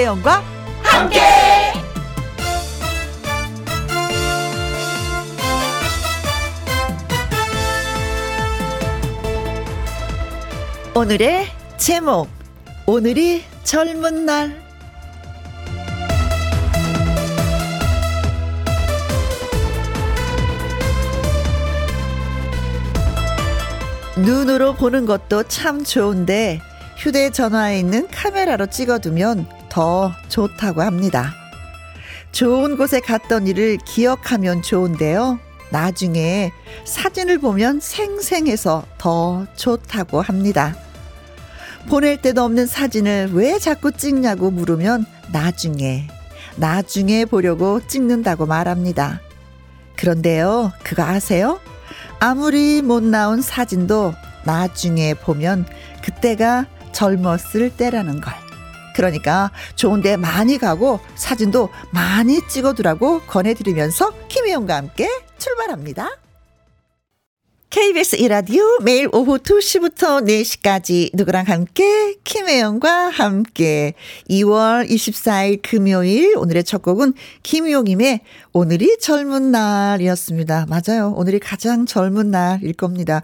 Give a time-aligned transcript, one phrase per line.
[0.00, 0.42] 김혜영과
[0.82, 1.20] 함께.
[10.94, 12.28] 오늘의 제목
[12.86, 14.62] 오늘이 젊은 날
[24.16, 26.60] 눈으로 보는 것도 참 좋은데
[26.96, 31.34] 휴대전화에 있는 카메라로 찍어두면 더 좋다고 합니다.
[32.32, 35.38] 좋은 곳에 갔던 일을 기억하면 좋은데요.
[35.70, 36.52] 나중에
[36.84, 40.76] 사진을 보면 생생해서 더 좋다고 합니다.
[41.88, 46.08] 보낼 때도 없는 사진을 왜 자꾸 찍냐고 물으면 나중에,
[46.56, 49.20] 나중에 보려고 찍는다고 말합니다.
[49.96, 51.60] 그런데요, 그거 아세요?
[52.18, 54.14] 아무리 못 나온 사진도
[54.44, 55.66] 나중에 보면
[56.02, 58.49] 그때가 젊었을 때라는 걸.
[59.00, 66.10] 그러니까 좋은데 많이 가고 사진도 많이 찍어두라고 권해드리면서 김혜영과 함께 출발합니다.
[67.70, 73.94] KBS 이라디오 매일 오후 2시부터 4시까지 누구랑 함께 김혜영과 함께
[74.28, 78.20] 2월 24일 금요일 오늘의 첫 곡은 김용임의
[78.52, 80.66] 오늘이 젊은 날이었습니다.
[80.68, 81.14] 맞아요.
[81.16, 83.22] 오늘이 가장 젊은 날일 겁니다.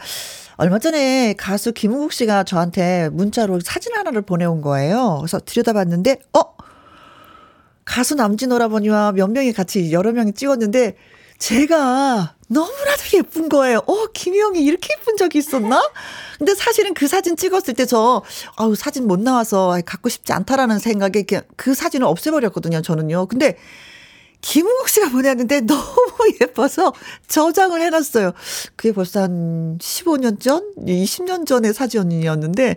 [0.57, 5.19] 얼마 전에 가수 김은국 씨가 저한테 문자로 사진 하나를 보내온 거예요.
[5.21, 6.57] 그래서 들여다봤는데 어
[7.85, 10.97] 가수 남진 오라버니와 몇 명이 같이 여러 명이 찍었는데
[11.39, 13.83] 제가 너무나도 예쁜 거예요.
[13.87, 15.83] 어, 김희영이 이렇게 예쁜 적이 있었나?
[16.39, 18.23] 근데 사실은 그 사진 찍었을 때 저,
[18.57, 21.25] 아우, 사진 못 나와서 갖고 싶지 않다라는 생각에
[21.57, 23.27] 그 사진을 없애버렸거든요, 저는요.
[23.27, 23.59] 근데
[24.47, 25.83] 김웅국 씨가 보냈는데 너무
[26.41, 26.93] 예뻐서
[27.27, 28.33] 저장을 해놨어요.
[28.77, 30.62] 그게 벌써 한 15년 전?
[30.79, 32.77] 20년 전의 사진이었는데,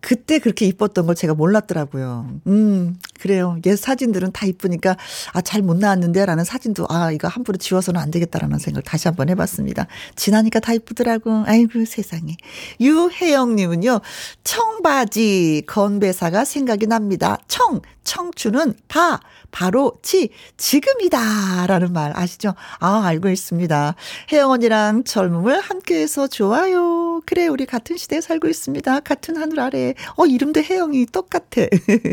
[0.00, 2.40] 그때 그렇게 이뻤던 걸 제가 몰랐더라고요.
[2.48, 3.56] 음, 그래요.
[3.66, 4.96] 옛 사진들은 다 이쁘니까,
[5.32, 9.28] 아, 잘 못 나왔는데, 라는 사진도, 아, 이거 함부로 지워서는 안 되겠다라는 생각을 다시 한번
[9.28, 9.86] 해봤습니다.
[10.16, 11.44] 지나니까 다 이쁘더라고.
[11.46, 12.36] 아이고, 세상에.
[12.80, 14.00] 유혜영님은요,
[14.44, 17.38] 청바지 건배사가 생각이 납니다.
[17.46, 19.20] 청, 청춘은 바,
[19.52, 21.66] 바로 지, 지금이다.
[21.68, 22.54] 라는 말 아시죠?
[22.80, 23.94] 아, 알고 있습니다.
[24.32, 27.20] 혜영 언니랑 젊음을 함께해서 좋아요.
[27.26, 29.00] 그래, 우리 같은 시대에 살고 있습니다.
[29.00, 29.94] 같은 하늘 아래.
[30.16, 31.66] 어, 이름도 혜영이 똑같아.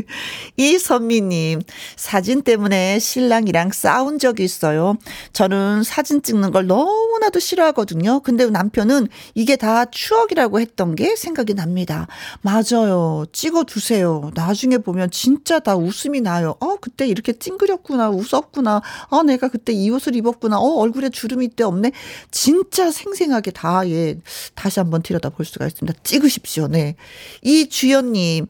[0.58, 1.62] 이선미님,
[1.96, 4.98] 사진 때문에 신랑이랑 싸운 적이 있어요.
[5.34, 8.20] 저는 사진 찍는 걸 너무나도 싫어하거든요.
[8.20, 12.08] 근데 남편은 이게 다 추억이라고 했던 게 생각이 납니다.
[12.42, 13.26] 맞아요.
[13.32, 14.32] 찍어 두세요.
[14.36, 16.56] 나중에 보면 진짜 다 웃음이 나요.
[16.60, 18.10] 어, 그때 이렇게 찡그렸구나.
[18.10, 18.82] 웃었구나.
[19.10, 20.58] 어, 내가 그때 이 옷을 입었구나.
[20.60, 21.92] 어, 얼굴에 주름이 때 없네.
[22.32, 24.18] 진짜 생생하게 다, 예,
[24.56, 26.00] 다시 한번 들여다 볼 수가 있습니다.
[26.04, 26.68] 찍으십시오.
[26.68, 26.96] 네.
[27.42, 28.48] 이 주연님,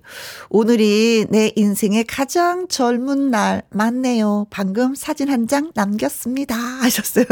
[0.49, 4.47] 오늘이 내 인생의 가장 젊은 날 맞네요.
[4.49, 6.53] 방금 사진 한 장 남겼습니다.
[6.83, 7.25] 하셨어요.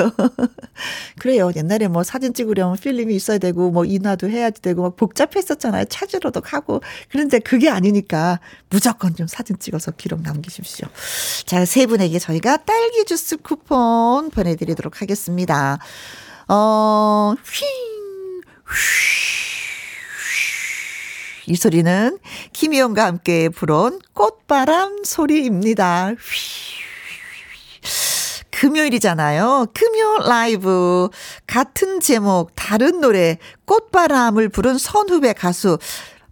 [1.19, 1.52] 그래요.
[1.56, 5.85] 옛날에 뭐 사진 찍으려면 필름이 있어야 되고, 뭐 인화도 해야 되고, 막 복잡했었잖아요.
[5.85, 6.81] 찾으러도 가고.
[7.09, 10.88] 그런데 그게 아니니까 무조건 좀 사진 찍어서 기록 남기십시오.
[11.45, 15.79] 자, 세 분에게 저희가 딸기 주스 쿠폰 보내드리도록 하겠습니다.
[16.47, 17.65] 어, 휘,
[18.65, 19.27] 휘.
[21.49, 22.19] 이 소리는
[22.51, 26.09] 김희영과 함께 불어온 꽃바람 소리입니다.
[26.09, 26.77] 휘.
[28.51, 29.67] 금요일이잖아요.
[29.73, 31.09] 금요 라이브.
[31.45, 35.77] 같은 제목, 다른 노래, 꽃바람을 부른 선후배 가수.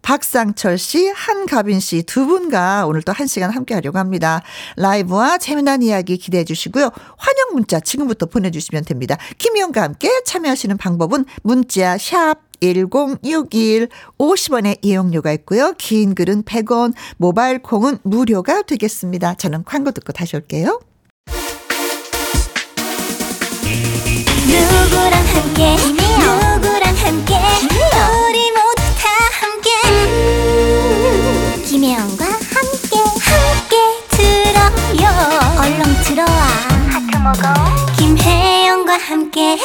[0.05, 4.41] 박상철 씨, 한가빈 씨 두 분과 오늘 또 한 시간 함께 하려고 합니다.
[4.75, 6.91] 라이브와 재미난 이야기 기대해 주시고요.
[7.17, 9.17] 환영 문자 지금부터 보내주시면 됩니다.
[9.37, 13.89] 김희영과 함께 참여하시는 방법은 문자 샵 1061,
[14.19, 15.73] 50원의 이용료가 있고요.
[15.77, 19.35] 긴 글은 100원, 모바일 콩은 무료가 되겠습니다.
[19.35, 20.79] 저는 광고 듣고 다시 올게요.
[24.47, 27.33] 누구랑 함께, 누구랑 함께,
[37.25, 37.41] 먹어.
[37.97, 39.57] 김혜영과 함께.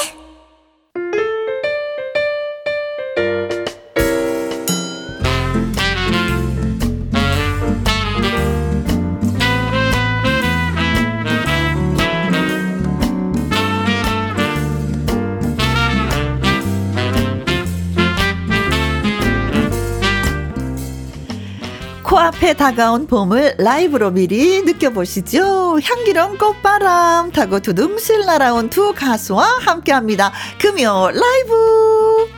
[22.10, 25.78] 코앞에 다가온 봄을 라이브로 미리 느껴보시죠.
[25.80, 30.32] 향기로운 꽃바람 타고 두둥실 날아온 두 가수와 함께합니다.
[30.58, 32.28] 금요 라이브.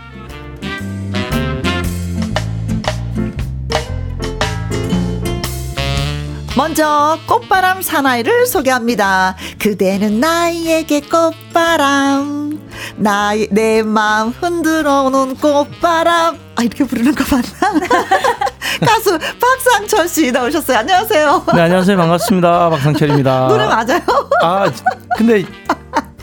[6.55, 9.37] 먼저 꽃바람 사나이를 소개합니다.
[9.59, 12.62] 그대는 나에게 꽃바람.
[12.97, 16.39] 나의, 내 마음 흔들어 오는 꽃바람.
[16.57, 17.87] 아, 이렇게 부르는 거 맞나?
[18.87, 20.79] 가수 박상철 씨 나오셨어요.
[20.79, 21.45] 안녕하세요.
[21.55, 21.97] 네, 안녕하세요.
[21.97, 22.71] 반갑습니다.
[22.71, 23.49] 박상철입니다.
[23.49, 24.01] 노래 맞아요?
[24.43, 24.71] 아,
[25.17, 25.45] 근데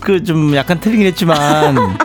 [0.02, 1.98] 그 좀 약간 틀리긴 했지만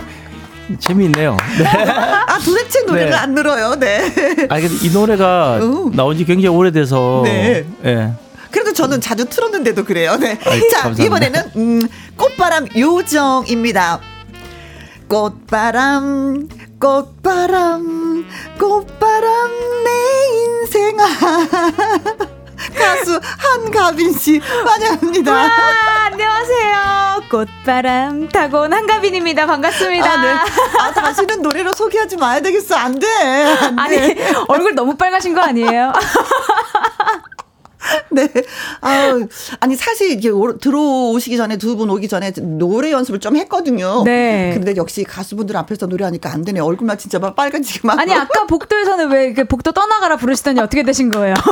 [0.78, 1.36] 재미있네요.
[1.58, 1.64] 네.
[1.88, 3.16] 아, 도대체 노래를 네.
[3.16, 3.74] 안 늘어요.
[3.78, 4.46] 네.
[4.50, 5.92] 아, 이 노래가 음.
[5.94, 7.64] 나온 지 굉장히 오래돼서 네.
[7.82, 8.12] 네.
[8.50, 10.16] 그래도 저는 자주 틀었는데도 그래요.
[10.16, 10.38] 네.
[10.46, 11.04] 아이, 자, 감사합니다.
[11.04, 14.00] 이번에는 음, 꽃바람 요정입니다.
[15.08, 16.48] 꽃바람
[16.80, 18.24] 꽃바람
[18.58, 19.50] 꽃바람
[19.84, 19.90] 내
[20.40, 21.04] 인생아
[22.74, 25.32] 가수 한가빈 씨 환영합니다.
[25.32, 25.50] 와,
[26.06, 26.74] 안녕하세요.
[27.30, 29.46] 꽃바람 타고 온 한가빈입니다.
[29.46, 30.10] 반갑습니다.
[30.10, 30.34] 아, 네.
[30.80, 32.74] 아, 다시는 노래로 소개하지 마야 되겠어.
[32.76, 33.06] 안 돼.
[33.06, 33.82] 안 돼.
[33.82, 34.16] 아니,
[34.48, 35.92] 얼굴 너무 빨가신 거 아니에요?
[38.16, 38.30] 네.
[38.80, 39.18] 아
[39.60, 40.30] 아니 사실 이게
[40.60, 44.02] 들어오시기 전에 두 분 오기 전에 노래 연습을 좀 했거든요.
[44.04, 44.52] 네.
[44.54, 46.60] 근데 역시 가수분들 앞에서 노래하니까 안 되네.
[46.60, 47.98] 얼굴만 진짜 막 빨간지만.
[47.98, 51.34] 아니 아까 복도에서는 왜 복도 떠나가라 부르시더니 어떻게 되신 거예요?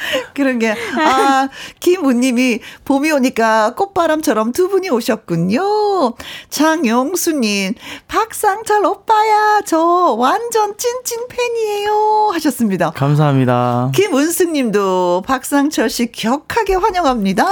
[0.34, 1.48] 그런 게, 아,
[1.80, 6.14] 김우님이 봄이 오니까 꽃바람처럼 두 분이 오셨군요.
[6.48, 7.74] 장영수님,
[8.08, 9.80] 박상철 오빠야, 저
[10.18, 12.30] 완전 찐찐 팬이에요.
[12.32, 12.90] 하셨습니다.
[12.90, 13.90] 감사합니다.
[13.94, 17.46] 김은승 님도 박상철 씨 격하게 환영합니다.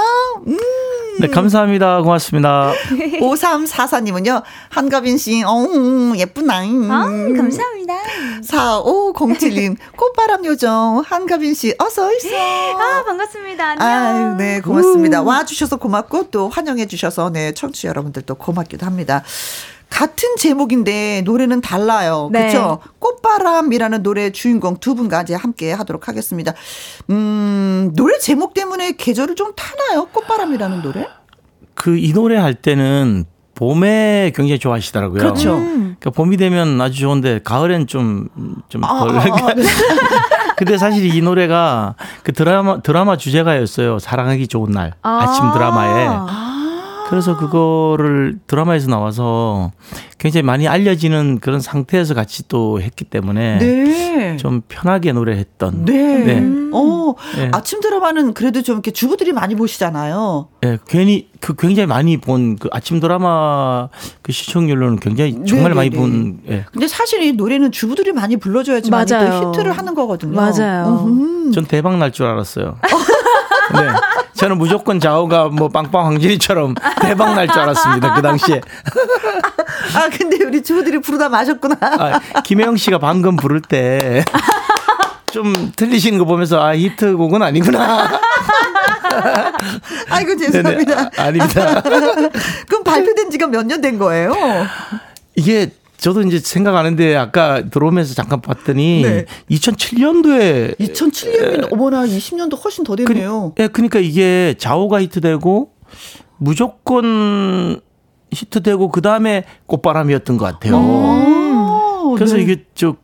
[0.47, 0.59] 음.
[1.21, 2.00] 네, 감사합니다.
[2.03, 2.73] 고맙습니다.
[3.21, 5.67] 5344님은요, 한가빈 씨, 어,
[6.17, 6.59] 예쁘나.
[6.59, 7.05] 아,
[7.37, 7.95] 감사합니다.
[8.43, 12.38] 4507님, 꽃바람 요정, 한가빈 씨, 어서오세요.
[12.40, 13.64] 아, 반갑습니다.
[13.70, 13.87] 안녕.
[13.87, 15.23] 아, 네, 고맙습니다.
[15.23, 15.26] 음.
[15.26, 19.23] 와주셔서 고맙고, 또 환영해 주셔서, 네, 청취 여러분들도 고맙기도 합니다.
[19.90, 22.29] 같은 제목인데 노래는 달라요.
[22.31, 22.50] 네.
[22.52, 22.81] 그렇죠?
[22.99, 26.52] 꽃바람이라는 노래 주인공 두 분과 이제 함께 하도록 하겠습니다.
[27.11, 30.06] 음, 노래 제목 때문에 계절을 좀 타나요?
[30.12, 31.08] 꽃바람이라는 노래?
[31.75, 33.25] 그 이 노래 할 때는
[33.59, 35.19] 봄에 굉장히 좋아하시더라고요.
[35.19, 35.57] 그렇죠.
[35.57, 35.97] 음.
[35.99, 39.17] 그러니까 봄이 되면 아주 좋은데 가을엔 좀좀 아, 덜.
[39.17, 39.65] 아, 아, 네.
[40.57, 43.99] 근데 사실 이 노래가 그 드라마 드라마 주제가였어요.
[43.99, 45.23] 사랑하기 좋은 날 아.
[45.23, 46.07] 아침 드라마에.
[46.09, 46.58] 아.
[47.09, 49.73] 그래서 그거를 드라마에서 나와서
[50.19, 54.37] 굉장히 많이 알려지는 그런 상태에서 같이 또 했기 때문에 네.
[54.37, 55.85] 좀 편하게 노래했던.
[55.85, 55.93] 네.
[56.25, 56.69] 네.
[56.73, 57.49] 어, 네.
[57.53, 60.49] 아침 드라마는 그래도 좀 이렇게 주부들이 많이 보시잖아요.
[60.65, 63.89] 예, 네, 괜히 그 굉장히 많이 본 그 아침 드라마
[64.23, 65.75] 그 시청률로는 굉장히 정말 네네네.
[65.75, 66.41] 많이 본.
[66.49, 66.65] 예.
[66.73, 69.17] 근데 사실 이 노래는 주부들이 많이 불러줘야지 많이 또
[69.51, 70.35] 히트를 하는 거거든요.
[70.35, 71.05] 맞아요.
[71.07, 71.53] 음.
[71.53, 72.79] 전 대박 날 줄 알았어요.
[73.75, 73.88] 네.
[74.35, 78.15] 저는 무조건 좌우가 뭐 빵빵 황진이처럼 대박 날 줄 알았습니다.
[78.15, 78.61] 그 당시에.
[79.94, 81.76] 아, 근데 우리 주부들이 부르다 마셨구나.
[81.81, 84.25] 아, 김혜영 씨가 방금 부를 때.
[85.32, 88.09] 좀 틀리시는 거 보면서 아 히트곡은 아니구나.
[90.11, 91.11] 아이고 죄송합니다.
[91.19, 91.82] 아, 닙니다
[92.69, 94.32] 그럼 발표된 지가 몇 년 된 거예요?
[95.35, 99.25] 이게 저도 이제 생각 하는데 아까 들어오면서 잠깐 봤더니 네.
[99.50, 103.53] 2007년도에 2007년이면 어머나 20년도 훨씬 더 됐네요.
[103.56, 105.73] 그, 예, 그러니까 이게 자오가 히트되고
[106.38, 107.81] 무조건
[108.33, 112.14] 히트되고 그 다음에 꽃바람이었던 것 같아요.
[112.14, 112.43] 그래서 네.
[112.43, 112.97] 이게 저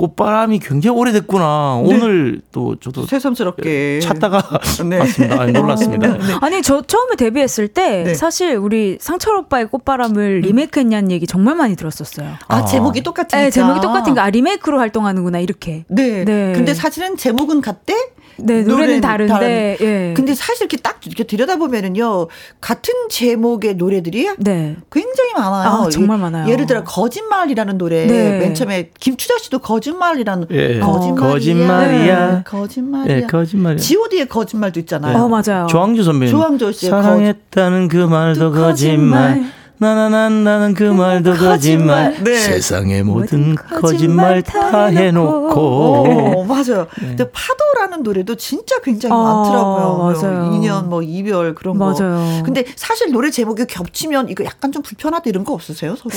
[0.00, 1.82] 꽃바람이 굉장히 오래됐구나.
[1.84, 1.94] 네.
[1.94, 4.42] 오늘 또 저도 새삼스럽게 찾다가
[4.88, 4.98] 네.
[4.98, 5.40] 봤습니다.
[5.42, 6.16] 아니, 놀랐습니다.
[6.16, 6.18] 네.
[6.40, 8.14] 아니 저 처음에 데뷔했을 때 네.
[8.14, 10.48] 사실 우리 상철 오빠의 꽃바람을 음.
[10.48, 12.30] 리메이크했냐는 얘기 정말 많이 들었었어요.
[12.48, 12.64] 아, 아.
[12.64, 13.44] 제목이 똑같으니까.
[13.44, 15.84] 네, 제목이 똑같은가 아, 리메이크로 활동하는구나 이렇게.
[15.88, 16.24] 네.
[16.24, 16.52] 네.
[16.54, 17.94] 근데 사실은 제목은 같대.
[18.42, 19.32] 네, 노래는 다른데.
[19.34, 19.48] 다른.
[19.82, 20.14] 예.
[20.16, 22.28] 근데 사실 이렇게 딱 이렇게 들여다보면은요,
[22.62, 24.76] 같은 제목의 노래들이 네.
[24.90, 25.68] 굉장히 많아요.
[25.68, 26.50] 아, 정말 많아요.
[26.50, 28.06] 예 를 들어, 거짓말이라는 노래.
[28.06, 28.38] 네.
[28.38, 30.46] 맨 처음에 김추자 씨도 거짓 말이라는.
[30.50, 30.78] 예.
[30.80, 31.30] 거짓말이야.
[31.30, 32.30] 거짓말이야.
[32.36, 32.42] 네.
[32.44, 33.16] 거짓말이야.
[33.16, 33.78] 예, 거짓말이야.
[33.78, 35.18] GOD의 거짓말도 있잖아요.
[35.18, 35.66] 어, 맞아요.
[35.68, 36.34] 조항조 선배님.
[36.34, 36.88] 조항조 씨.
[36.88, 39.30] 사랑했다는 그 말도 거짓말.
[39.34, 39.59] 거짓말.
[39.80, 42.22] 나나난 나는 그 말도 거짓말.
[42.22, 42.36] 네.
[42.36, 45.58] 세상의 모든 거짓말, 다 해놓고.
[45.58, 46.86] 어, 맞아요.
[47.00, 47.08] 네.
[47.08, 49.96] 근데 파도라는 노래도 진짜 굉장히 아, 많더라고요.
[49.98, 50.50] 맞아요.
[50.52, 51.94] 2년 뭐 이별 그런 맞아요.
[51.96, 52.42] 거.
[52.44, 56.10] 근데 사실 노래 제목이 겹치면 이거 약간 좀 불편하다 이런 거 없으세요 서로?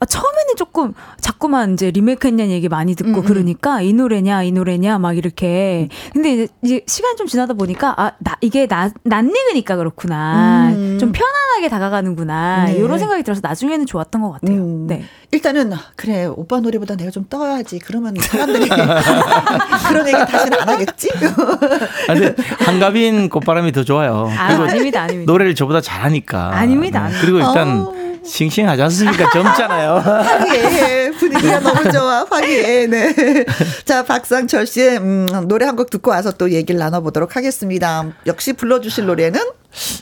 [0.00, 3.22] 아, 처음에는 조금 자꾸만 이제 리메이크 했냐는 얘기 많이 듣고 음, 음.
[3.24, 8.12] 그러니까 이 노래냐 이 노래냐 막 이렇게 근데 이제, 이제 시간 좀 지나다 보니까 아
[8.20, 10.98] 나 이게 나 낯익으니까 그렇구나 음.
[11.00, 12.74] 좀 편안하게 다가가는구나 네.
[12.74, 14.56] 이런 생각이 들어서 나중에는 좋았던 것 같아요.
[14.56, 14.86] 음.
[14.86, 15.04] 네.
[15.30, 18.68] 일단은 그래 오빠 노래보다 내가 좀 떠야지 그러면 사람들이
[19.88, 21.08] 그런 얘기 다시는 안 하겠지.
[22.06, 24.30] 근데 한가빈 꽃바람이 더 좋아요.
[24.36, 25.30] 아, 아닙니다, 아닙니다.
[25.32, 26.54] 노래를 저보다 잘하니까.
[26.56, 27.08] 아닙니다.
[27.08, 27.14] 네.
[27.20, 27.80] 그리고 일단.
[27.86, 27.98] 어.
[28.24, 29.30] 싱싱하지 않습니까?
[29.30, 29.94] 젊잖아요.
[29.94, 32.26] 하기에 분위기가 너무 좋아.
[32.28, 33.14] 하기에 네.
[33.86, 38.04] 자 박상철 씨의 음, 노래 한 곡 듣고 와서 또 얘기를 나눠보도록 하겠습니다.
[38.26, 39.40] 역시 불러주실 노래는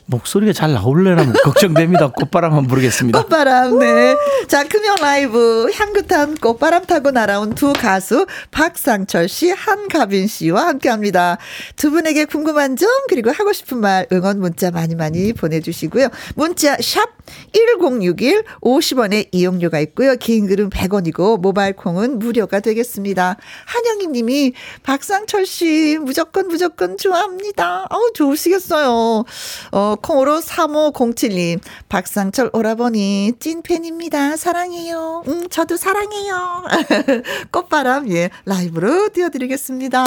[0.06, 2.08] 목소리가 잘 나올래나 걱정됩니다.
[2.12, 3.20] 꽃바람 한번 부르겠습니다.
[3.23, 4.14] 꽃바람, 네.
[4.46, 11.38] 자, 금연 라이브, 향긋한 꽃바람 타고 날아온 두 가수, 박상철 씨, 한가빈 씨와 함께 합니다.
[11.75, 16.08] 두 분에게 궁금한 점, 그리고 하고 싶은 말, 응원 문자 많이 많이 보내주시고요.
[16.37, 17.16] 문자, 샵
[17.52, 20.14] 1061, 50원의 이용료가 있고요.
[20.16, 23.37] 긴 글은 100원이고, 모바일 콩은 무료가 되겠습니다.
[23.66, 24.52] 한영희 님이,
[24.85, 27.87] 박상철 씨, 무조건, 무조건 좋아합니다.
[27.90, 29.25] 어우, 좋으시겠어요.
[29.72, 34.36] 어, 콩으로 3507님, 박상철 오라버니, 찐팬입니다.
[34.36, 35.22] 사랑해요.
[35.28, 36.64] 음, 저도 사랑해요.
[37.52, 40.04] 꽃바람, 예, 라이브로 띄워드리겠습니다.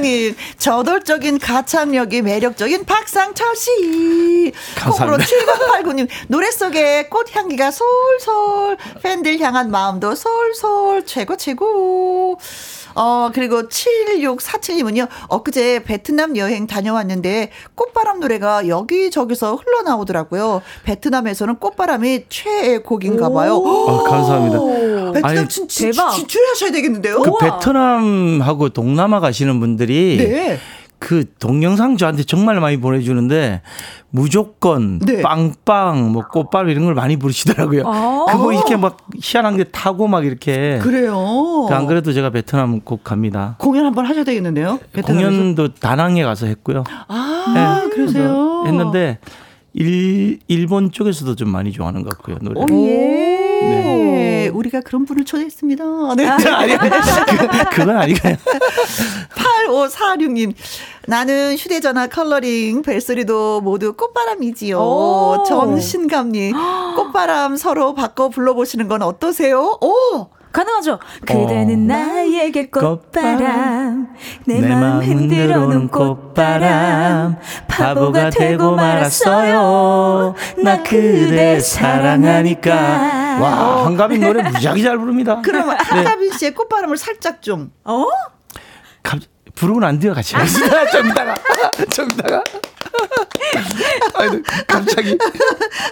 [0.00, 4.52] 자, 이진아님 저돌적인 가창력이 매력적인 박상철 씨.
[4.76, 5.24] 감사합니다.
[5.24, 12.38] 7089님 노래 속에 꽃향기가 솔솔 팬들 향한 마음도 솔솔 최고 최고.
[12.94, 20.62] 어, 그리고 7647님은요, 엊그제 베트남 여행 다녀왔는데, 꽃바람 노래가 여기저기서 흘러나오더라고요.
[20.84, 23.62] 베트남에서는 꽃바람이 최애 곡인가 봐요.
[23.64, 24.58] 아, 감사합니다.
[25.12, 26.10] 베트남 아니, 진, 진, 대박.
[26.10, 27.22] 진출하셔야 되겠는데요?
[27.22, 30.58] 그 베트남하고 동남아 가시는 분들이 네.
[31.00, 33.62] 그 동영상 저한테 정말 많이 보내주는데
[34.10, 35.22] 무조건 네.
[35.22, 37.84] 빵빵 뭐 꽃바람 이런 걸 많이 부르시더라고요.
[37.86, 38.26] 아.
[38.30, 40.78] 그거 이렇게 막 희한한 게 타고 막 이렇게.
[40.82, 41.66] 그래요.
[41.68, 43.56] 그안 그래도 제가 베트남 꼭 갑니다.
[43.58, 44.78] 공연 한번 하셔야 되겠는데요?
[44.92, 45.28] 베트남에서?
[45.30, 46.84] 공연도 다낭에 가서 했고요.
[47.08, 47.52] 아,
[47.88, 47.88] 네.
[47.94, 48.64] 그러세요?
[48.66, 49.18] 했는데
[49.72, 52.60] 일 일본 쪽에서도 좀 많이 좋아하는 것 같고요 노래.
[52.60, 53.39] 오, 예.
[53.60, 54.48] 네.
[54.48, 55.84] 우리가 그런 분을 초대했습니다.
[56.16, 56.26] 네.
[56.26, 56.88] 아니 그,
[57.70, 58.36] 그건 아니가요.
[59.68, 60.54] 8546님.
[61.06, 64.78] 나는 휴대전화 컬러링, 벨소리도 모두 꽃바람이지요.
[64.78, 65.44] 오.
[65.46, 66.54] 전신감님.
[66.96, 69.78] 꽃바람 서로 바꿔 불러보시는 건 어떠세요?
[69.80, 70.28] 오!
[70.52, 70.98] 가능하죠.
[71.20, 71.94] 그대는 어.
[71.94, 74.08] 나에게 꽃바람,
[74.46, 77.36] 내, 내 마음 흔들어 놓은 꽃바람,
[77.68, 80.34] 바보가 되고 말았어요.
[80.64, 83.19] 나 그대 사랑하니까.
[83.40, 85.40] 와, 한가빈 노래 무지하게 잘 부릅니다.
[85.42, 85.76] 그럼 네.
[85.78, 88.06] 한가빈 씨의 꽃바람을 살짝 좀, 어?
[89.02, 89.18] 갑,
[89.54, 90.90] 부르고 난 뒤에 같이 하겠습니다.
[90.90, 91.34] 좀 이따가.
[91.90, 92.42] 좀 이따가.
[94.14, 95.18] 아니, 갑자기.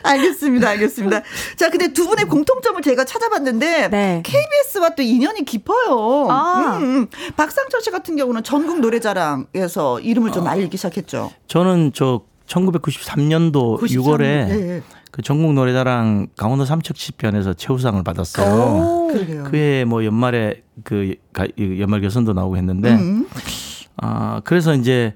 [0.02, 1.22] 알겠습니다, 알겠습니다.
[1.56, 4.22] 자, 근데 두 분의 공통점을 제가 찾아봤는데 네.
[4.24, 6.28] KBS와 또 인연이 깊어요.
[6.30, 6.76] 아.
[6.78, 7.06] 음, 음.
[7.36, 10.50] 박상철 씨 같은 경우는 전국 노래자랑에서 이름을 좀 어.
[10.50, 11.30] 알리기 시작했죠.
[11.46, 13.88] 저는 저 1993년도 93년.
[13.88, 14.82] 6월에 네.
[15.10, 19.08] 그 전국 노래자랑 강원도 삼척 시편에서 최우상을 받았어요.
[19.50, 21.14] 그해 뭐 연말에 그
[21.78, 23.26] 연말 결선도 나오고 했는데 음.
[23.96, 25.14] 아 그래서 이제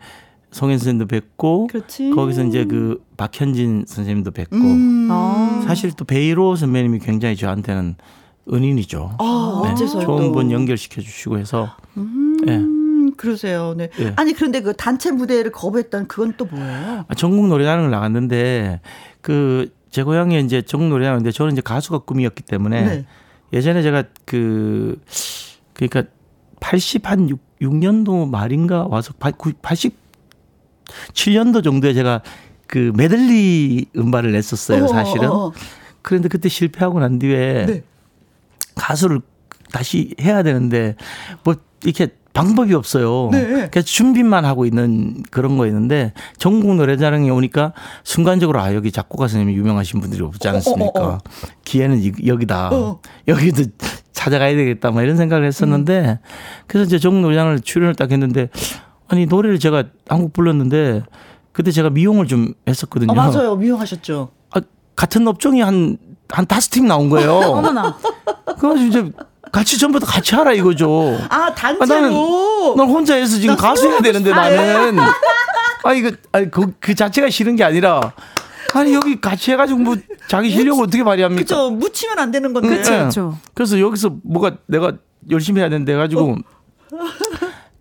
[0.50, 2.10] 송현 선생님도 뵙고 그렇지.
[2.10, 5.08] 거기서 이제 그 박현진 선생님도 뵙고 음.
[5.10, 5.62] 아.
[5.66, 7.96] 사실 또 베이로 선배님이 굉장히 저한테는
[8.52, 9.16] 은인이죠.
[9.18, 9.86] 아, 네.
[9.86, 12.36] 좋은 분 연결시켜 주시고 해서 음.
[12.44, 12.60] 네.
[13.16, 13.74] 그러세요.
[13.76, 13.88] 네.
[13.96, 14.12] 네.
[14.16, 17.04] 아니 그런데 그 단체 무대를 거부했던 그건 또 뭐예요?
[17.08, 18.80] 아, 전국 노래자랑을 나갔는데
[19.20, 23.06] 그 제 고향에 이제 전국 노래자랑인데 저는 이제 가수가 꿈이었기 때문에 네.
[23.52, 25.00] 예전에 제가 그
[25.74, 26.04] 그러니까
[26.60, 29.94] 80한 6, 6년도 말인가 와서 80
[31.12, 32.22] 7년도 정도에 제가
[32.66, 35.28] 그 메들리 음반을 냈었어요, 사실은.
[36.00, 37.82] 그런데 그때 실패하고 난 뒤에 네.
[38.74, 39.20] 가수를
[39.72, 40.96] 다시 해야 되는데
[41.44, 43.28] 뭐 이렇게 방법이 없어요.
[43.30, 43.68] 네.
[43.70, 47.72] 그래서 준비만 하고 있는 그런 거였는데 전국 노래자랑에 오니까
[48.04, 51.00] 순간적으로 아 여기 작곡가 선생님이 유명하신 분들이 없지 않습니까?
[51.00, 51.18] 어, 어, 어,
[51.64, 52.70] 기회는 여기다.
[52.72, 53.00] 어.
[53.28, 53.64] 여기도
[54.12, 54.90] 찾아가야 되겠다.
[54.90, 56.16] 뭐 이런 생각을 했었는데 음.
[56.66, 58.48] 그래서 이제 전국 노래자랑을 출연을 딱 했는데
[59.08, 61.02] 아니 노래를 제가 한곡 불렀는데
[61.52, 63.12] 그때 제가 미용을 좀 했었거든요.
[63.12, 64.30] 아, 맞아요, 미용하셨죠.
[64.52, 64.60] 아,
[64.96, 65.98] 같은 업종이 한한
[66.48, 67.34] 다섯 팀 나온 거예요.
[67.52, 67.98] 어머나.
[68.58, 69.12] 그래가지고 이제
[69.52, 71.18] 같이 전부 다 같이 하라 이거죠.
[71.28, 71.84] 아 단체로.
[71.84, 74.56] 아, 나는 난 혼자 해서 지금 가수 해야 되는데 아, 예.
[74.56, 74.98] 나는.
[75.84, 78.14] 아 이거 아니 그, 그 자체가 싫은 게 아니라.
[78.74, 79.96] 아니 여기 같이 해가지고 뭐
[80.28, 81.42] 자기 실력 을 어떻게 발휘합니까?
[81.42, 82.82] 그죠 묻히면 안 되는 건데.
[82.82, 83.30] 그렇죠.
[83.30, 83.50] 네.
[83.52, 84.94] 그래서 여기서 뭐가 내가
[85.30, 86.98] 열심히 해야 되는데 가지고 어.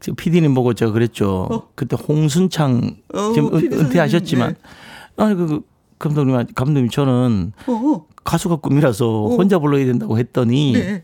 [0.02, 1.48] 지금 PD님 보고 제가 그랬죠.
[1.50, 1.70] 어.
[1.76, 5.24] 그때 홍순창 어, 지금 은, 은퇴하셨지만 네.
[5.24, 5.62] 아니 그, 그
[6.00, 8.06] 감독님 감독님 저는 어.
[8.26, 9.36] 가수가 꿈이라서 어.
[9.38, 11.04] 혼자 불러야 된다고 했더니 네.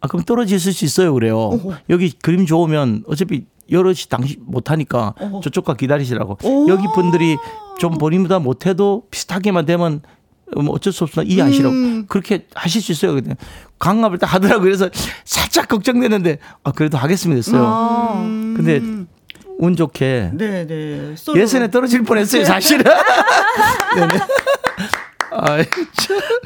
[0.00, 1.38] 아 그럼 떨어질 수 있어요 그래요.
[1.38, 1.74] 어허.
[1.90, 5.40] 여기 그림 좋으면 어차피 여럿이 당신 못하니까 어허.
[5.42, 6.38] 저쪽가 기다리시라고.
[6.68, 7.36] 여기 분들이
[7.78, 10.02] 좀 본인보다 못해도 비슷하게만 되면
[10.56, 12.06] 뭐 어쩔 수 없어 이해하시라고 음.
[12.08, 13.14] 그렇게 하실 수 있어요.
[13.14, 13.36] 근데
[13.78, 14.88] 강압을 딱 하더라고 그래서
[15.24, 17.64] 살짝 걱정되는데 아 그래도 하겠습니다 했어요.
[17.66, 18.22] 아.
[18.56, 18.80] 근데
[19.58, 20.66] 운 좋게 네네.
[20.66, 21.14] 네.
[21.36, 22.84] 예선에 떨어질 뻔했어요 사실은.
[23.94, 24.08] 네네.
[25.32, 25.58] 아,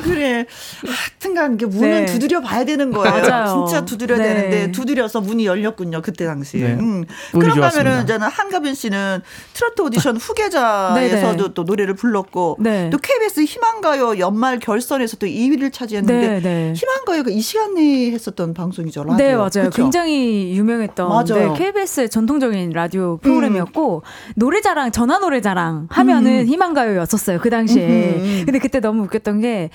[0.03, 0.47] 그래.
[0.87, 2.07] 하여튼간 게 문은 네.
[2.07, 3.23] 두드려 봐야 되는 거예요.
[3.23, 3.67] 맞아요.
[3.67, 4.35] 진짜 두드려야 네.
[4.35, 6.03] 되는데 두드려서 문이 열렸군요.
[6.03, 6.61] 그때 당시에.
[6.61, 6.75] 네.
[6.75, 7.05] 음.
[7.33, 9.21] 그런가 하면은 저는 한가빈 씨는
[9.55, 11.55] 트로트 오디션 후계자에서도 네, 네.
[11.55, 12.91] 또 노래를 불렀고 네.
[12.91, 19.05] 또 KBS 희망가요 연말 결선에서 또 2위를 차지했는데 희망가요가 이 시간에 했었던 방송이죠.
[19.05, 19.17] 라디오.
[19.17, 19.71] 네, 맞아요.
[19.71, 19.71] 그쵸?
[19.71, 21.55] 굉장히 유명했던 맞아요.
[21.55, 24.33] KBS의 전통적인 라디오 프로그램이었고 음.
[24.37, 26.47] 노래자랑 전화 노래자랑 하면은 음.
[26.47, 27.39] 희망가요였었어요.
[27.41, 27.87] 그 당시에.
[27.87, 28.43] 음.
[28.45, 29.71] 근데 그때 너무 웃겼던 게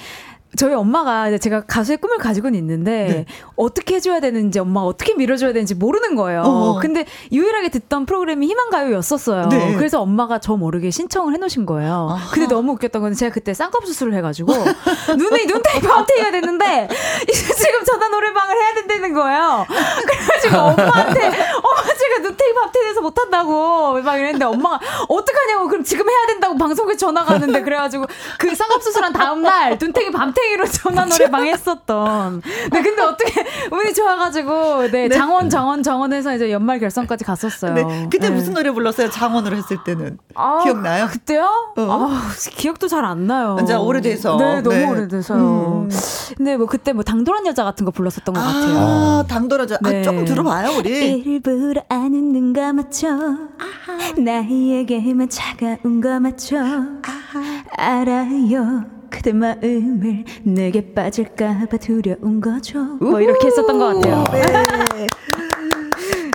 [0.57, 3.25] 저희 엄마가 제가 가수의 꿈을 가지고는 있는데 네.
[3.55, 6.41] 어떻게 해줘야 되는지 엄마가 어떻게 밀어줘야 되는지 모르는 거예요.
[6.41, 9.47] 어 근데 유일하게 듣던 프로그램이 희망가요였었어요.
[9.49, 9.75] 네.
[9.75, 12.09] 그래서 엄마가 저 모르게 신청을 해놓으신 거예요.
[12.11, 12.31] 아하.
[12.31, 14.51] 근데 너무 웃겼던 건 제가 그때 쌍꺼풀 수술을 해가지고
[15.17, 16.89] 눈에 눈테이프 앞테이가 됐는데
[17.31, 19.65] 지금 전화 노래방을 해야 된다는 거예요.
[19.69, 26.57] 그래가지고 엄마한테 엄마 제가 눈테이프 앞테이에서 못한다고 막 이랬는데 엄마가 어떡하냐고 그럼 지금 해야 된다고
[26.57, 28.05] 방송에 전화가 왔는데 그래가지고
[28.37, 32.41] 그 쌍꺼풀 수술한 다음날 눈테이프 밤 땡땡이로 전화 노래방 했었던.
[32.71, 35.09] 네, 근데 어떻게 운이 좋아가지고, 네, 네.
[35.09, 37.73] 장원, 정원, 정원에서 이제 연말 결선까지 갔었어요.
[37.73, 38.07] 네.
[38.11, 38.35] 그때 네.
[38.35, 39.09] 무슨 노래 불렀어요?
[39.09, 40.17] 장원으로 했을 때는.
[40.35, 41.07] 아, 기억나요?
[41.07, 41.43] 그때요?
[41.77, 41.81] 어.
[41.89, 43.55] 아, 기억도 잘 안 나요.
[43.57, 44.35] 진짜 오래돼서.
[44.37, 44.85] 네, 너무 네.
[44.87, 45.87] 오래돼서요.
[45.89, 45.89] 음.
[46.37, 48.77] 근데 뭐 그때 뭐 당돌한 여자 같은 거 불렀었던 것 아, 같아요.
[48.77, 49.77] 아, 당돌한 여자.
[49.83, 50.03] 아, 네.
[50.03, 50.89] 조금 들어봐요, 우리.
[51.19, 53.07] 일부러 안 웃는 거 맞죠?
[53.09, 54.13] 아하.
[54.17, 56.57] 나에게만 차가운 거 맞죠?
[56.57, 57.63] 아하.
[57.75, 58.85] 알아요.
[59.09, 62.79] 그대 마음을 내게 빠질까봐 두려운 거죠.
[63.01, 64.23] 뭐 이렇게 했었던 것 같아요.
[64.31, 65.07] 네.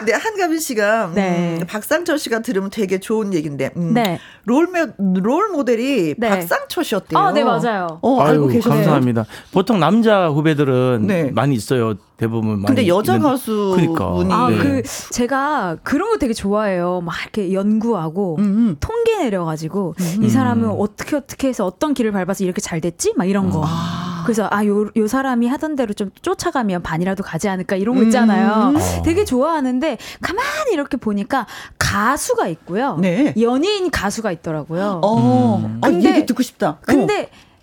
[0.05, 1.59] 네, 한가빈 씨가 음, 네.
[1.61, 4.19] 음, 박상철 씨가 들으면 되게 좋은 얘기인데 음, 네.
[4.45, 6.29] 롤메, 롤 모델이 네.
[6.29, 7.19] 박상철 씨였대요.
[7.19, 8.01] 아, 네 맞아요.
[8.03, 8.83] 어, 아유, 알고 계셨네요.
[8.83, 9.25] 감사합니다.
[9.53, 11.31] 보통 남자 후배들은 네.
[11.31, 11.95] 많이 있어요.
[12.25, 12.67] 대부분 많이.
[12.67, 14.13] 근데 여자 가수 그러니까.
[14.13, 14.59] 분이 아, 네.
[14.59, 17.03] 그 제가 그런 거 되게 좋아해요.
[17.03, 18.77] 막 이렇게 연구하고 음음.
[18.81, 20.25] 통계 내려 가지고 음.
[20.25, 23.13] 이 사람은 어떻게 어떻게 해서 어떤 길을 밟아서 이렇게 잘 됐지?
[23.17, 23.63] 막 이런 거.
[23.65, 24.23] 아.
[24.25, 28.71] 그래서 아, 요, 요 사람이 하던 대로 좀 쫓아가면 반이라도 가지 않을까 이런 거 있잖아요.
[28.71, 29.03] 음.
[29.05, 31.47] 되게 좋아하는데 가만히 이렇게 보니까
[31.79, 32.97] 가수가 있고요.
[33.01, 33.35] 네.
[33.39, 35.01] 연예인 가수가 있더라고요.
[35.05, 35.59] 어.
[35.59, 35.81] 음.
[35.83, 36.79] 아, 얘기 듣고 싶다.
[36.81, 37.54] 근데 어.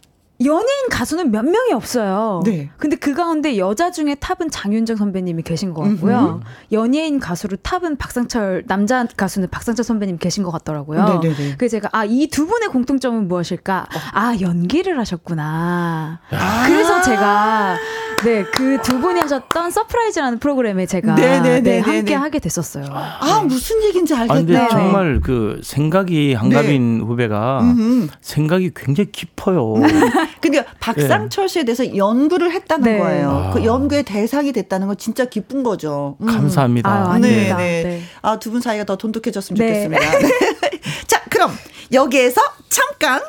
[0.44, 2.42] 연예인 가수는 몇 명이 없어요.
[2.46, 2.70] 네.
[2.78, 6.42] 근데 그 가운데 여자 중에 top은 장윤정 선배님이 계신 것 같고요.
[6.42, 6.74] 음흠.
[6.74, 11.20] 연예인 가수로 top은 박상철, 남자 가수는 박상철 선배님 계신 것 같더라고요.
[11.22, 11.56] 네네네.
[11.58, 13.88] 그래서 제가 아, 이 두 분의 공통점은 무엇일까?
[13.94, 14.00] 어.
[14.14, 16.22] 아, 연기를 하셨구나.
[16.32, 17.78] 아~ 그래서 제가
[18.24, 22.86] 네, 그 두 분이 하셨던 서프라이즈라는 프로그램에 제가 네네네 네, 함께 하게 됐었어요.
[22.90, 24.58] 아, 무슨 얘기인지 알겠네.
[24.58, 27.04] 아, 근데 정말 그 생각이 한가빈 네.
[27.04, 28.08] 후배가 음흠.
[28.22, 29.74] 생각이 굉장히 깊어요.
[30.42, 32.98] 그러니까 박상철 씨에 대해서 연구를 했다는 네.
[33.00, 33.30] 거예요.
[33.30, 33.52] 아.
[33.54, 36.18] 그 연구의 대상이 됐다는 건 진짜 기쁜 거죠.
[36.22, 36.26] 음.
[36.28, 36.90] 감사합니다.
[36.90, 37.84] 아, 네, 네.
[37.84, 38.02] 네.
[38.22, 39.88] 아, 두 분 사이가 더 돈독해졌으면 네.
[39.88, 40.30] 좋겠습니다.
[41.08, 41.52] 자, 그럼
[41.94, 43.22] 여기에서 잠깐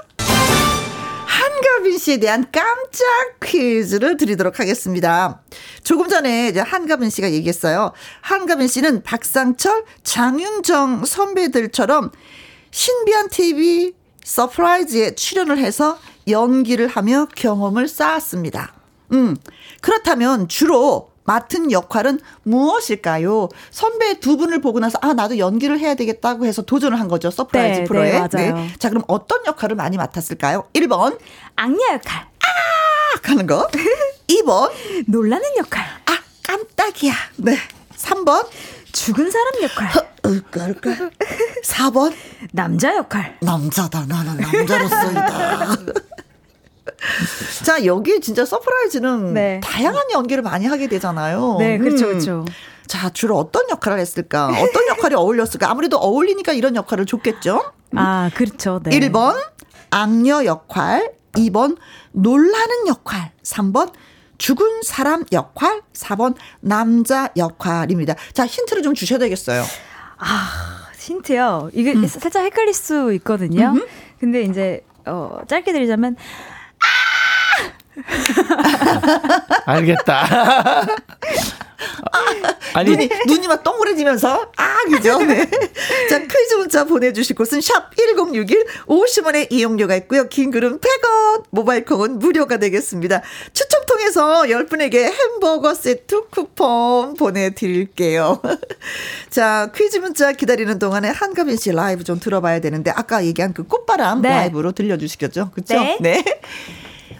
[1.42, 3.04] 한가빈 씨에 대한 깜짝
[3.42, 5.42] 퀴즈를 드리도록 하겠습니다.
[5.82, 7.90] 조금 전에 이제 한가빈 씨가 얘기했어요.
[8.20, 12.12] 한가빈 씨는 박상철, 장윤정 선배들처럼
[12.70, 13.92] 신비한 TV
[14.24, 18.72] 서프라이즈에 출연을 해서 연기를 하며 경험을 쌓았습니다.
[19.12, 19.36] 음,
[19.80, 23.48] 그렇다면 주로 맡은 역할은 무엇일까요?
[23.70, 27.78] 선배 두 분을 보고 나서 아 나도 연기를 해야 되겠다고 해서 도전을 한 거죠 서프라이즈
[27.80, 28.12] 네, 프로에.
[28.12, 28.54] 네, 맞아요.
[28.54, 28.72] 네.
[28.78, 30.64] 자 그럼 어떤 역할을 많이 맡았을까요?
[30.74, 31.18] 1번
[31.56, 32.22] 악녀 역할.
[32.22, 33.68] 아 하는 거.
[34.28, 34.70] 2번
[35.06, 35.84] 놀라는 역할.
[36.06, 37.14] 아 깜짝이야.
[37.36, 37.56] 네.
[37.96, 38.46] 3번
[38.92, 39.90] 죽은 사람 역할.
[40.26, 41.10] 으깔깔.
[41.64, 42.14] 4번
[42.52, 43.36] 남자 역할.
[43.40, 44.06] 남자다.
[44.06, 45.76] 나는 남자로서이다.
[47.64, 49.60] 자, 여기 진짜 서프라이즈는 네.
[49.62, 51.56] 다양한 연기를 많이 하게 되잖아요.
[51.58, 52.44] 네, 그렇죠, 그렇죠.
[52.86, 54.48] 자, 주로 어떤 역할을 했을까?
[54.48, 55.70] 어떤 역할이 어울렸을까?
[55.70, 57.72] 아무래도 어울리니까 이런 역할을 줬겠죠?
[57.96, 58.80] 아, 그렇죠.
[58.84, 58.98] 네.
[58.98, 59.34] 1번,
[59.90, 61.12] 악녀 역할.
[61.32, 61.76] 2번,
[62.12, 63.32] 놀라는 역할.
[63.42, 63.92] 3번,
[64.38, 65.82] 죽은 사람 역할.
[65.94, 68.14] 4번, 남자 역할입니다.
[68.32, 69.62] 자, 힌트를 좀 주셔야 되겠어요.
[70.18, 71.70] 아, 힌트요?
[71.72, 72.06] 이게 음.
[72.06, 73.70] 살짝 헷갈릴 수 있거든요.
[73.70, 73.86] 음흠.
[74.20, 76.16] 근데 이제, 어, 짧게 드리자면,
[79.66, 80.86] 알겠다.
[82.74, 85.18] 아니 눈이 눈이 막 동그래지면서 아 그죠?
[85.18, 85.46] 네.
[86.08, 90.28] 자 퀴즈 문자 보내주실 곳은 샵 #1061 50원의 이용료가 있고요.
[90.28, 93.22] 긴 글은 100원, 모바일 콩은 무료가 되겠습니다.
[93.52, 98.40] 추첨 통해서 10분에게 햄버거 세트 쿠폰 보내드릴게요.
[99.30, 104.22] 자 퀴즈 문자 기다리는 동안에 한가빈 씨 라이브 좀 들어봐야 되는데 아까 얘기한 그 꽃바람
[104.22, 104.28] 네.
[104.30, 105.50] 라이브로 들려주시겠죠?
[105.52, 105.74] 그렇죠?
[105.74, 105.98] 네.
[106.00, 106.24] 네.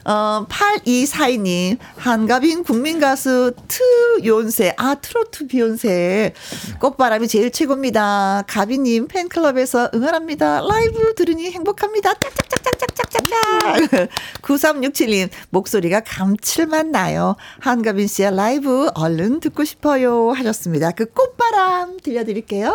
[0.05, 6.35] 어, 8242님, 한가빈 국민가수 트욘세, 아, 트로트 비욘세.
[6.81, 8.45] 꽃바람이 제일 최고입니다.
[8.49, 10.63] 가빈님 팬클럽에서 응원합니다.
[10.63, 12.15] 라이브 들으니 행복합니다.
[12.15, 14.09] 짝짝짝짝짝짝짝.
[14.43, 17.37] 9367님, 목소리가 감칠맛 나요.
[17.61, 20.33] 한가빈 씨의 라이브 얼른 듣고 싶어요.
[20.33, 20.91] 하셨습니다.
[20.93, 22.75] 그 꽃바람 들려드릴게요.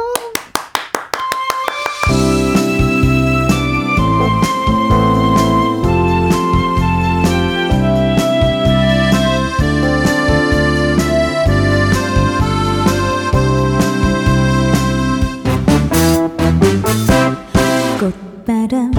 [18.48, 18.97] Better.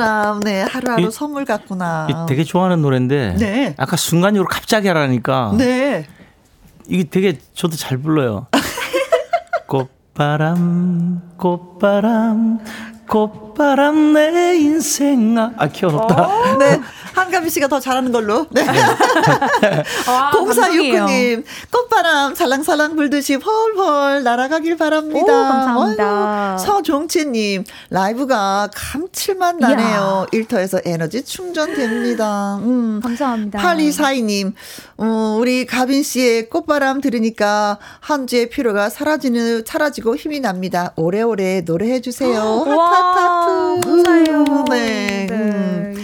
[0.00, 2.06] 꽃바람, 네, 하루하루 이- 선물 같구나.
[2.10, 3.74] 이 되게 좋아하는 노래인데 네.
[3.78, 6.06] 아까 순간적으로 갑자기 하라니까 네.
[6.86, 8.46] 이게 되게 저도 잘 불러요.
[9.66, 12.58] 꽃바람, 꽃바람,
[13.08, 15.52] 꽃바람 내 인생아.
[15.56, 16.56] 아 귀엽다.
[16.58, 16.80] 네.
[17.16, 18.46] 한가비 씨가 더 잘하는 걸로.
[18.50, 18.62] 네.
[20.06, 21.06] 와, 감동이에요.
[21.06, 25.20] 0469님, 꽃바람 살랑살랑 불듯이 펄펄 날아가길 바랍니다.
[25.20, 26.58] 오, 감사합니다.
[26.58, 29.05] 서종채님, 라이브가 감
[29.36, 30.26] 칠맛 나네요.
[30.32, 32.56] 일터에서 에너지 충전됩니다.
[32.56, 33.00] 음.
[33.02, 33.58] 감사합니다.
[33.60, 34.52] 8242님,
[34.96, 40.92] 어, 우리 가빈 씨의 꽃바람 들으니까 한 주의 피로가 사라지는, 사라지고 힘이 납니다.
[40.96, 42.40] 오래오래 노래해주세요.
[42.66, 43.86] 와, 하트하트.
[43.86, 44.64] 감사해요.
[44.70, 45.26] 네.
[45.30, 45.94] 음.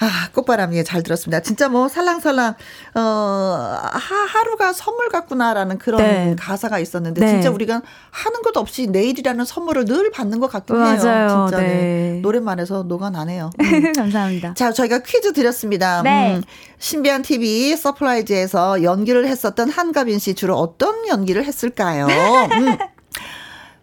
[0.00, 1.40] 아, 꽃바람, 예, 잘 들었습니다.
[1.40, 2.54] 진짜 뭐, 살랑살랑,
[2.94, 6.36] 어, 하, 하루가 선물 같구나라는 그런 네.
[6.38, 7.28] 가사가 있었는데, 네.
[7.28, 10.84] 진짜 우리가 하는 것 없이 내일이라는 선물을 늘 받는 것 같긴 해요.
[10.84, 11.46] 맞아요.
[11.48, 11.62] 진짜.
[11.62, 11.68] 네.
[11.68, 12.20] 네.
[12.22, 13.50] 노래만해서 녹아나네요.
[13.60, 13.92] 음.
[13.92, 14.54] 감사합니다.
[14.54, 16.02] 자, 저희가 퀴즈 드렸습니다.
[16.02, 16.36] 네.
[16.36, 16.42] 음,
[16.78, 22.06] 신비한 TV 서프라이즈에서 연기를 했었던 한가빈 씨 주로 어떤 연기를 했을까요?
[22.52, 22.78] 음.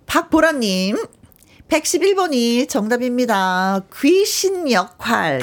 [0.06, 0.98] 박보라님.
[1.72, 3.80] 111번이 정답입니다.
[3.98, 5.40] 귀신 역할.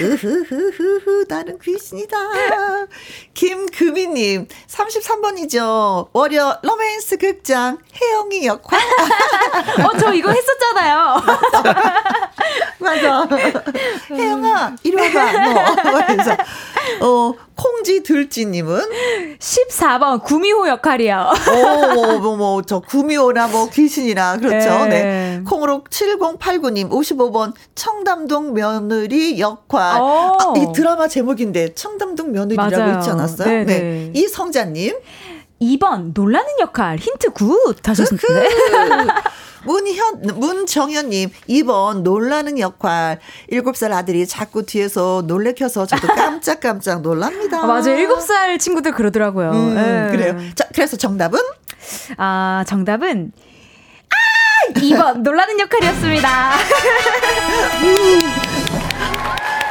[0.00, 2.16] 으흐흐흐흐, 나는 귀신이다.
[3.34, 6.10] 김금희님, 33번이죠.
[6.12, 8.80] 월요 로맨스 극장, 혜영이 역할.
[8.80, 11.16] 어, 저 이거 했었잖아요.
[12.78, 13.28] 맞아.
[14.08, 15.48] 혜영아, 이리 와봐.
[15.50, 15.64] 뭐.
[16.06, 16.36] 그래서,
[17.00, 18.80] 어, 콩지 들쥐님은,
[19.38, 21.32] 14번 구미호 역할이요.
[21.50, 24.86] 오, 뭐, 뭐, 뭐, 저, 구미호나 뭐, 귀신이나, 그렇죠.
[24.86, 24.88] 네.
[24.88, 25.40] 네.
[25.46, 30.00] 콩으로 7089님, 55번, 청담동 며느리 역할.
[30.00, 30.04] 오.
[30.04, 32.98] 아, 이 드라마 제목인데, 청담동 며느리라고 맞아요.
[32.98, 33.48] 있지 않았어요?
[33.48, 33.64] 네네.
[33.64, 34.10] 네.
[34.14, 34.94] 이성자님,
[35.62, 38.26] 2번 놀라는 역할 힌트 good 하셨는데.
[39.64, 43.20] 문현, 문정현님, 2번, 놀라는 역할.
[43.52, 47.60] 7살 아들이 자꾸 뒤에서 놀래켜서 저도 깜짝깜짝 놀랍니다.
[47.62, 47.94] 아, 맞아요.
[47.96, 49.50] 7살 친구들 그러더라고요.
[49.52, 50.10] 음, 예.
[50.10, 50.36] 그래요.
[50.56, 51.38] 자, 그래서 정답은?
[52.16, 53.30] 아, 정답은
[54.10, 54.72] 아!
[54.80, 56.28] 2번 놀라는 역할이었습니다.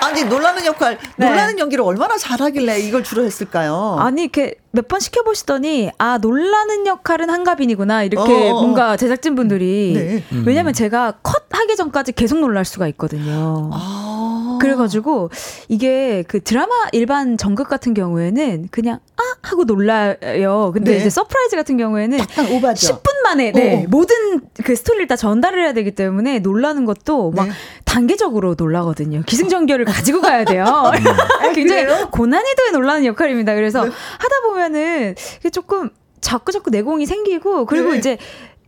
[0.03, 1.29] 아니, 놀라는 역할, 네.
[1.29, 3.97] 놀라는 연기를 얼마나 잘하길래 이걸 주로 했을까요?
[3.99, 8.61] 아니 이렇게 몇 번 시켜보시더니 아 놀라는 역할은 한가빈이구나 이렇게 어, 어, 어.
[8.61, 10.41] 뭔가 제작진분들이 네.
[10.45, 13.69] 왜냐면 제가 컷 하기 전까지 계속 놀랄 수가 있거든요.
[13.73, 14.57] 아.
[14.61, 15.29] 그래가지고
[15.69, 20.71] 이게 그 드라마 일반 정극 같은 경우에는 그냥 아 하고 놀라요.
[20.73, 20.97] 근데 네.
[20.97, 22.87] 이제 서프라이즈 같은 경우에는 약간 오바죠.
[23.01, 23.87] 10분 만에 네, 어.
[23.89, 27.51] 모든 그 스토리를 다 전달을 해야 되기 때문에 놀라는 것도 막 네.
[27.85, 29.23] 단계적으로 놀라거든요.
[29.25, 30.65] 기승전결을 가지고 가야 돼요.
[31.55, 32.07] 굉장히 그래요?
[32.11, 33.55] 고난이도의 놀라는 역할입니다.
[33.55, 33.89] 그래서 네.
[33.89, 35.89] 하다 보면 은 이게 조금
[36.21, 37.97] 자꾸 자꾸 내공이 생기고 그리고 네.
[37.97, 38.17] 이제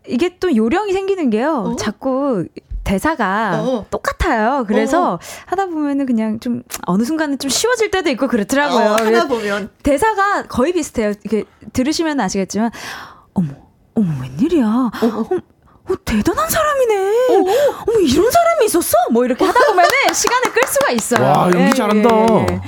[0.08, 1.74] 이게 또 요령이 생기는 게요.
[1.74, 1.76] 어?
[1.76, 2.48] 자꾸
[2.84, 3.86] 대사가 어.
[3.90, 4.66] 똑같아요.
[4.68, 8.84] 그래서 하다 보면은 그냥 좀 어느 순간은 좀 쉬워질 때도 있고 그렇더라고요.
[8.84, 9.70] 어, 하다 보면.
[9.84, 11.14] 대사가 거의 비슷해요.
[11.24, 12.72] 이렇게 들으시면 아시겠지만,
[13.34, 13.54] 어머,
[13.96, 14.92] 어머, 웬일이야.
[15.02, 15.30] 어머,
[15.90, 16.96] 어, 대단한 사람이네.
[17.30, 17.40] 어
[17.88, 18.96] 머, 이런 사람이 있었어?
[19.12, 21.22] 뭐 이렇게 하다 보면은 시간을 끌 수가 있어요.
[21.22, 22.10] 와 연기 예, 잘한다.
[22.10, 22.62] 예, 예.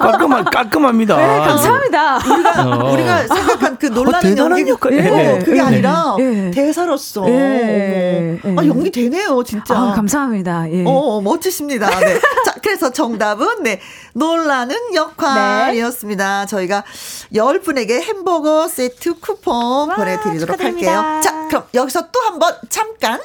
[0.00, 1.16] 깔끔한 깔끔합니다.
[1.16, 2.16] 네, 감사합니다.
[2.16, 2.92] 어.
[2.92, 4.92] 우리가 생각한 그 놀라는 어, 연기 역할.
[4.92, 5.38] 어, 예.
[5.44, 5.60] 그게 예.
[5.60, 6.50] 아니라 예.
[6.52, 8.38] 대사로서 예.
[8.42, 8.66] 아, 예.
[8.68, 10.70] 연기 되네요 진짜 아, 감사합니다.
[10.72, 10.84] 예.
[10.84, 11.88] 어, 멋지십니다.
[12.00, 12.18] 네.
[12.44, 13.80] 자, 그래서 정답은, 네,
[14.14, 16.46] 놀라는 역할이었습니다.
[16.46, 16.84] 저희가
[17.34, 21.02] 10분에게 햄버거 세트 쿠폰 와, 보내드리도록 축하드립니다.
[21.02, 21.20] 할게요.
[21.22, 23.20] 자, 그럼 여기서 또 한번 잠깐.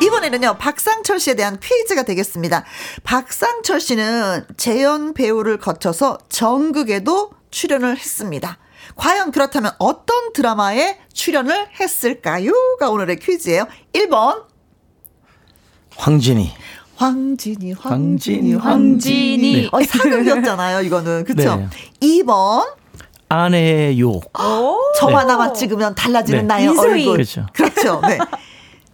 [0.00, 2.64] 이번에는요, 박상철 씨에 대한 퀴즈가 되겠습니다.
[3.02, 8.58] 박상철 씨는 재연 배우를 거쳐서 전극에도 출연을 했습니다.
[8.94, 13.66] 과연 그렇다면 어떤 드라마에 출연을 했을까요?가 오늘의 퀴즈예요.
[13.92, 14.44] 1번,
[15.96, 16.54] 황진이.
[17.02, 19.68] 황진이, 황진이, 황진이, 황진이.
[19.68, 19.68] 황진이.
[19.70, 21.24] 어, 사극이었잖아요, 이거는.
[21.24, 21.54] 그쵸?
[21.54, 21.68] 네.
[22.00, 22.66] 2번,
[23.28, 24.20] 아내의 요.
[24.98, 25.14] 저 네.
[25.14, 26.46] 하나만 찍으면 달라지는 네.
[26.46, 26.90] 나의 이소희.
[27.08, 27.12] 얼굴.
[27.12, 27.46] 그렇죠.
[27.52, 28.00] 그렇죠.
[28.04, 28.18] 네.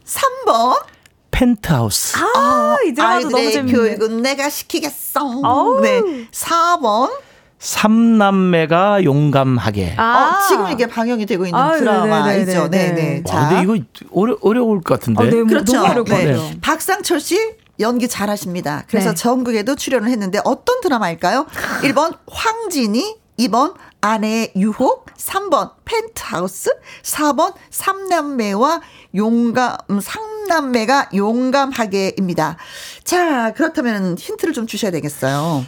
[0.05, 0.83] 3번,
[1.31, 2.19] 펜트하우스.
[2.19, 3.73] 아, 이 드라마도 너무 재밌네.
[3.73, 5.81] 교육은 내가 시키겠어.
[5.83, 6.03] 네.
[6.31, 7.11] 4번,
[7.59, 9.95] 삼남매가 용감하게.
[9.97, 10.43] 아.
[10.45, 12.69] 어, 지금 이게 방영이 되고 있는 아유, 드라마이죠.
[12.69, 12.95] 네네 네네.
[12.95, 13.23] 네네.
[13.33, 13.79] 와, 근데 이거
[14.13, 15.23] 어려, 어려울 것 같은데.
[15.23, 15.73] 아, 네, 뭐 그렇죠.
[15.73, 16.27] 너무 어려울 것 네.
[16.33, 16.51] 같아요.
[16.61, 17.39] 박상철 씨
[17.81, 18.85] 연기 잘하십니다.
[18.89, 19.15] 그래서 네.
[19.15, 21.47] 전국에도 출연을 했는데 어떤 드라마일까요?
[21.83, 26.71] 1번 황진이, 2번 아내의 유혹, 3번 펜트하우스,
[27.03, 28.81] 4번 삼남매와
[29.15, 32.57] 용감, 음, 삼남매가 용감하게입니다.
[33.03, 35.65] 자, 그렇다면 힌트를 좀 주셔야 되겠어요.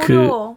[0.00, 0.56] 그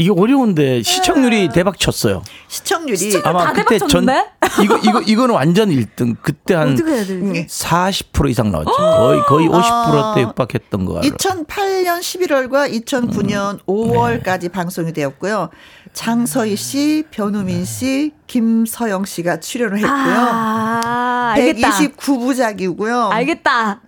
[0.00, 2.22] 이게 어려운데 시청률이 대박 쳤어요.
[2.46, 4.30] 시청률이 아마 다 그때 전 대박
[4.62, 6.16] 이거 이거 이거는 완전 1등.
[6.22, 7.46] 그때 한 어떻게 해야 되지?
[7.48, 8.70] 40% 이상 나왔죠.
[8.70, 10.14] 거의 거의 50%대 아.
[10.20, 11.10] 육박했던 거 같아요.
[11.10, 15.48] 2008년 11월과 2009년 5월까지 방송이 되었고요.
[15.94, 19.90] 장서희 씨, 변우민 씨, 김서영 씨가 출연을 했고요.
[19.92, 21.70] 아, 알겠다.
[21.70, 23.10] 129부작이고요.
[23.10, 23.80] 알겠다.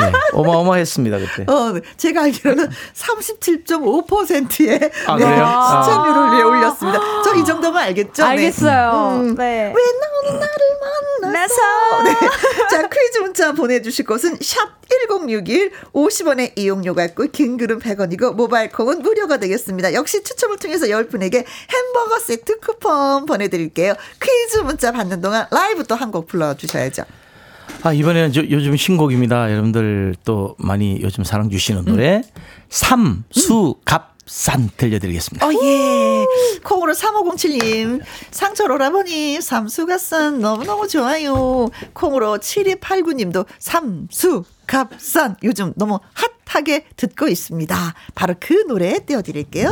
[0.00, 1.44] 네, 어마어마했습니다 그때.
[1.50, 5.44] 어, 제가 알기로는 37.5%의 아, 그래요?
[5.46, 5.82] 아.
[5.84, 6.98] 시청률을 예, 올렸습니다.
[7.22, 8.22] 저 이 정도면 알겠죠?
[8.24, 8.28] 네.
[8.30, 9.18] 알겠어요.
[9.20, 9.34] 음.
[9.36, 9.72] 네.
[9.74, 9.82] 왜
[10.32, 12.02] 나오는 나를 만나서.
[12.04, 12.14] 네.
[12.70, 19.02] 자, 퀴즈 문자 보내주실 곳은 샵 1061 50원의 이용료가 있고, 긴 글은 100원이고, 모바일 콩은
[19.02, 19.92] 무료가 되겠습니다.
[19.92, 23.94] 역시 추첨을 통해서 10분에게 햄버거 세트 쿠폰 보내드릴게요.
[24.20, 27.02] 퀴즈 문자 받는 동안 라이브 또 한 곡 불러주셔야죠.
[27.82, 29.50] 아 이번에는 저, 요즘 신곡입니다.
[29.52, 32.22] 여러분들 또 많이 요즘 사랑 주시는 노래
[32.70, 35.46] 삼수 갑 산 들려드리겠습니다.
[35.46, 36.24] 어, 예.
[36.64, 38.00] 콩으로 3507님,
[38.32, 41.68] 상철 오라버니, 삼수갑산 너무너무 좋아요.
[41.92, 46.00] 콩으로 7289님도 삼수갑산 요즘 너무
[46.44, 47.94] 핫하게 듣고 있습니다.
[48.16, 49.70] 바로 그 노래 띄워드릴게요.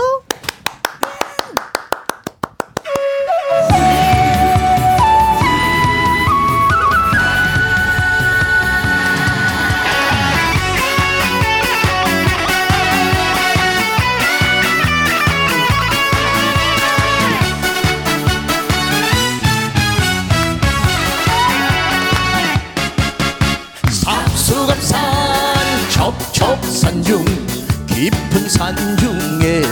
[28.56, 29.62] 산 중에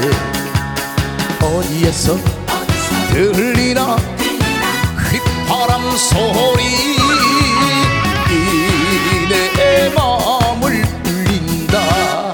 [1.41, 2.19] 어디에서
[3.13, 3.97] 들리나
[5.09, 6.97] 휘파람 소리.
[8.29, 12.33] 이내 마음을 울린다.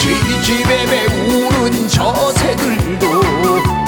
[0.00, 3.06] 지지배배 우는 저 새들도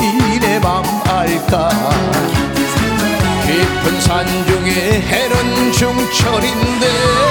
[0.02, 1.70] 이내 맘 알까?
[3.46, 7.23] 깊은 산 중에 해는 중철인데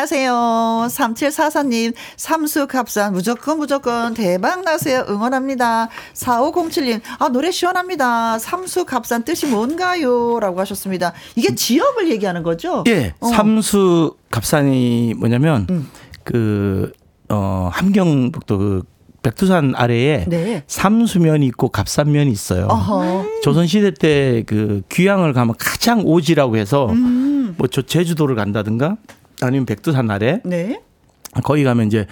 [0.00, 0.32] 나세요.
[0.88, 5.04] 3744님, 삼수갑산, 무조건 무조건 대박 나세요.
[5.10, 5.88] 응원합니다.
[6.14, 8.38] 4507님, 아, 노래 시원합니다.
[8.38, 10.40] 삼수갑산 뜻이 뭔가요?
[10.40, 11.12] 라고 하셨습니다.
[11.36, 12.82] 이게 지역을 얘기하는 거죠?
[12.88, 13.26] 예, 어.
[13.28, 15.90] 삼수 갑산이 뭐냐면 음.
[16.24, 16.92] 그
[17.28, 18.82] 어, 함경북도 그
[19.22, 20.62] 백두산 아래에 네.
[20.66, 22.68] 삼수면이 있고 갑산면이 있어요.
[22.70, 23.26] 어허.
[23.42, 27.54] 조선 시대 때 그 귀향을 가면 가장 오지라고 해서 음.
[27.58, 28.96] 뭐저 제주도를 간다든가
[29.42, 30.80] 아니면 백두산 아래 네.
[31.44, 32.06] 거기 가면 이제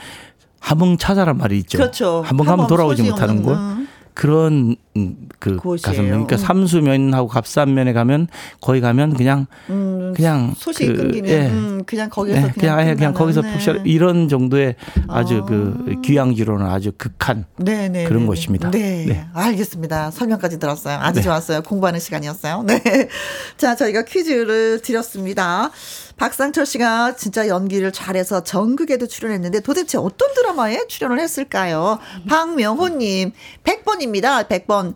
[0.60, 1.78] 함흥차사란 말이 있죠.
[1.78, 2.22] 그렇죠.
[2.24, 3.52] 한번 가면 돌아오지 소식 못하는 곳.
[3.56, 3.88] 음.
[4.18, 5.60] 그런 음, 그.
[5.80, 6.10] 가산면.
[6.10, 6.38] 그러니까 음.
[6.38, 8.26] 삼수면하고 갑산면에 가면
[8.60, 11.46] 거기 가면 그냥 음, 그냥 소식이 그, 끊기는 예.
[11.46, 13.52] 음, 그냥 거기서 네, 그냥 그냥 아예 그냥 거기서 네.
[13.52, 14.74] 푹 쉬어 이런 정도의
[15.06, 15.46] 아주 아.
[15.46, 18.72] 그 귀향지로는 아주 극한 네네 그런 곳입니다.
[18.72, 19.04] 네.
[19.06, 19.24] 네.
[19.34, 20.10] 알겠습니다.
[20.10, 20.98] 설명까지 들었어요.
[21.00, 21.22] 아주 네.
[21.22, 21.62] 좋았어요.
[21.62, 22.64] 공부하는 시간이었어요.
[22.66, 22.82] 네.
[23.56, 25.70] 자, 저희가 퀴즈를 드렸습니다.
[26.18, 31.98] 박상철 씨가 진짜 연기를 잘해서 전극에도 출연했는데 도대체 어떤 드라마에 출연을 했을까요?
[32.28, 33.32] 박명호님,
[33.64, 34.48] 100번입니다.
[34.48, 34.94] 100번.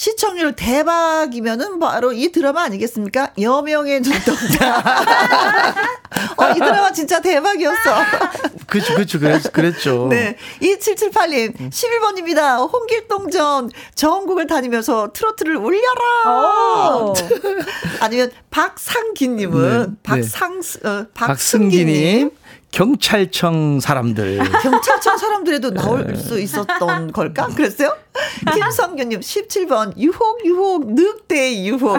[0.00, 3.34] 시청률 대박이면은 바로 이 드라마 아니겠습니까?
[3.38, 4.78] 여명의 눈동자.
[6.38, 7.96] 어, 이 드라마 진짜 대박이었어.
[8.66, 10.06] 그렇죠 그렇죠 그랬, 그랬죠.
[10.10, 10.38] 네.
[10.62, 12.72] 2778님, 11번입니다.
[12.72, 17.04] 홍길동전 전국을 다니면서 트로트를 울려라!
[17.04, 17.14] 오.
[18.00, 19.92] 아니면 박상기님은, 네, 네.
[20.02, 22.30] 박상, 어, 박승기님.
[22.30, 22.39] 박승기님
[22.72, 27.48] 경찰청 사람들 경찰청 사람들에도 나올 수 있었던 걸까?
[27.48, 27.96] 그랬어요?
[28.52, 31.98] 김성규님, 17번, 유혹, 유혹, 늑대 유혹.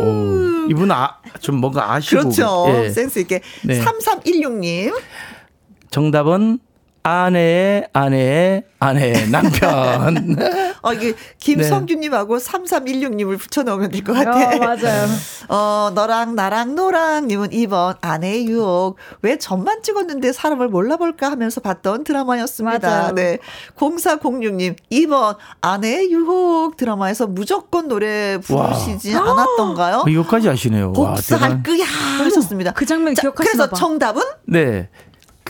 [0.00, 2.66] 오, 이분 아, 좀 뭔가 아시고 그렇죠.
[2.68, 2.90] 예.
[2.90, 3.42] 센스 있게.
[3.64, 3.80] 네.
[3.82, 4.92] 3316님,
[5.90, 6.58] 정답은
[7.02, 10.36] 아내의 아내의 아내의 남편.
[10.82, 14.30] 어, 이게 김성규님하고 3316님을 붙여넣으면 될 것 같아.
[14.56, 15.06] 어, 맞아요.
[15.48, 18.96] 어, 너랑 나랑 노랑님은 2번 아내의 유혹.
[19.22, 22.88] 왜 전만 찍었는데 사람을 몰라볼까 하면서 봤던 드라마였습니다.
[22.88, 23.14] 맞아요.
[23.14, 23.38] 네.
[23.76, 30.04] 0406님 2번 아내의 유혹 드라마에서 무조건 노래 부르시지 않았던가요?
[30.06, 30.92] 어, 이거까지 아시네요.
[30.96, 31.62] 와, 복수할.
[31.62, 31.84] 거야
[32.24, 32.72] 하셨습니다.
[32.72, 33.76] 그 장면 자, 기억하시나 그래서 봐.
[33.76, 34.88] 정답은 네.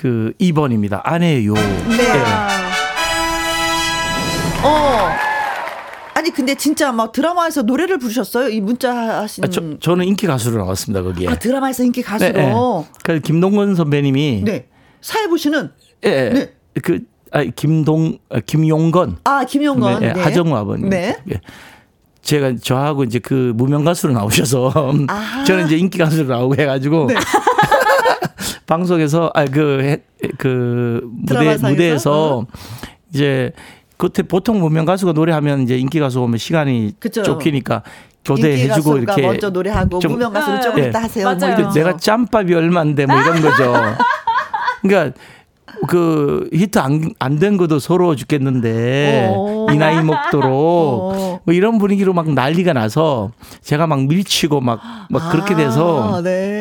[0.01, 1.03] 그 2번입니다.
[1.05, 1.53] 아내의 요.
[1.53, 1.61] 네.
[4.64, 5.11] 어.
[6.14, 8.48] 아니 근데 진짜 막 드라마에서 노래를 부르셨어요?
[8.48, 11.28] 이 문자 하신 아, 저, 저는 인기 가수로 나왔습니다, 거기에.
[11.28, 12.32] 아, 드라마에서 인기 가수로.
[12.32, 12.53] 네, 네.
[13.05, 14.68] 그 김동건 선배님이 네.
[15.03, 15.70] 사회부 씨는
[16.07, 16.30] 예, 예.
[16.30, 16.53] 네.
[16.82, 20.20] 그 아, 김동 아, 김용건 아 김용건 네, 네.
[20.22, 20.88] 하정우 아버님.
[20.88, 21.14] 네.
[21.30, 21.42] 예.
[22.22, 24.72] 제가 저하고 이제 그 무명 가수로 나오셔서
[25.09, 25.44] 아.
[25.44, 27.16] 저는 이제 인기 가수로 나오고 해가지고 네.
[28.80, 29.96] 방송에서 아그그
[30.38, 31.58] 그 무대 드라마상에서?
[31.58, 31.70] 어.
[31.70, 32.46] 무대에서
[33.12, 33.50] 이제
[33.96, 37.24] 그때 보통 무명 가수가 노래하면 이제 인기 가수 오면 시간이 그쵸.
[37.24, 37.82] 쫓기니까
[38.24, 40.88] 교대해주고 이렇게 먼저 노래하고 좀- 무명 가수는 조금 예.
[40.88, 41.34] 이따 하세요.
[41.36, 41.72] 뭐.
[41.72, 43.74] 내가 짬밥이 얼만데 뭐 이런 거죠.
[44.82, 45.18] 그러니까
[45.88, 49.66] 그 히트 안 안 된 것도 서러워 죽겠는데 오.
[49.70, 51.40] 이 나이 먹도록 어.
[51.44, 53.30] 뭐 이런 분위기로 막 난리가 나서
[53.62, 56.59] 제가 막 밀치고 막막 그렇게 돼서 아, 네.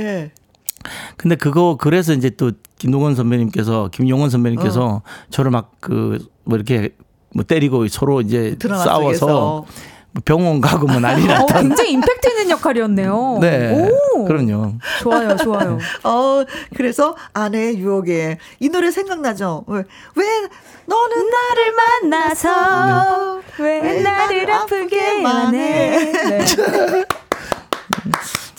[1.20, 5.02] 근데 그거 그래서 이제 또 김동원 선배님께서 김용원 선배님께서 어.
[5.30, 6.18] 저를 막 그
[6.50, 6.96] 뭐 이렇게
[7.36, 9.66] 뭐 때리고 서로 이제 싸워서.
[10.12, 13.38] 뭐 병원 가고 뭐 난리 어, 났던 굉장히 임팩트 있는 역할이었네요.
[13.42, 15.78] 네 오, 그럼요 좋아요, 좋아요.
[16.04, 16.44] 어,
[16.76, 19.66] 그래서 아내의 유혹에 이 노래 생각나죠?
[19.68, 19.84] 왜,
[20.16, 20.26] 왜
[20.88, 21.76] 너는 나를
[22.10, 26.12] 만나서 왜 나를 아프게 만 해.
[26.28, 26.46] 네.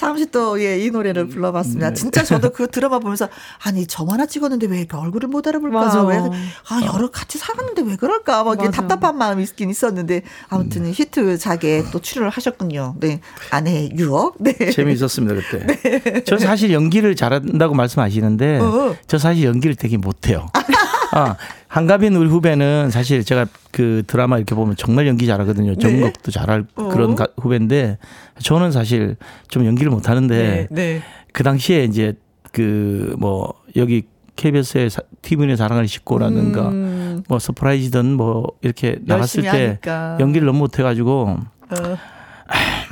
[0.00, 1.92] 잠시 또, 예, 이 노래를 불러봤습니다.
[1.92, 3.28] 진짜 저도 그 드라마 보면서,
[3.62, 5.78] 아니, 저만 하나 찍었는데 왜 이렇게 얼굴을 못 알아볼까?
[5.78, 6.02] 맞아.
[6.04, 8.44] 왜, 아, 여러 같이 살았는데 왜 그럴까?
[8.44, 8.70] 막 이게.
[8.70, 12.94] 답답한 마음이 있긴 있었는데, 아무튼 히트작에 또 출연을 하셨군요.
[12.98, 13.20] 네.
[13.50, 14.36] 아내의 유혹.
[14.38, 14.54] 네.
[14.70, 16.22] 재미있었습니다 그때.
[16.24, 18.96] 저 사실 연기를 잘한다고 말씀하시는데 어.
[19.06, 20.48] 저 사실 연기를 되게 못해요.
[21.12, 21.36] 아,
[21.68, 25.74] 한가빈 우리 후배는 사실 제가 그 드라마 이렇게 보면 정말 연기 잘하거든요.
[26.30, 26.66] 잘할 네.
[26.76, 26.88] 어.
[26.88, 27.98] 그런 가- 후배인데
[28.42, 29.16] 저는 사실
[29.48, 31.02] 좀 연기를 못 하는데 네.
[31.32, 32.14] 그 당시에 이제
[32.52, 34.02] 그 뭐 여기
[34.36, 34.88] KBS의
[35.22, 40.16] TV의 사랑을 싣고라든가 음, 뭐 서프라이즈든 뭐 이렇게 나갔을 때 하니까.
[40.20, 41.36] 연기를 너무 못해가지고
[41.70, 41.96] 어,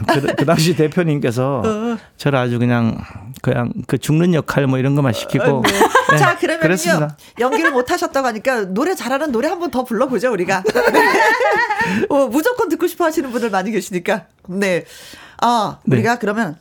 [0.07, 1.99] 그, 그 당시 대표님께서 어.
[2.17, 2.99] 저를 아주 그냥
[3.43, 5.63] 그냥 그 죽는 역할 뭐 이런 것만 시키고
[6.11, 6.63] 네, 자, 그러면요.
[6.63, 7.17] 그랬습니다.
[7.39, 10.63] 연기를 못 하셨다고 하니까 노래 잘하는 노래 한 번 더 불러보죠, 우리가.
[10.63, 12.07] 네.
[12.09, 14.25] 어, 무조건 듣고 싶어 하시는 분들 많이 계시니까.
[14.49, 14.85] 네.
[15.43, 15.97] 아, 네.
[15.97, 16.57] 우리가 그러면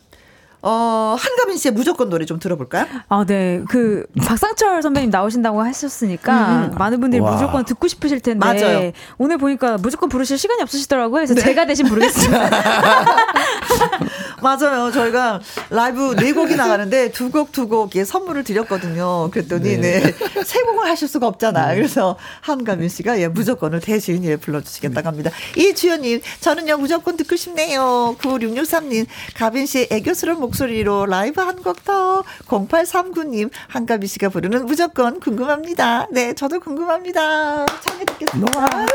[0.62, 2.86] 어, 한가민 씨의 무조건 노래 좀 들어볼까요?
[3.10, 3.62] 아, 네.
[3.70, 6.76] 그, 박상철 선배님 나오신다고 하셨으니까, 음.
[6.78, 7.32] 많은 분들이 와.
[7.32, 8.92] 무조건 듣고 싶으실 텐데, 맞아요.
[9.18, 11.26] 오늘 보니까 무조건 부르실 시간이 없으시더라고요.
[11.26, 12.50] 그래서 제가 대신 부르겠습니다.
[14.42, 14.92] 맞아요.
[14.92, 19.30] 저희가 라이브 네 곡이 나가는데 두 곡 두 곡 예, 선물을 드렸거든요.
[19.32, 20.14] 그랬더니 네.
[20.46, 21.74] 세 곡을 하실 수가 없잖아.
[21.76, 25.32] 그래서 한가민 씨가 예, 무조건을 대신 예, 불러주시겠다고 합니다.
[25.56, 28.16] 이주연님, 저는요 무조건 듣고 싶네요.
[28.20, 29.06] 9663님,
[29.36, 32.24] 가빈 씨의 애교스러운 목소리로 라이브 한 곡 더.
[32.48, 36.08] 0839님, 한가빈 씨가 부르는 무조건 궁금합니다.
[36.12, 37.66] 네, 저도 궁금합니다.
[37.66, 38.86] 참여 듣겠습니다.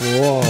[0.00, 0.42] 우와.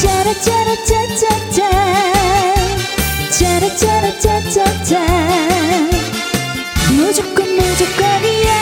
[0.00, 1.70] 짜라짜라짜짜짜
[3.30, 5.97] 짜라짜라짜짜짜
[6.98, 8.52] 무조건 무조건이야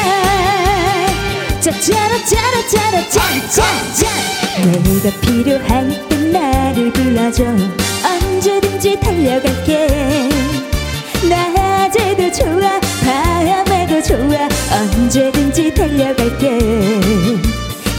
[1.58, 4.06] 짜짜라 짜라 짜라 짜짜짜
[4.62, 7.44] 내가 필요할 때 나를 불러줘.
[7.44, 10.28] 언제든지 달려갈게.
[11.30, 14.48] 낮에도 좋아 밤에도 좋아.
[14.70, 16.58] 언제든지 달려갈게.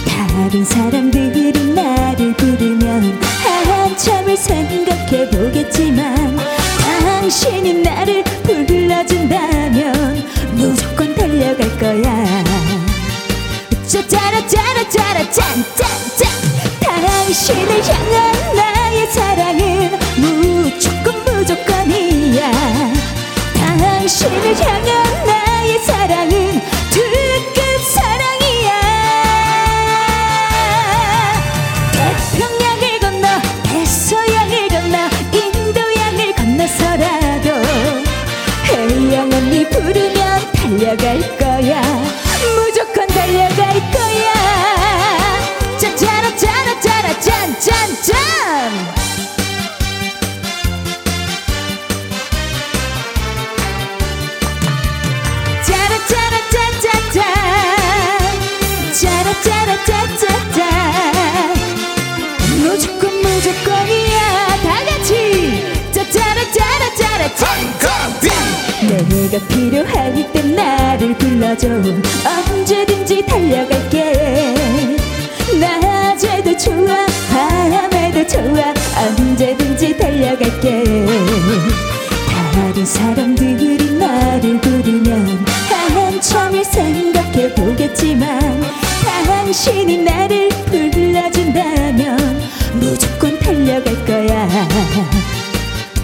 [0.07, 3.19] 다른 사람들이 나를 부르면
[3.65, 6.37] 한참을 생각해 보겠지만
[7.01, 8.23] 당신이 나를
[11.47, 12.43] 달려갈 거야.
[13.87, 16.27] 짜짜라짜라짜라 짠짠짠.
[16.81, 22.51] 당신을 향한 나의 사랑은 무조건 무조건이야.
[23.53, 25.06] 당신을 향한
[71.47, 71.69] 나를 불러줘
[72.51, 74.55] 언제든지 달려갈게.
[75.59, 78.73] 낮에도 좋아 밤에도 좋아.
[78.97, 80.83] 언제든지 달려갈게.
[82.53, 85.45] 다른 사람들이 나를 부르면
[85.93, 88.61] 한참을 생각해 보겠지만
[89.25, 92.41] 당신이 나를 불러준다면
[92.73, 94.67] 무조건 달려갈 거야.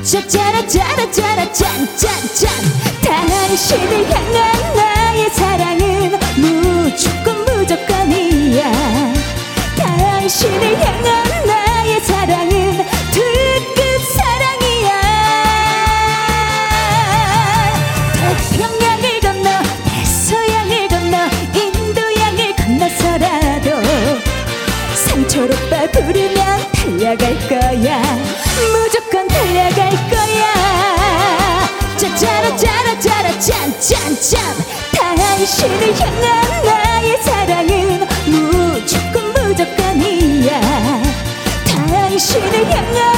[0.03, 2.51] 짜짜라 짜라 짜라 짠짠짠
[3.03, 8.72] 당신을 향한 나 의 사랑은 무조건 무조건이야.
[9.78, 12.78] 당신을 향한 나의 사랑은
[13.11, 15.01] 특급 사랑이야.
[18.49, 19.49] 태평양을 건너
[19.86, 21.18] 대서양을 건너
[21.53, 23.70] 인도양을 건너서라도
[24.95, 28.01] 상철 오빠 부르면 달려갈 거야
[35.54, 40.60] 당신을 향한 나의 사랑은 무조건 무조건이야.
[41.68, 43.12] 당신을 향한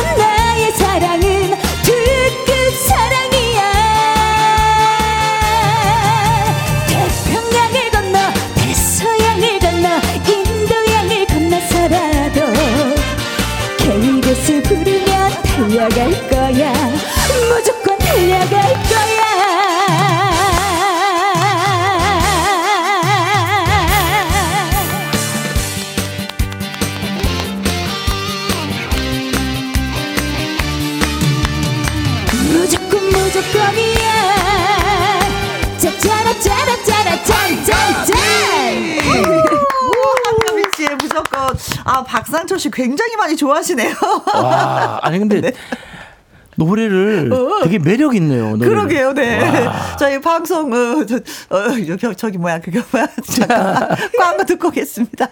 [42.16, 43.94] 박상철 씨 굉장히 많이 좋아하시네요.
[44.36, 45.52] 와, 아니 근데
[46.56, 47.30] 노래를
[47.64, 48.56] 되게 매력 있네요.
[48.56, 48.70] 노래를.
[48.70, 49.70] 그러게요, 네.
[50.00, 51.18] 저희 방송, 어, 저,
[51.50, 53.08] 어, 저기, 뭐야, 그게 뭐야.
[53.26, 53.98] 잠깐.
[54.18, 55.30] 광고 듣고 오겠습니다.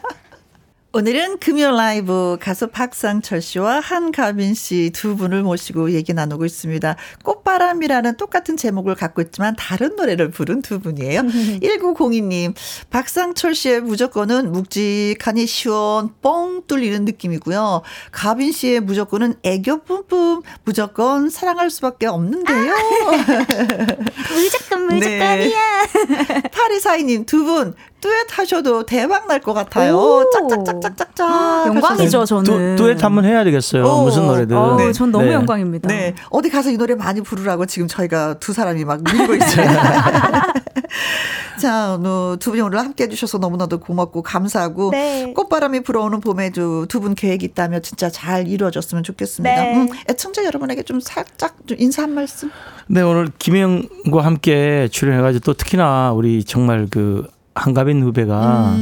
[0.96, 6.96] 오늘은 금요 라이브 가수 박상철 씨와 한가빈 씨 두 분을 모시고 얘기 나누고 있습니다.
[7.24, 11.22] 꽃바람이라는 똑같은 제목을 갖고 있지만 다른 노래를 부른 두 분이에요.
[11.64, 12.54] 1902님,
[12.92, 17.82] 박상철 씨의 무조건은 묵직하니 시원 뻥 뚫리는 느낌이고요.
[18.12, 22.72] 가빈 씨의 무조건은 애교 뿜뿜 무조건 사랑할 수밖에 없는데요.
[24.32, 25.88] 무조건 무조건이야.
[26.30, 26.42] 네.
[26.52, 27.74] 파리사이님 두 분
[28.04, 29.96] 듀엣 하셔도 대박 날 것 같아요.
[29.96, 30.30] 오.
[30.32, 31.68] 짝짝짝짝짝짝.
[31.68, 32.44] 영광이죠, 하셔서.
[32.44, 32.76] 저는.
[32.76, 33.86] 두, 엣 한번 해야 되겠어요.
[33.86, 34.04] 어.
[34.04, 34.58] 무슨 노래든.
[34.58, 34.92] 어, 네.
[34.92, 35.34] 전 너무 네.
[35.34, 35.88] 영광입니다.
[35.88, 36.14] 네.
[36.30, 39.68] 어디 가서 이 노래 많이 부르라고 지금 저희가 두 사람이 막 밀고 있어요.
[41.62, 45.32] 자, 어, 두 분이 오늘 함께 해주셔서 너무나도 고맙고 감사하고 네.
[45.34, 49.56] 꽃바람이 불어오는 봄에도 두분 계획 있다면 진짜 잘 이루어졌으면 좋겠습니다.
[49.64, 49.76] 네.
[49.78, 52.52] 음, 애청자 여러분에게 좀 살짝 좀 인사 한 말씀.
[52.88, 58.78] 네, 오늘 김영과 함께 출연해가지고 또 특히나 우리 정말 그 한가빈 후배가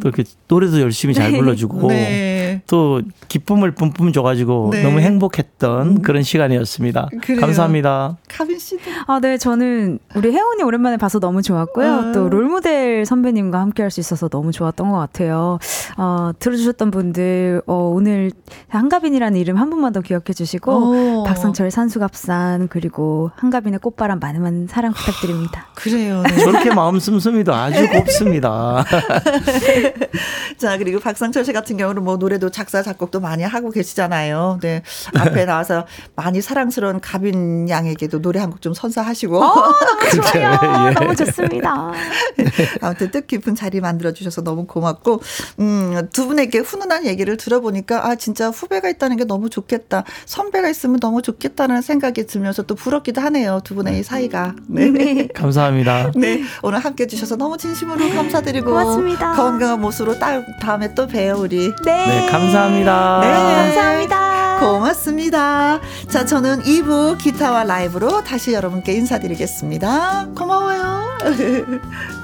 [0.00, 2.33] 또 이렇게 노래도 열심히 잘 불러주고 음.
[2.54, 2.62] 네.
[2.66, 4.82] 또 기쁨을 뿜뿜 줘가지고 네.
[4.82, 7.08] 너무 행복했던 그런 시간이었습니다.
[7.22, 7.40] 그래요.
[7.40, 8.16] 감사합니다.
[8.28, 8.82] 가빈 씨도.
[9.06, 11.92] 아, 네, 저는 우리 혜원이 오랜만에 봐서 너무 좋았고요.
[11.92, 12.12] 아.
[12.12, 15.60] 또 롤모델 선배님과 함께 할 수 있어서 너무 좋았던 것 같아요.
[15.96, 18.32] 어, 들어주셨던 분들, 어, 오늘
[18.68, 21.22] 한가빈이라는 이름 한 번만 더 기억해 주시고, 어.
[21.24, 25.66] 박성철 산수갑산, 그리고 한가빈의 꽃바람 많은 많은 사랑 부탁드립니다.
[25.76, 26.22] 그래요.
[26.22, 26.34] 네.
[26.42, 28.84] 저렇게 마음 씀씀이도 아주 곱습니다.
[30.58, 34.58] 자, 그리고 박상철 씨 같은 경우는 뭐 노래도 작사, 작곡도 많이 하고 계시잖아요.
[34.62, 34.82] 네.
[35.18, 35.86] 앞에 나와서
[36.16, 39.40] 많이 사랑스러운 가빈 양에게도 노래 한 곡 좀 선사하시고.
[40.32, 40.88] 좋아요.
[40.88, 40.94] 예.
[40.94, 41.92] 너무 좋습니다.
[42.80, 45.20] 아무튼 뜻깊은 자리 만들어 주셔서 너무 고맙고,
[45.60, 50.04] 음, 두 분에게 훈훈한 얘기를 들어보니까, 아, 진짜 후배가 있다는 게 너무 좋겠다.
[50.26, 53.60] 선배가 있으면 너무 좋겠다는 생각이 들면서 또 부럽기도 하네요.
[53.64, 54.54] 두 분의 이 사이가.
[54.68, 55.28] 네.
[55.34, 56.12] 감사합니다.
[56.14, 56.42] 네.
[56.62, 58.66] 오늘 함께 해주셔서 너무 진심으로 감사드리고.
[58.70, 59.32] 고맙습니다.
[59.34, 61.72] 건강한 모습으로 따, 다음에 또 봬요, 우리.
[61.84, 62.06] 네.
[62.06, 63.20] 네, 감사합니다.
[63.20, 63.32] 네.
[63.32, 64.58] 감사합니다.
[64.60, 65.80] 고맙습니다.
[66.08, 70.28] 자, 저는 2부 기타와 라이브로 다시 여러분께 인사드리겠습니다.
[70.36, 71.04] 고마워요.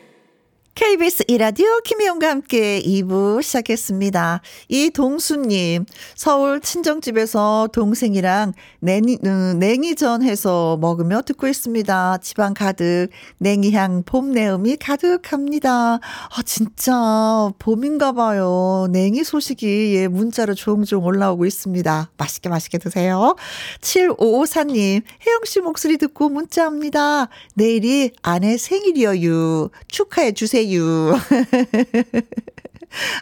[0.81, 4.41] KBS 이라디오 김혜영과 함께 2부 시작했습니다.
[4.67, 12.17] 이동수님, 서울 친정집에서 동생이랑 냉이, 음, 냉이전 해서 먹으며 듣고 있습니다.
[12.23, 15.99] 집안 가득 냉이향 봄 내음이 가득합니다.
[15.99, 18.87] 아, 진짜 봄인가 봐요.
[18.89, 22.09] 냉이 소식이 예, 문자로 종종 올라오고 있습니다.
[22.17, 23.35] 맛있게 맛있게 드세요.
[23.81, 27.29] 7554님, 혜영씨 목소리 듣고 문자합니다.
[27.53, 29.69] 내일이 아내 생일이어유.
[29.87, 30.70] 축하해 주세요.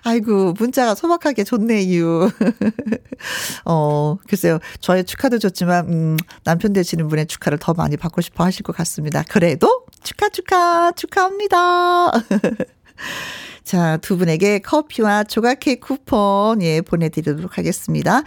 [0.03, 2.29] 아이고, 문자가 소박하게 좋네요.
[3.65, 4.59] 어, 글쎄요.
[4.79, 9.23] 저의 축하도 좋지만, 음, 남편 되시는 분의 축하를 더 많이 받고 싶어 하실 것 같습니다.
[9.29, 12.11] 그래도 축하, 축하, 축하합니다.
[13.63, 18.23] 자, 두 분에게 커피와 조각 케이크 쿠폰, 예, 보내드리도록 하겠습니다.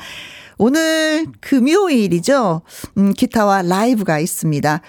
[0.59, 2.63] 오늘 금요일이죠.
[2.99, 4.81] 음, 기타와 라이브가 있습니다.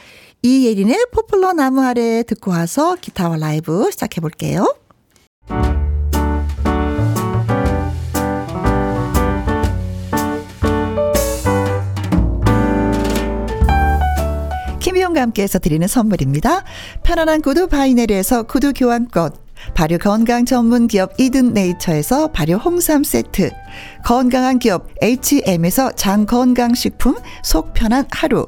[0.46, 4.76] 이예린의 포플러 나무 아래 듣고 와서 기타와 라이브 시작해 볼게요.
[14.82, 16.66] 김희용과 함께해서 드리는 선물입니다.
[17.04, 19.32] 편안한 구두 바이네르에서 구두 교환권,
[19.74, 23.50] 발효 건강 전문 기업 이든 네이처에서 발효 홍삼 세트,
[24.04, 28.48] 건강한 기업 H&M에서 장 건강 식품 속 편한 하루,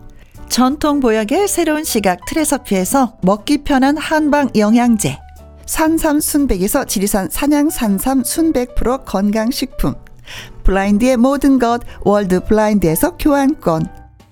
[0.51, 5.17] 전통 보약의 새로운 시각 트레서피에서 먹기 편한 한방 영양제
[5.65, 9.93] 산삼 순백에서 지리산 산양 산삼 순백 프로 건강식품
[10.65, 13.87] 블라인드의 모든 것 월드 블라인드에서 교환권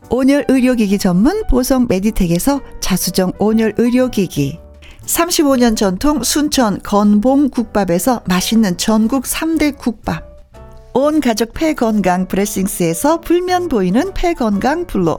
[0.10, 4.60] 온열 의료기기 전문 보성 메디텍에서 자수정 온열 의료기기
[5.06, 10.28] 35년 전통 순천 건봉 국밥에서 맛있는 전국 3대 국밥
[10.94, 15.18] 온 가족 폐건강 브레싱스에서 불면 보이는 폐건강 블로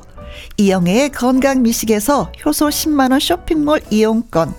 [0.56, 4.54] 이영애의 건강 미식에서 효소 10만원 쇼핑몰 이용권.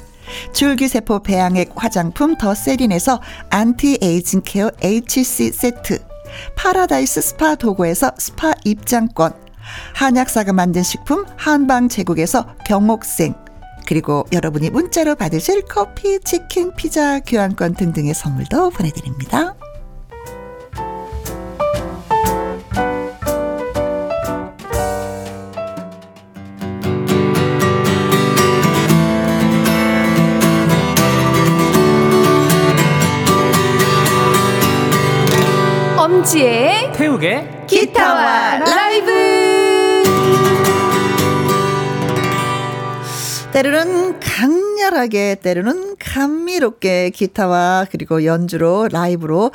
[0.54, 6.00] 줄기세포 배양액 화장품 더 세린에서 anti-aging care HC 세트.
[6.56, 9.34] 파라다이스 스파 도구에서 스파 입장권.
[9.96, 13.36] 한약사가 만든 식품 한방 제국에서 경옥생.
[13.86, 19.56] 그리고 여러분이 문자로 받으실 커피, 치킨, 피자, 교환권 등등의 선물도 보내드립니다.
[36.22, 40.04] 엄지의 태욱의 기타와 라이브
[43.52, 49.52] 때로는 강렬하게 때로는 감미롭게 기타와 그리고 연주로 라이브로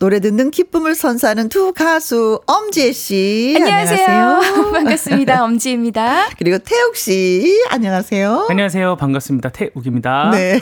[0.00, 4.04] 노래 듣는 기쁨을 선사하는 두 가수 엄지혜 씨 안녕하세요.
[4.08, 4.70] 안녕하세요.
[4.74, 5.44] 반갑습니다.
[5.44, 6.26] 엄지입니다.
[6.36, 8.48] 그리고 태욱 씨 안녕하세요.
[8.50, 10.60] 안녕하세요 반갑습니다 태욱입니다 네.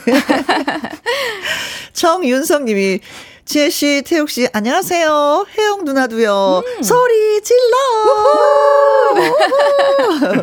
[1.95, 3.01] 정윤성님이
[3.47, 5.47] 지혜 씨, 태욱 씨, 안녕하세요.
[5.57, 6.63] 혜영 누나도요.
[6.83, 7.77] 소리 질러.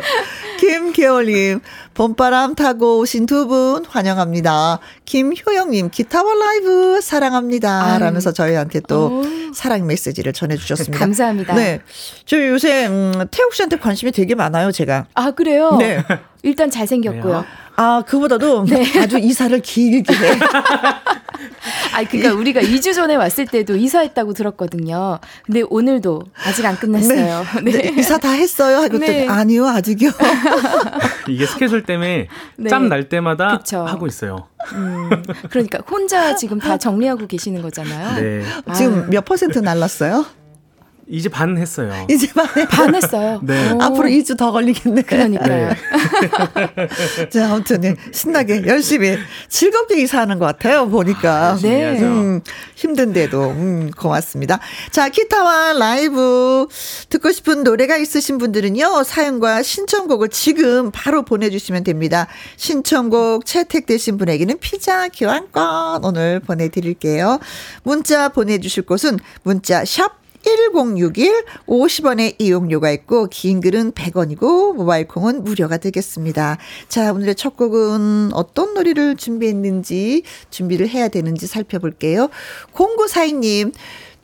[0.58, 1.60] 김계월님,
[1.94, 4.78] 봄바람 타고 오신 두 분 환영합니다.
[5.04, 7.84] 김효영님, 기타와 라이브 사랑합니다.
[7.84, 7.98] 아유.
[8.00, 9.24] 라면서 저희한테 또 오.
[9.54, 10.98] 사랑 메시지를 전해주셨습니다.
[10.98, 11.54] 감사합니다.
[11.54, 11.80] 네.
[12.26, 15.06] 저 요새, 음, 태욱 씨한테 관심이 되게 많아요, 제가.
[15.14, 15.76] 아 그래요?
[15.78, 16.02] 네.
[16.42, 17.44] 일단 잘생겼고요.
[17.76, 18.84] 아, 그보다도 네.
[19.00, 20.38] 아주 이사를 길게 해.
[21.94, 25.18] 아 그러니까 우리가 2주 전에 왔을 때도 이사했다고 들었거든요.
[25.44, 27.44] 근데 오늘도 아직 안 끝났어요.
[27.62, 27.70] 네.
[27.72, 28.78] 네, 이사 다 했어요?
[28.78, 29.06] 하고 네.
[29.06, 29.28] 네.
[29.28, 30.10] 아니요, 아직요.
[31.28, 32.28] 이게 스케줄 때문에
[32.58, 32.68] 네.
[32.70, 33.84] 짬날 때마다 그쵸.
[33.84, 35.10] 하고 있어요 음,
[35.50, 38.20] 그러니까 혼자 지금 다 정리하고 계시는 거잖아요.
[38.20, 38.42] 네
[38.74, 40.24] 지금 몇 퍼센트 날랐어요?
[41.08, 43.40] 이제 반 했어요 이제 만에 반했어요.
[43.42, 43.72] 네.
[43.72, 45.02] 오, 앞으로 2주 더 걸리겠네.
[45.02, 45.74] 그러니까요.
[47.30, 49.16] 자, 아무튼 네, 신나게 열심히
[49.48, 50.88] 즐겁게 이사하는 것 같아요.
[50.88, 51.58] 보니까.
[51.62, 52.00] 네.
[52.00, 52.40] 음,
[52.74, 54.60] 힘든데도 음, 고맙습니다.
[54.90, 56.66] 자, 기타와 라이브
[57.08, 59.04] 듣고 싶은 노래가 있으신 분들은요.
[59.04, 62.26] 사연과 신청곡을 지금 바로 보내주시면 됩니다.
[62.56, 67.38] 신청곡 채택되신 분에게는 피자 교환권 오늘 보내드릴게요.
[67.82, 75.78] 문자 보내주실 곳은 문자 샵 1061 50원의 이용료가 있고 긴 글은 100원이고 모바일 콩은 무료가
[75.78, 76.58] 되겠습니다.
[76.88, 82.28] 자, 오늘의 첫 곡은 어떤 노래를 준비했는지 준비를 해야 되는지 살펴볼게요.
[82.72, 83.72] 0942님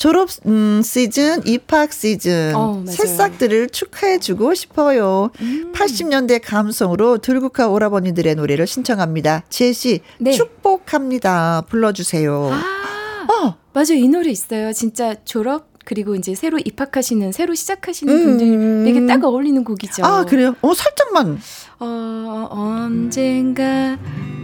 [0.01, 2.83] 졸업 음, 시즌, 입학 시즌, 어.
[2.87, 5.31] 새싹들을 축하해주고 싶어요.
[5.43, 5.73] 음.
[5.75, 9.45] 80년대 감성으로 들국화 오라버니들의 노래를 신청합니다.
[9.51, 10.33] 제시 네.
[10.33, 11.65] 축복합니다.
[11.69, 12.51] 불러주세요.
[12.51, 13.99] 아, 어, 맞아요.
[13.99, 14.73] 이 노래 있어요.
[14.73, 18.25] 진짜 졸업 그리고 이제 새로 입학하시는 새로 시작하시는 음.
[18.25, 20.05] 분들에게 딱 어울리는 곡이죠.
[20.05, 20.55] 아 그래요?
[20.61, 21.41] 어 살짝만
[21.83, 23.97] 어, 언젠가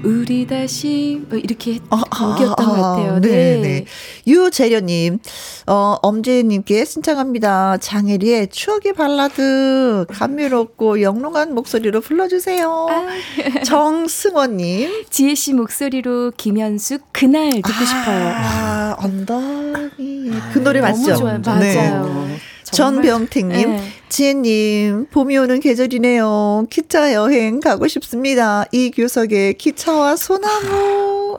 [0.02, 3.20] 우리 다시 뭐 이렇게 아, 곡이었던 아, 것 같아요.
[3.20, 3.60] 네, 네.
[3.60, 3.84] 네.
[4.26, 5.18] 유재련님,
[5.66, 7.76] 어, 엄지혜님께 신청합니다.
[7.76, 12.86] 장혜리의 추억의 발라드, 감미롭고 영롱한 목소리로 불러주세요.
[12.88, 13.06] 아.
[13.64, 15.04] 정승원님.
[15.10, 18.32] 지혜 씨 목소리로 김현숙 그날 듣고 싶어요.
[18.34, 20.30] 아, 언덕이.
[20.54, 21.12] 그 노래 맞죠?
[21.12, 21.42] 너무 좋아요.
[21.58, 21.76] 네.
[21.76, 22.26] 맞아요.
[22.64, 23.92] 전병택님, 네.
[24.08, 26.66] 지혜님, 봄이 오는 계절이네요.
[26.70, 28.64] 기차 여행 가고 싶습니다.
[28.72, 31.36] 이 교석에 기차와 소나무.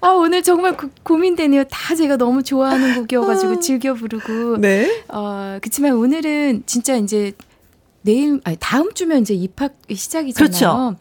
[0.00, 1.64] 아 오늘 정말 고, 고민되네요.
[1.64, 4.58] 다 제가 너무 좋아하는 곡이어가지고 즐겨 부르고.
[4.58, 5.02] 네.
[5.08, 7.32] 어 그렇지만 오늘은 진짜 이제
[8.02, 10.48] 내일 아니 다음 주면 이제 입학 시작이잖아요.
[10.48, 10.96] 그렇죠.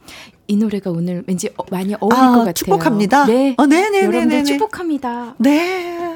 [0.47, 2.53] 이 노래가 오늘 왠지 어, 많이 어울릴 아, 것 같아요.
[2.53, 3.26] 축복합니다.
[3.26, 3.55] 네.
[3.57, 4.05] 어, 네네네네네.
[4.05, 5.36] 여러분들 축복합니다.
[5.38, 6.12] 네.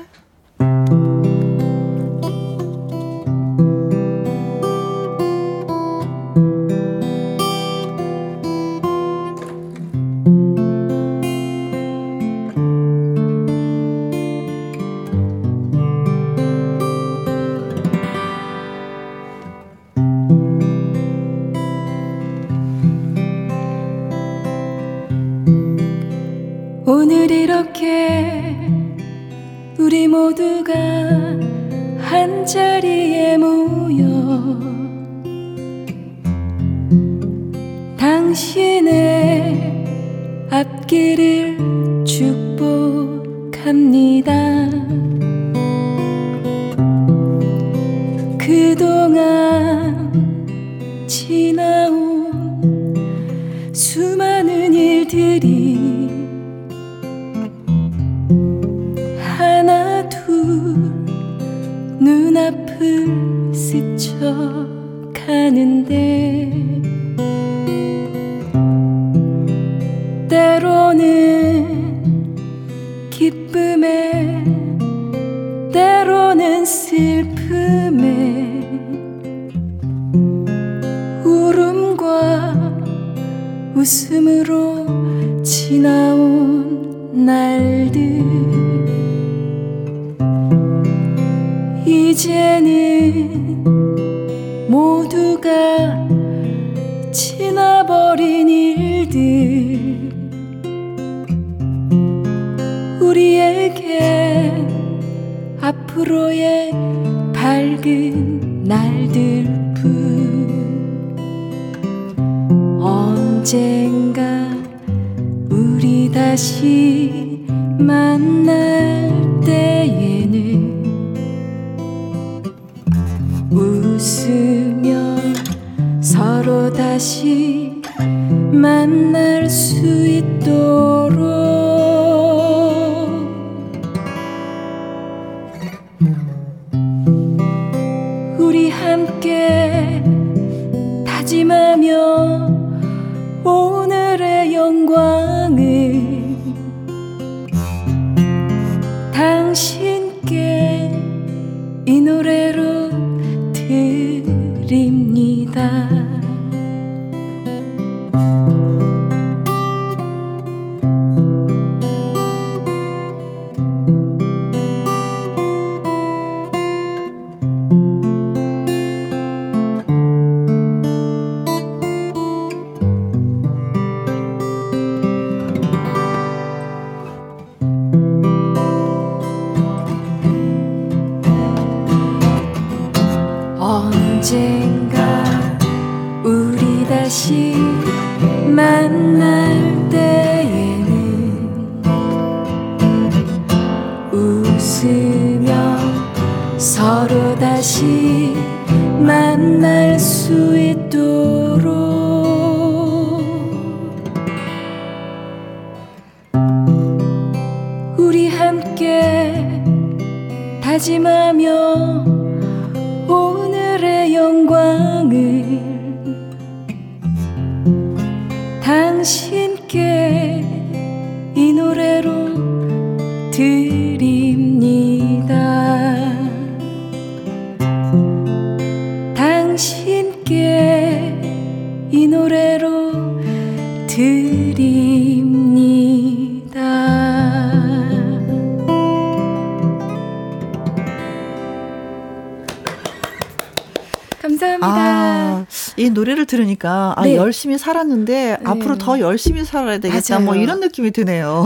[247.27, 250.19] 열심히 살았는데 앞으로 더 열심히 살아야 되겠다.
[250.19, 250.25] 맞아요.
[250.25, 251.45] 뭐 이런 느낌이 드네요.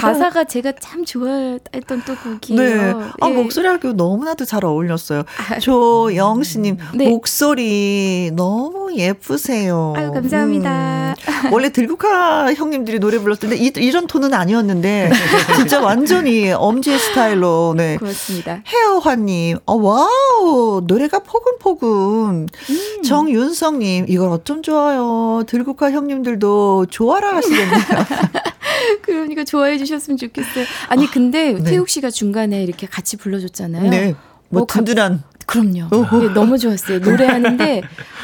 [0.00, 2.98] 가사가 제가 참 좋아했던 또 곡이에요.
[2.98, 3.04] 네.
[3.20, 3.32] 아, 예.
[3.32, 5.22] 목소리하고 너무나도 잘 어울렸어요.
[5.60, 7.08] 조영씨님, 네.
[7.08, 9.94] 목소리 너무 예쁘세요.
[9.96, 11.14] 아유, 감사합니다.
[11.44, 15.12] 음, 원래 들국화 형님들이 노래 불렀을 때 이, 이런 톤은 아니었는데,
[15.56, 17.98] 진짜 완전히 엄지의 스타일로, 네.
[17.98, 18.62] 고맙습니다.
[18.66, 22.48] 헤어화님, 어, wow, 노래가 포근포근.
[22.48, 23.02] 음.
[23.04, 25.03] 정윤성님, 이걸 어쩜 좋아요.
[25.46, 27.78] 들국화 형님들도 좋아라 하시겠네요.
[29.02, 30.64] 그러니까 좋아해 주셨으면 좋겠어요.
[30.88, 31.62] 아니 근데 네.
[31.70, 33.90] 태욱 씨가 중간에 이렇게 같이 불러줬잖아요.
[33.90, 34.14] 네.
[34.48, 35.22] 뭐, 어, 갑- 든든한.
[35.46, 35.88] 그럼요.
[35.92, 36.24] 어허.
[36.24, 37.00] 예, 너무 좋았어요.
[37.00, 37.82] 노래하는데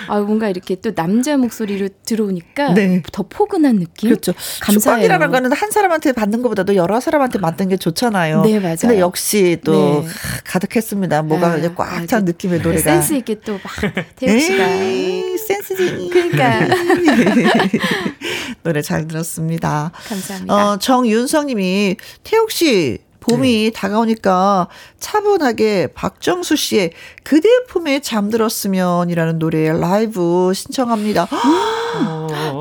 [0.09, 3.03] 아 뭔가 이렇게 또 남자 목소리로 들어오니까 네.
[3.13, 4.09] 더 포근한 느낌.
[4.09, 4.33] 그렇죠.
[4.63, 5.03] 감사해요.
[5.03, 8.41] 축광이라는 거는 한 사람한테 받는 것보다도 여러 사람한테 받는 게 좋잖아요.
[8.43, 8.77] 네, 맞아요.
[8.81, 10.09] 근데 역시 또 네.
[10.45, 11.21] 가득했습니다.
[11.25, 12.81] 뭐가 아, 이제 꽉 아주 찬 느낌의 노래가.
[12.85, 16.11] 센스 있게 또 막 태욱 씨가 에이, 센스쟁이.
[16.11, 16.61] 그러니까
[18.63, 19.91] 노래 잘 들었습니다.
[20.09, 20.55] 감사합니다.
[20.55, 26.93] 어, 정윤성 님이 태욱 씨 봄이 다가오니까 차분하게 박정수 씨의
[27.23, 31.29] 그대 품에 잠들었으면이라는 노래 라이브 신청합니다.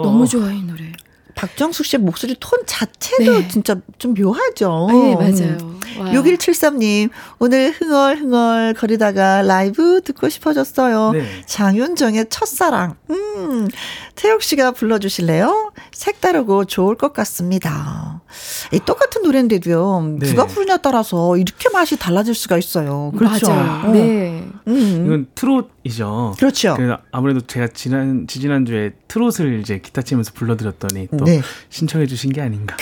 [0.03, 0.91] 너무 좋아요 이 노래.
[1.39, 3.47] 박정숙 씨의 목소리 톤 자체도 네.
[3.47, 4.87] 진짜 좀 묘하죠.
[4.91, 5.79] 네 맞아요.
[5.97, 6.11] 와.
[6.11, 7.09] 6173님,
[7.39, 11.11] 오늘 흥얼흥얼 거리다가 라이브 듣고 싶어졌어요.
[11.13, 11.25] 네.
[11.45, 12.95] 장윤정의 첫사랑.
[13.09, 13.67] 음,
[14.15, 15.71] 태욱 씨가 불러주실래요?
[15.91, 18.21] 색다르고 좋을 것 같습니다.
[18.71, 20.27] 이 똑같은 노래인데도요, 네.
[20.27, 23.11] 누가 부르냐 따라서 이렇게 맛이 달라질 수가 있어요.
[23.17, 23.49] 그렇죠.
[23.49, 23.87] 맞아요.
[23.87, 23.91] 어.
[23.91, 24.47] 네.
[24.67, 25.03] 음.
[25.05, 26.35] 이건 트롯이죠.
[26.37, 26.75] 그렇죠.
[26.77, 31.41] 그 아무래도 제가 지난, 지지난주에 트롯을 이제 기타 치면서 불러드렸더니 또 네.
[31.69, 32.75] 신청해 주신 게 아닌가.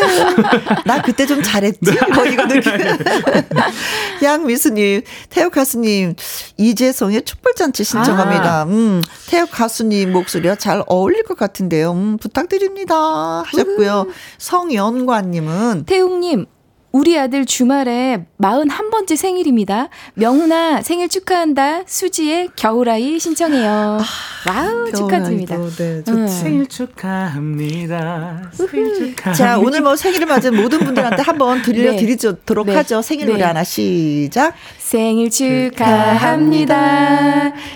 [0.84, 1.78] 나 그때 좀 잘했지?
[1.80, 1.96] 네.
[2.14, 2.72] 뭐 이거 느낌.
[4.22, 6.14] 양미수님, 태욱 가수님,
[6.56, 8.60] 이재성의 촛불잔치 신청합니다.
[8.60, 8.64] 아.
[8.64, 11.92] 음, 태욱 가수님 목소리가 잘 어울릴 것 같은데요.
[11.92, 13.42] 음, 부탁드립니다.
[13.46, 14.06] 하셨고요.
[14.08, 14.12] 음.
[14.38, 15.84] 성연관님은.
[15.86, 16.46] 태욱님,
[16.90, 19.88] 우리 아들 주말에 41번째 생일입니다.
[20.14, 21.82] 명훈아 생일 축하한다.
[21.86, 23.98] 수지의 겨울아이 신청해요.
[24.00, 24.04] 아,
[24.48, 25.56] wow 축하드립니다.
[25.56, 26.26] 네, 음.
[26.26, 28.50] 생일 축하합니다.
[28.52, 29.32] 생일 축하합니다.
[29.34, 32.74] 자 오늘 뭐 생일을 맞은 모든 분들한테 한번 들려드리도록 네.
[32.76, 33.02] 하죠.
[33.02, 33.44] 생일 노래 네.
[33.44, 34.54] 하나 시작.
[34.78, 36.72] 생일 축하합니다.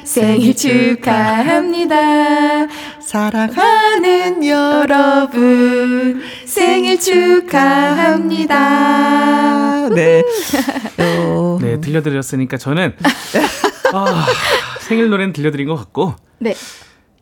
[0.05, 1.97] 생일 축하합니다.
[3.01, 8.63] 사랑하는 여러분 생일 축하합니다.
[9.94, 10.22] 네.
[10.98, 11.59] 어.
[11.61, 12.94] 네, 들려드렸으니까 저는
[13.92, 14.26] 아,
[14.80, 16.55] 생일 노래는 들려드린 것 같고 네.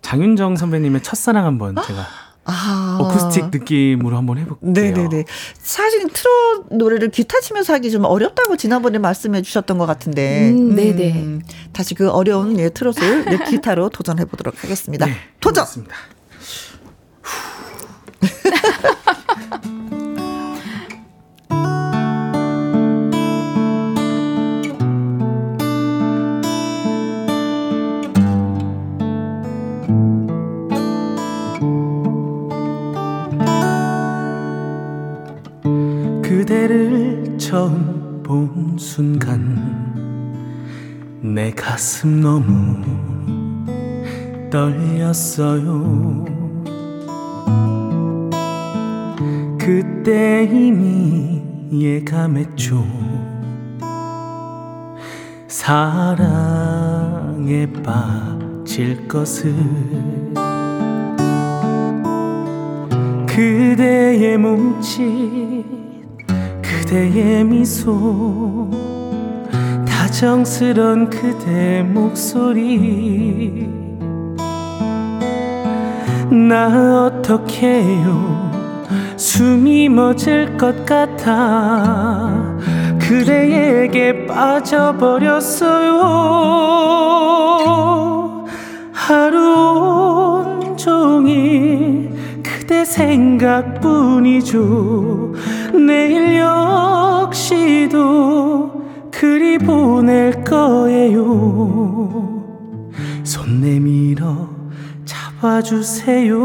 [0.02, 2.06] 장윤정 선배님의 첫사랑 한번 제가
[2.44, 2.98] 아.
[3.00, 4.72] 어쿠스틱 느낌으로 한번 해볼게요.
[4.72, 5.24] 네네네.
[5.58, 10.50] 사실 트롯 노래를 기타 치면서 하기 좀 어렵다고 지난번에 말씀해 주셨던 것 같은데.
[10.50, 11.12] 음, 네네.
[11.12, 15.06] 음, 다시 그 어려운 예, 트롯을 네, 기타로 도전해 보도록 하겠습니다.
[15.06, 15.64] 네, 도전!
[36.50, 39.56] 그대를 처음 본 순간
[41.22, 42.82] 내 가슴 너무
[44.50, 46.24] 떨렸어요.
[49.60, 51.40] 그때 이미
[51.72, 52.84] 예감했죠.
[55.46, 56.12] 사랑에
[57.84, 59.54] 빠질 것을
[63.28, 65.79] 그대의 몸짓
[66.90, 68.68] 그대의 미소
[69.86, 73.68] 다정스런 그대 목소리.
[76.48, 78.50] 나 어떡해요?
[79.16, 82.58] 숨이 멎을 것 같아.
[82.98, 86.00] 그대에게 빠져버렸어요.
[88.92, 92.10] 하루 온종일
[92.42, 94.50] 그대 생각뿐이죠
[95.72, 97.90] 내일 역시도
[99.10, 101.20] 그리 보낼 거예요.
[103.22, 104.48] 손 내밀어
[105.04, 106.36] 잡아주세요.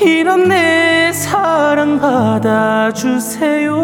[0.00, 3.74] 이런 내 사랑 받아주세요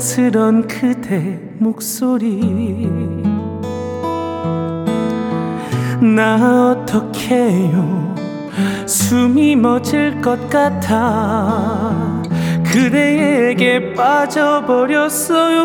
[0.00, 2.88] 다정스런 그대 목소리.
[6.00, 8.14] 나 어떡해요?
[8.86, 12.22] 숨이 멎을 것 같아.
[12.64, 15.60] 그대에게 빠져버렸어요.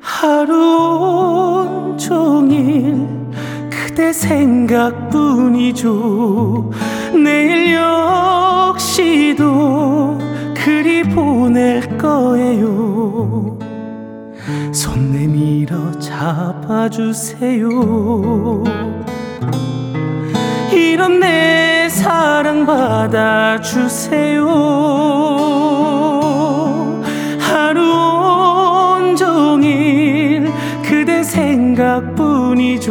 [0.00, 3.06] 하루 온종일
[3.70, 5.50] 그대 생각뿐이죠
[7.16, 9.50] 내일 역시도
[10.54, 13.58] 그리 보낼 거예요.
[14.72, 17.68] 손 내밀어 잡아주세요.
[20.72, 24.46] 이런 내 사랑 받아주세요.
[27.38, 27.80] 하루
[28.98, 30.50] 온종일
[30.82, 32.90] 그대 생각뿐이죠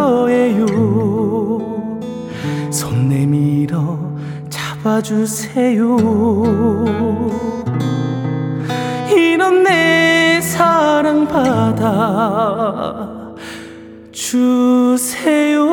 [0.00, 0.66] 거예요
[2.70, 3.98] 손 내밀어
[4.48, 5.96] 잡아주세요
[9.14, 13.20] 이런 내 사랑 받아
[14.12, 15.66] 주세요.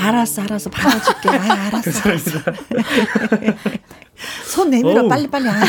[0.00, 0.70] 알았어, 알았어.
[0.70, 1.28] 받아줄게.
[1.30, 2.38] 아, 알았어, 알았어.
[4.44, 5.48] 손 내밀어, 빨리빨리.
[5.48, 5.64] 아,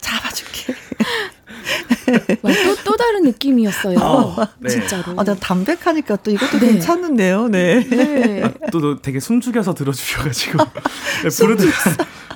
[0.00, 0.74] 잡아줄게.
[2.42, 3.98] 와, 또, 또 다른 느낌이었어요.
[3.98, 4.68] 어, 네.
[4.68, 5.18] 진짜로.
[5.18, 6.66] 아, 나 담백하니까 또 이것도 네.
[6.72, 7.86] 괜찮은데요, 네.
[7.88, 8.42] 네.
[8.44, 10.58] 아, 또, 또 되게 숨죽여서 들어주셔가지고.
[11.22, 11.64] 네, 부르다,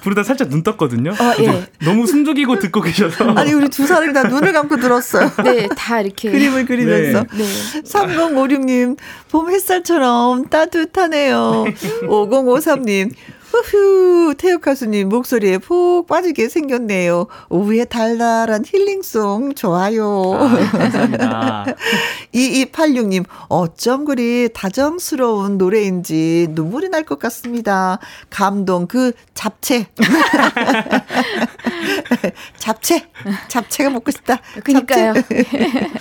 [0.02, 1.10] 부르다 살짝 눈 떴거든요.
[1.10, 1.66] 어, 예.
[1.84, 3.32] 너무 숨죽이고 듣고 계셔서.
[3.32, 5.30] 아니, 우리 두 사람이 다 눈을 감고 들었어요.
[5.44, 6.30] 네, 다 이렇게.
[6.30, 7.24] 그림을 그리면서.
[7.32, 7.44] 네.
[7.44, 7.82] 네.
[7.82, 8.96] 3056님,
[9.30, 11.66] 봄 햇살처럼 따뜻하네요.
[12.04, 13.12] 5053님,
[13.51, 17.26] 후후, 태욱 가수님 목소리에 푹 빠지게 생겼네요.
[17.49, 20.34] 오후에 달달한 힐링송 좋아요.
[20.34, 21.64] 아, 감사합니다.
[22.34, 27.99] 2286님, 어쩜 그리 다정스러운 노래인지 눈물이 날 것 같습니다.
[28.28, 29.86] 감동, 그 잡채.
[32.59, 33.07] 잡채.
[33.49, 34.40] 잡채가 먹고 싶다.
[34.62, 35.14] 그니까요.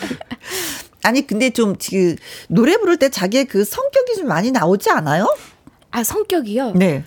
[1.03, 2.15] 아니, 근데 좀, 그,
[2.49, 5.33] 노래 부를 때 자기의 그 성격이 좀 많이 나오지 않아요?
[5.91, 6.73] 아, 성격이요?
[6.75, 7.05] 네.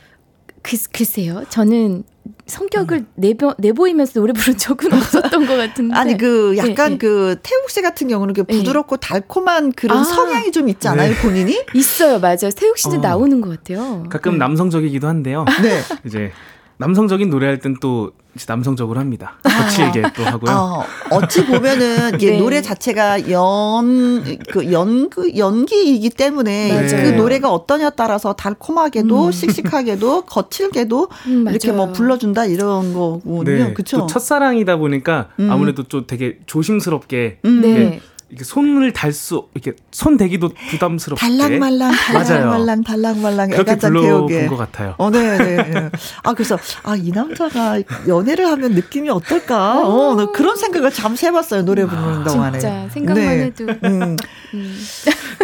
[0.63, 1.45] 글, 글쎄요.
[1.49, 2.05] 저는
[2.47, 3.07] 성격을 음.
[3.15, 5.95] 내보, 내보이면서 노래 부른 적은 없었던 것 같은데.
[5.97, 9.07] 아니, 그, 약간 네, 그, 태욱 씨 같은 경우는 그 부드럽고 네.
[9.09, 11.21] 달콤한 그런 아, 성향이 좀 있지 않아요, 네.
[11.21, 11.65] 본인이?
[11.75, 12.51] 있어요, 맞아요.
[12.55, 12.99] 태욱 씨도 어.
[12.99, 14.05] 나오는 것 같아요.
[14.11, 14.39] 가끔 네.
[14.39, 15.45] 남성적이기도 한데요.
[15.63, 15.81] 네.
[16.05, 16.33] 이제,
[16.81, 18.13] 남성적인 노래할 땐 또
[18.49, 19.35] 남성적으로 합니다.
[19.43, 20.51] 거칠게 또 하고요.
[20.51, 22.39] 어, 어찌 보면은 네.
[22.39, 27.03] 노래 자체가 연, 그 연, 그 연기이기 때문에 맞아요.
[27.03, 29.31] 그 노래가 어떠냐에 따라서 달콤하게도 음.
[29.33, 33.45] 씩씩하게도 거칠게도 음, 이렇게 뭐 불러준다 이런 거군요.
[33.45, 33.75] 네.
[33.75, 34.07] 그쵸?
[34.07, 35.51] 첫사랑이다 보니까 음.
[35.51, 37.61] 아무래도 좀 되게 조심스럽게 음.
[37.61, 38.01] 네.
[38.31, 44.95] 이렇게 손을 달 수 이렇게 손 대기도 부담스럽게 달랑말랑 달랑말랑 달랑말랑 그렇게 불러본 것 같아요.
[44.99, 45.91] 어, 네, 네, 네.
[46.23, 49.83] 아 그래서 아이 남자가 연애를 하면 느낌이 어떨까?
[49.85, 52.59] 어, 그런 생각을 잠시 해봤어요 노래 부르는 아, 동안에.
[52.61, 53.45] 진짜 생각만 네.
[53.47, 53.67] 해도.
[53.85, 54.17] 음.
[54.55, 54.79] 음.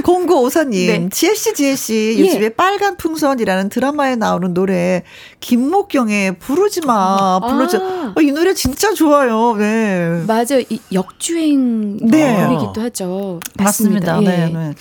[0.05, 1.09] 공고 오사님, 네.
[1.11, 2.49] 지혜 씨, 지혜 씨 요즘에 예.
[2.51, 5.03] 빨간 풍선이라는 드라마에 나오는 노래
[5.41, 7.79] 김목경의 부르지 마, 불러줘.
[7.79, 8.13] 아.
[8.17, 9.55] 어, 이 노래 진짜 좋아요.
[9.57, 10.23] 네.
[10.27, 10.63] 맞아요.
[10.93, 12.47] 역주행 네.
[12.47, 13.41] 노래기도 하죠.
[13.57, 14.17] 맞습니다.
[14.17, 14.21] 맞습니다.
[14.21, 14.53] 네, 예.
[14.53, 14.75] 네.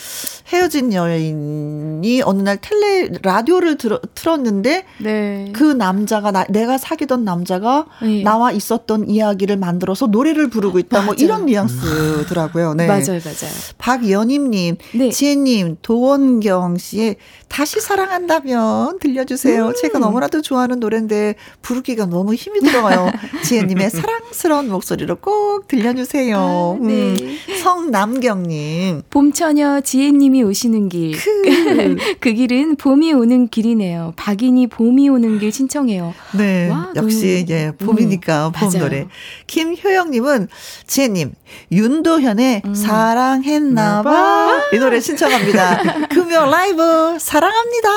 [0.47, 5.49] 헤어진 여인이 어느 날 텔레 라디오를 들어, 틀었는데 네.
[5.53, 8.21] 그 남자가 나, 내가 사귀던 남자가 네.
[8.23, 10.97] 나와 있었던 이야기를 만들어서 노래를 부르고 있다.
[10.97, 11.15] 뭐 맞아요.
[11.15, 12.73] 뭐 이런 뉘앙스더라고요.
[12.75, 12.87] 네.
[12.87, 13.53] 맞아요, 맞아요.
[13.77, 15.09] 박연임님, 네.
[15.09, 17.15] 지혜님, 도원경 씨의
[17.47, 19.67] 다시 사랑한다면 들려주세요.
[19.67, 19.73] 음.
[19.79, 23.11] 제가 너무나도 좋아하는 노래인데 부르기가 너무 힘이 들어요.
[23.43, 26.37] 지혜님의 사랑스러운 목소리로 꼭 들려주세요.
[26.37, 27.15] 아, 네.
[27.21, 27.37] 음.
[27.61, 31.17] 성남경님, 봄처녀 지혜님이 오시는 길.
[31.17, 31.95] 그.
[32.19, 34.13] 그 길은 봄이 오는 길이네요.
[34.15, 36.13] 박인이 봄이 오는 길 신청해요.
[36.37, 38.51] 네, 와, 역시 이제 봄이니까 음.
[38.51, 38.83] 봄 맞아요.
[38.83, 39.07] 노래.
[39.47, 40.47] 김효영님은
[40.87, 41.33] 지혜님
[41.71, 42.75] 윤도현의 음.
[42.75, 46.07] 사랑했나봐 이 노래 신청합니다.
[46.09, 47.89] 금요 라이브 사랑 합니다.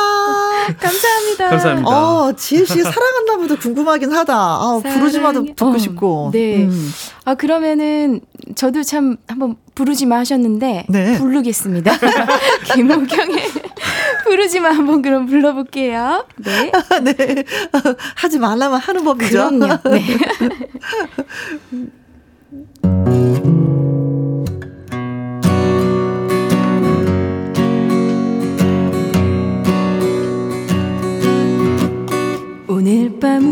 [0.80, 1.50] 감사합니다.
[1.50, 1.88] 감사합니다.
[1.90, 4.34] 어, 지혜 씨 사랑한다 보다 궁금하긴 하다.
[4.34, 6.30] 아, 부르지마도 듣고 어, 싶고.
[6.32, 6.64] 네.
[6.64, 6.92] 음.
[7.24, 8.20] 아 그러면은
[8.54, 11.18] 저도 참 한번 부르지마 하셨는데 네.
[11.18, 11.92] 부르겠습니다.
[12.74, 13.44] 김호경의
[14.24, 16.26] 부르지마 한번 그럼 불러볼게요.
[16.36, 16.72] 네.
[17.02, 17.44] 네.
[18.16, 19.50] 하지 말라면 하는 법이죠.
[19.50, 19.78] 그럼요.
[19.90, 20.04] 네.
[32.80, 33.42] 오늘 밤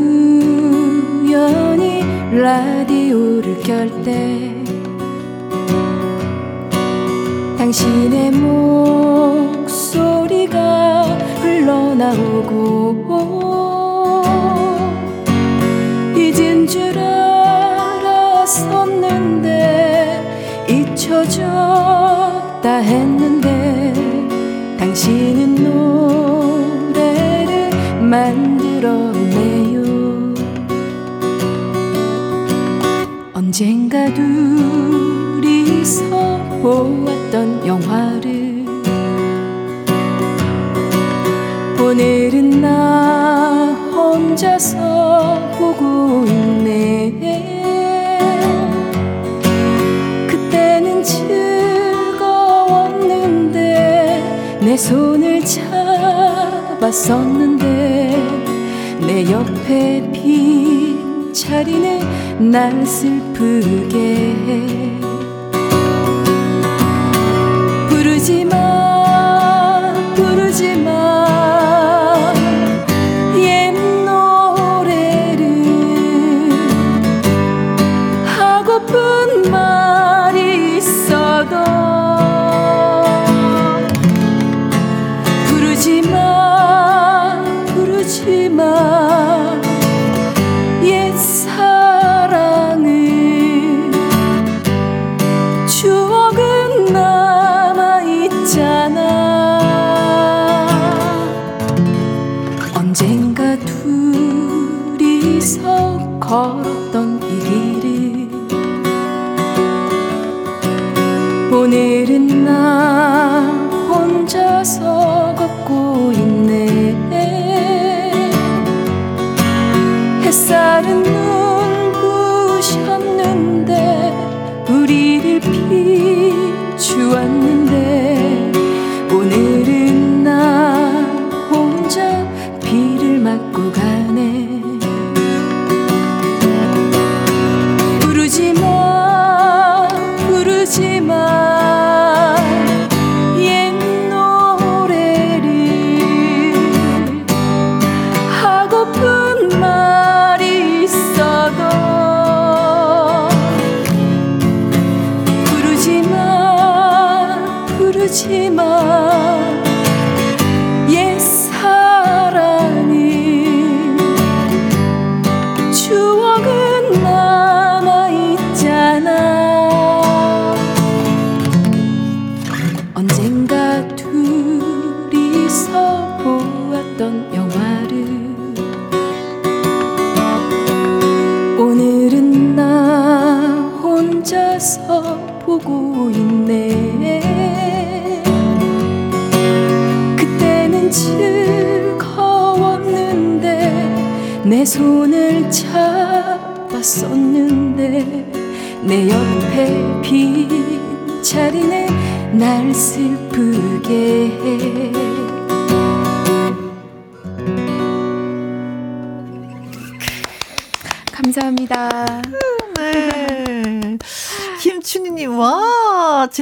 [1.24, 4.54] 우연히 라디오를 켤 때
[7.58, 8.30] 당신의
[9.50, 11.02] 목소리가
[11.42, 13.02] 흘러나오고
[16.16, 18.46] 잊은 줄 알았었는데
[20.70, 23.92] 잊혀졌다 했는데
[24.78, 25.56] 당신은
[26.94, 27.70] 노래를
[28.02, 30.34] 만들 어내요.
[33.34, 36.08] 언젠가 둘이서
[36.62, 38.64] 보았던 영화를
[41.80, 47.12] 오늘은 나 혼자서 보고 있네.
[50.28, 51.38] 그때는 즐거웠는데
[54.60, 55.40] 내 손을
[56.80, 58.05] 잡았었는데
[59.06, 64.95] 내 옆에 빈 자리는 날 슬프게 해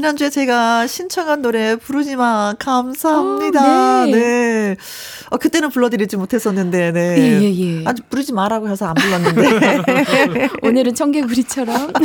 [0.04, 2.56] 지난주에 제가 신청한 노래 부르지마.
[2.58, 4.02] 감사합니다.
[4.02, 4.12] 어, 네.
[4.12, 4.76] 네.
[5.30, 7.16] 어, 그때는 불러드리지 못했었는데, 네.
[7.18, 7.84] 예, 예, 예.
[7.86, 10.50] 아주 부르지 마라고 해서 안 불렀는데.
[10.60, 11.94] 오늘은 청개구리처럼.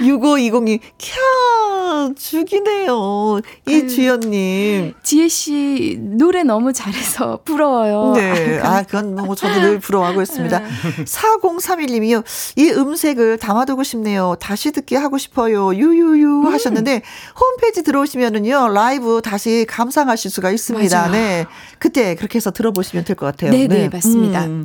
[0.00, 3.40] 6520이, 캬, 죽이네요.
[3.66, 4.94] 이주연님.
[5.02, 8.12] 지혜 씨 노래 너무 잘해서 부러워요.
[8.14, 8.60] 네.
[8.62, 10.60] 아, 그건 뭐 저도 늘 부러워하고 있습니다.
[11.04, 12.24] 4031님이요.
[12.56, 14.36] 이 음색을 담아두고 싶네요.
[14.40, 15.74] 다시 듣게 하고 싶어요.
[15.74, 16.52] 유유유 음.
[16.52, 17.02] 하셨는데
[17.38, 18.68] 홈페이지 들어오시면은요.
[18.68, 20.98] 라이브 다시 감상하실 수가 있습니다.
[21.00, 21.10] 맞아.
[21.10, 21.46] 네.
[21.78, 23.50] 그때 그렇게 해서 들어보시면 될 것 같아요.
[23.50, 24.44] 네, 네, 맞습니다.
[24.44, 24.62] 음,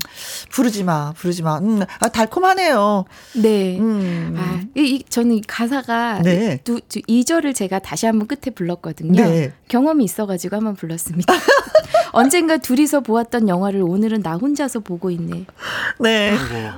[0.51, 1.57] 부르지 마, 부르지 마.
[1.59, 3.05] 음, 아, 달콤하네요.
[3.35, 3.77] 네.
[3.79, 4.35] 음.
[4.37, 6.59] 아, 이, 이, 저는 이 가사가 네.
[6.63, 9.23] 두, 두, 2절을 제가 다시 한번 끝에 불렀거든요.
[9.23, 9.53] 네.
[9.67, 11.33] 경험이 있어가지고 한번 불렀습니다.
[12.13, 15.45] 언젠가 둘이서 보았던 영화를 오늘은 나 혼자서 보고 있네.
[15.99, 16.33] 네.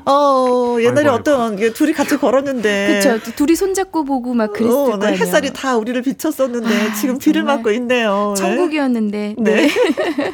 [0.05, 3.01] 어, 옛날에 아이고, 어떤 게 둘이 같이 걸었는데.
[3.03, 3.33] 그쵸.
[3.35, 5.21] 둘이 손잡고 보고 막 그랬을 어, 거 네, 아니에요.
[5.25, 8.35] 햇살이 다 우리를 비쳤었는데 아, 지금 비를 맞고 있네요.
[8.37, 8.41] 네.
[8.41, 9.35] 천국이었는데.
[9.39, 9.53] 네.
[9.55, 9.69] 네.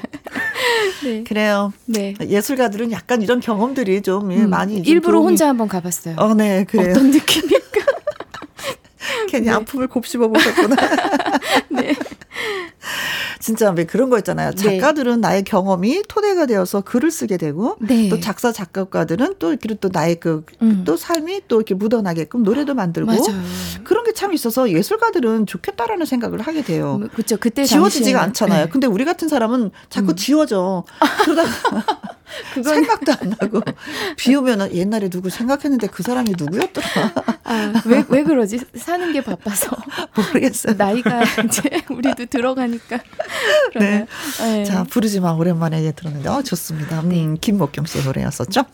[1.03, 1.23] 네.
[1.23, 1.71] 그래요.
[1.85, 2.13] 네.
[2.21, 6.15] 예술가들은 약간 이런 경험들이 좀 예, 음, 많이 좀 일부러 도움이- 혼자 한번 가봤어요.
[6.17, 6.91] 어, 네, 그래요.
[6.91, 7.68] 어떤 느낌일까?
[9.29, 10.75] 괜히 아픔을 곱씹어 보셨구나.
[11.69, 11.95] 네.
[13.39, 14.51] 진짜 왜 그런 거 있잖아요.
[14.51, 14.79] 네.
[14.79, 18.09] 작가들은 나의 경험이 토대가 되어서 글을 쓰게 되고 네.
[18.09, 20.85] 또 작사 작곡가들은 또 이렇게 또 나의 그또 음.
[20.97, 23.41] 삶이 또 이렇게 묻어나게끔 노래도 만들고 맞아요.
[23.83, 26.99] 그런 게 참 있어서 예술가들은 좋겠다라는 생각을 하게 돼요.
[27.13, 27.37] 그렇죠.
[27.37, 28.65] 그때 지워지지가 당시에는- 않잖아요.
[28.65, 28.69] 네.
[28.69, 30.15] 근데 우리 같은 사람은 자꾸 음.
[30.17, 30.83] 지워져.
[31.23, 31.49] 그러다가
[32.53, 33.61] 생각도 안 나고
[34.17, 36.87] 비 오면은 옛날에 누구 생각했는데 그 사람이 누구였더라
[37.49, 38.59] 아, 왜, 왜 그러지?
[38.75, 39.75] 사는 게 바빠서.
[40.15, 40.75] 모르겠어요.
[40.77, 42.99] 나이가 이제 우리도 들어가니까.
[43.79, 44.05] 네.
[44.39, 44.63] 네.
[44.65, 45.31] 자, 부르지 마.
[45.31, 46.99] 오랜만에 예, 들었는데, 어, 좋습니다.
[46.99, 48.65] 음, 김목경 씨의 노래였었죠.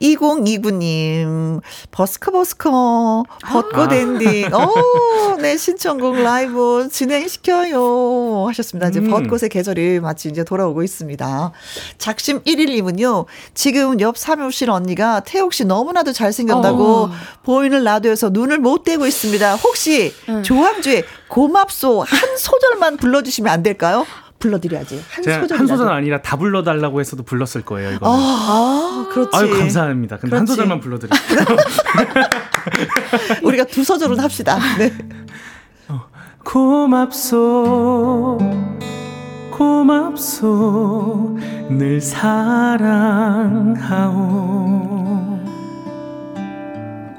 [0.00, 1.60] 2029님,
[1.90, 3.94] 버스커 버스커, 벚꽃 아.
[3.94, 4.50] 엔딩.
[4.54, 8.46] 오, 네, 신청곡 라이브 진행시켜요.
[8.48, 8.88] 하셨습니다.
[8.88, 9.10] 이제 음.
[9.10, 11.52] 벚꽃의 계절이 마치 이제 돌아오고 있습니다.
[11.98, 12.40] 작심
[12.86, 17.10] 1일님은요, 지금 옆 사무실 언니가 태욱 씨 너무나도 잘생겼다고 어.
[17.42, 19.56] 보이는 라디오에서 눈을 못 떼고 있습니다.
[19.56, 20.42] 혹시 응.
[20.42, 24.06] 조항주의 고맙소 한 소절만 불러주시면 안 될까요?
[24.38, 25.02] 불러드려야지.
[25.10, 25.58] 한 소절.
[25.58, 27.92] 한 소절 아니라 다 불러달라고 해서도 불렀을 거예요.
[27.92, 28.06] 이거.
[28.06, 29.30] 아, 는 아, 그렇지.
[29.34, 30.18] 아유 감사합니다.
[30.18, 30.52] 근데 한 그렇지.
[30.56, 31.40] 소절만 불러드릴게요.
[33.42, 34.58] 우리가 두 소절은 합시다.
[34.78, 34.92] 네.
[36.44, 38.38] 고맙소
[39.56, 41.36] 고맙소.
[41.70, 42.76] 늘 사랑하오.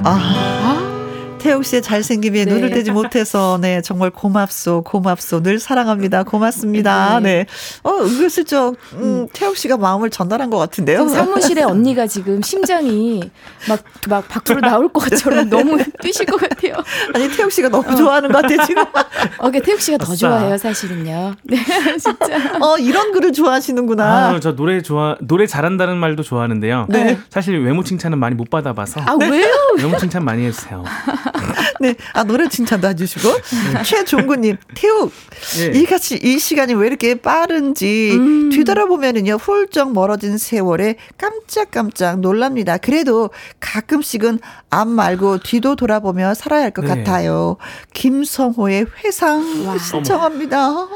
[0.04, 0.97] 아,
[1.38, 2.54] 태욱 씨의 잘생김에 네.
[2.54, 7.20] 눈을 떼지 못해서 네 정말 고맙소 고맙소 늘 사랑합니다 고맙습니다.
[7.20, 7.28] 네.
[7.28, 7.46] 네.
[7.84, 11.08] 어 은근슬쩍 음, 음, 태욱 씨가 마음을 전달한 것 같은데요.
[11.08, 13.22] 사무실에 언니가 지금 심장이
[13.68, 16.74] 막 막 밖으로 나올 것처럼 너무 뛰실 것 같아요.
[17.14, 17.96] 아니 태욱 씨가 너무 어.
[17.96, 18.84] 좋아하는 것 같아요 지금.
[19.38, 21.36] 어, 그 태욱 씨가 더 좋아해요 사실은요.
[21.44, 21.58] 네
[22.00, 22.58] 진짜.
[22.62, 24.30] 어 이런 글을 좋아하시는구나.
[24.30, 26.88] 아, 저 노래 좋아 노래 잘한다는 말도 좋아하는데요.
[26.90, 27.18] 네.
[27.30, 29.02] 사실 외모 칭찬은 많이 못 받아봐서.
[29.06, 29.46] 아 왜요?
[29.78, 30.84] 외모 칭찬 많이 해주세요.
[31.80, 33.30] 네, 아 노래 칭찬 도 해주시고
[33.74, 33.84] 네.
[33.84, 35.12] 최종구님 태욱
[35.58, 35.80] 네.
[35.80, 38.50] 이 같이 이 시간이 왜 이렇게 빠른지 음.
[38.50, 42.78] 뒤돌아보면은요 훌쩍 멀어진 세월에 깜짝깜짝 놀랍니다.
[42.78, 43.30] 그래도
[43.60, 44.40] 가끔씩은
[44.70, 46.96] 앞 말고 뒤도 돌아보며 살아야 할것 네.
[46.96, 47.58] 같아요.
[47.94, 49.78] 김성호의 회상 와.
[49.78, 50.88] 신청합니다.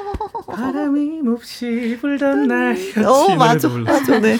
[0.47, 2.77] 바람이 몹시 불던 날.
[3.05, 4.37] 어 맞아 맞아 네.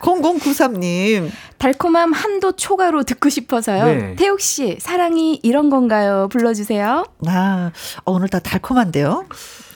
[0.00, 3.84] 0093님 달콤함 한도 초과로 듣고 싶어서요.
[3.86, 4.16] 네.
[4.16, 6.28] 태욱 씨 사랑이 이런 건가 요?
[6.30, 7.04] 불러주세요.
[7.26, 7.70] 아
[8.04, 9.26] 오늘 다 달콤한데요.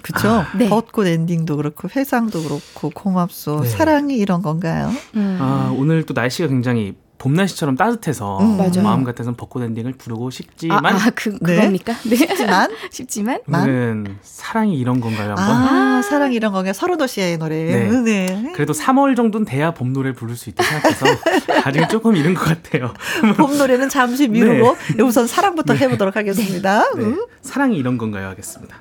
[0.02, 0.28] 그쵸?
[0.28, 0.68] 아, 네.
[0.68, 3.68] 벚꽃 엔딩도 그렇고 회상도 그렇고 고맙소 네.
[3.68, 4.90] 사랑이 이런 건가요?
[5.16, 5.39] 음.
[5.40, 10.86] 아 오늘 또 날씨가 굉장히 봄 날씨처럼 따뜻해서 음, 마음 같아서 벚꽃 엔딩을 부르고 싶지만
[10.86, 11.56] 아, 아 그, 네.
[11.56, 11.94] 그겁니까?
[12.04, 12.16] 네.
[12.16, 15.30] 쉽지만 쉽지만 오늘은 사랑이 이런 건가요?
[15.30, 15.46] 한번?
[15.46, 16.72] 아, 사랑이 이런 건가요?
[16.72, 17.56] 서른도 씨의 노래.
[17.64, 18.02] 네.
[18.02, 18.52] 네.
[18.54, 21.06] 그래도 3월 정도는 돼야 봄 노래 부를 수 있다 생각해서
[21.66, 22.94] 아직 조금 이른 것 같아요.
[23.36, 25.02] 봄 노래는 잠시 미루고 네.
[25.02, 25.80] 우선 사랑부터 네.
[25.80, 26.84] 해보도록 하겠습니다.
[26.94, 27.02] 네.
[27.02, 27.26] 음.
[27.42, 28.28] 사랑이 이런 건가요?
[28.28, 28.76] 하겠습니다.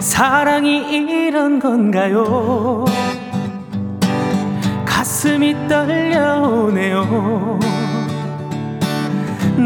[0.00, 2.84] 사랑이 이런 건가요?
[4.84, 7.58] 가슴이 떨려오네요.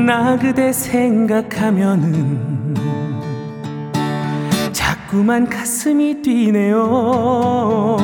[0.06, 2.52] 나 그대 생각하면은
[4.72, 7.98] 자꾸만 가슴이 뛰네요.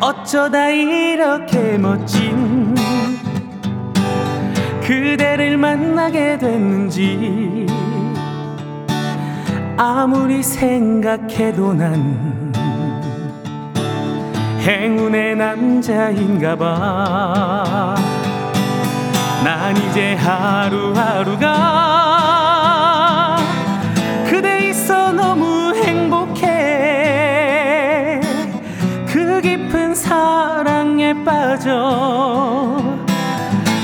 [0.00, 2.74] 어쩌다 이렇게 멋진
[4.82, 7.66] 그대를 만나게 됐는지
[9.82, 12.52] 아무리 생각해도 난
[14.60, 17.94] 행운의 남자인가 봐.
[19.42, 21.46] 난 이제 하루하루가
[24.28, 26.50] 그대 있어 너무 행복해.
[29.08, 32.76] 그 깊은 사랑에 빠져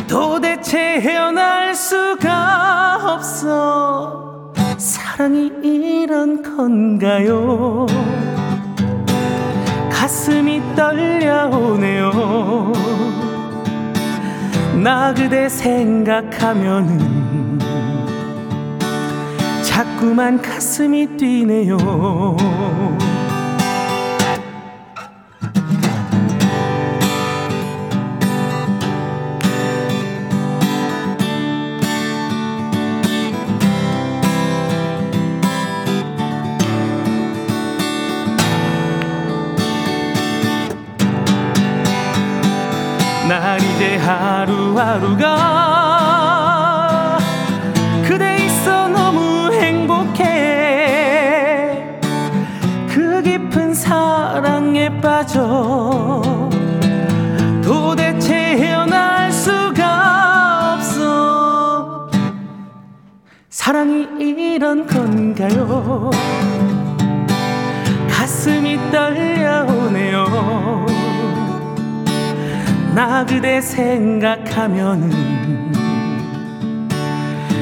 [0.06, 4.25] 도대체 헤어날 수가 없어.
[5.16, 7.86] 사랑이 이런 건가요?
[9.90, 12.72] 가슴이 떨려오네요.
[14.84, 16.98] 나 그대 생각하면은
[19.62, 21.78] 자꾸만 가슴이 뛰네요.
[43.28, 45.26] 난 이제 하루하루가
[48.06, 50.22] 그대 있어 너무 행복해.
[52.88, 56.22] 그 깊은 사랑에 빠져
[57.64, 62.08] 도대체 헤어날 수가 없어.
[63.50, 66.12] 사랑이 이런 건가요?
[68.08, 70.85] 가슴이 떨려오네요
[72.96, 75.10] 나 그대 생각하면은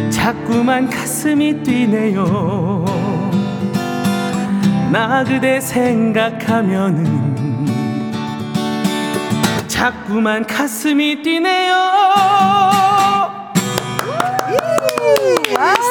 [0.08, 2.84] 자꾸만 가슴이 뛰네요.
[4.92, 7.34] 나 그대 생각하면은
[9.66, 11.74] 자꾸만 가슴이 뛰네요.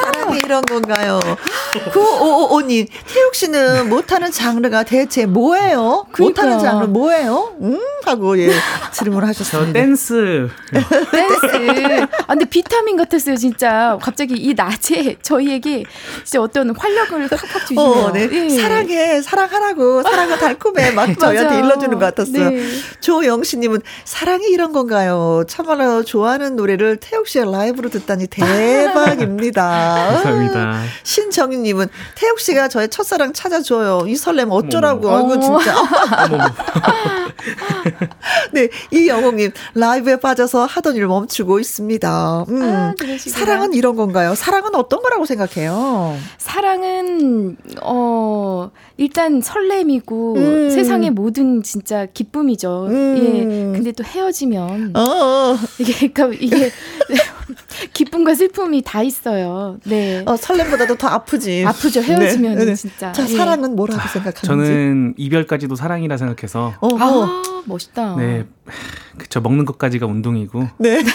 [0.03, 1.20] 사람이 이런 건가요?
[1.80, 6.06] 9555님, 태욱 씨는 못하는 장르가 대체 뭐예요?
[6.12, 6.44] 그러니까.
[6.44, 7.54] 못하는 장르 뭐예요?
[7.62, 7.80] 음?
[8.06, 8.52] 하고, 예,
[8.91, 9.74] 질문을 하셨습니다.
[9.74, 10.50] 댄스.
[11.12, 11.45] 댄스.
[12.22, 13.98] 아, 근데 비타민 같았어요, 진짜.
[14.02, 15.84] 갑자기 이 낮에 저희에게
[16.24, 17.86] 진짜 어떤 활력을 팍팍 주시네요.
[17.86, 18.30] 어, 네.
[18.32, 18.50] 예.
[18.50, 20.91] 사랑해, 사랑하라고, 사랑은 달콤해.
[20.91, 22.50] 막 저희한테 일러주는 것 같았어요.
[22.50, 22.64] 네.
[23.00, 25.44] 조영씨님은 사랑이 이런 건가요?
[25.48, 29.64] 참말로 좋아하는 노래를 태욱 씨의 라이브로 듣다니 대박입니다.
[30.24, 30.82] 감사합니다.
[31.04, 34.06] 신정 희님은 태욱 씨가 저의 첫사랑 찾아줘요.
[34.07, 35.10] 이 설렘 어쩌라고.
[35.10, 35.73] 아이고 진짜.
[38.52, 42.45] 네, 이영웅님 라이브에 빠져서 하던 일 멈추고 있습니다.
[42.49, 44.35] 음, 아, 사랑은 이런 건가요?
[44.35, 46.15] 사랑은 어떤 거라고 생각해요?
[46.38, 50.69] 사랑은 어 일단 설렘이고 음.
[50.69, 52.88] 세상의 모든 진짜 기쁨이죠.
[52.90, 53.18] 음.
[53.18, 53.44] 예.
[53.76, 55.57] 근데 또 헤어지면 어.
[55.80, 56.72] 이게 그러니까 이게
[57.94, 59.78] 기쁨과 슬픔이 다 있어요.
[59.86, 60.24] 네.
[60.26, 61.64] 어, 설렘보다도 더 아프지.
[61.66, 62.02] 아프죠.
[62.02, 62.66] 헤어지면 네.
[62.66, 62.76] 네.
[62.76, 63.12] 진짜.
[63.12, 63.36] 자, 예.
[63.36, 64.45] 사랑은 뭐라고 생각하는지?
[64.45, 66.74] 저는 이별까지도 사랑이라 생각해서.
[66.80, 68.16] 어, 아, 멋있다.
[68.18, 68.45] 네.
[69.18, 69.41] 그쵸.
[69.41, 70.68] 먹는 것까지가 운동이고.
[70.80, 71.04] 네.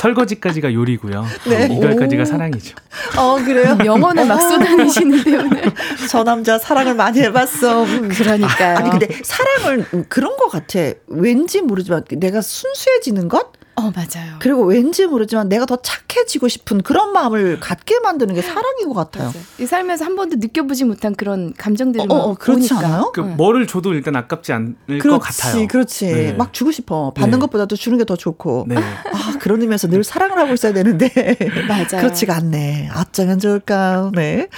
[0.00, 1.26] 설거지까지가 요리고요.
[1.48, 1.68] 네.
[1.72, 2.76] 이별까지가 사랑이죠.
[3.16, 3.76] 어, 그래요?
[3.84, 5.72] 영혼을 막 쏟아내시는데 오늘.
[6.08, 7.82] 저 남자 사랑을 많이 해봤어.
[7.84, 8.08] 음.
[8.08, 8.76] 그러니까요.
[8.76, 10.78] 아니, 근데 사랑을 그런 것 같아.
[11.08, 13.57] 왠지 모르지만 내가 순수해지는 것?
[13.78, 14.34] 어, 맞아요.
[14.40, 19.28] 그리고 왠지 모르지만 내가 더 착해지고 싶은 그런 마음을 갖게 만드는 게 사랑인 것 같아요.
[19.28, 19.44] 맞아요.
[19.60, 22.86] 이 삶에서 한 번도 느껴보지 못한 그런 감정들을 어, 어, 그렇지 보니까.
[22.88, 23.12] 않아요?
[23.14, 23.34] 그 네.
[23.36, 25.66] 뭐를 줘도 일단 아깝지 않을 그렇지, 것 같아요.
[25.68, 26.06] 그렇지.
[26.06, 26.32] 네.
[26.32, 27.12] 막 주고 싶어.
[27.14, 27.40] 받는 네.
[27.42, 28.64] 것보다도 주는 게 더 좋고.
[28.68, 28.76] 네.
[28.76, 31.10] 아, 그런 의미에서 늘 사랑을 하고 있어야 되는데.
[31.68, 32.00] 맞아요.
[32.02, 32.88] 그렇지가 않네.
[32.96, 34.10] 어쩌면 좋을까.
[34.14, 34.48] 네.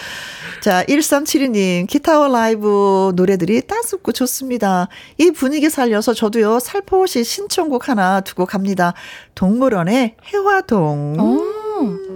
[0.63, 4.89] 자, 1372님, 기타와 라이브 노래들이 따숩고 좋습니다.
[5.19, 8.95] 이 분위기 살려서 저도요, 살포시 신청곡 하나 두고 갑니다.
[9.35, 11.17] 동물원의 해화동.
[11.19, 12.10] 오.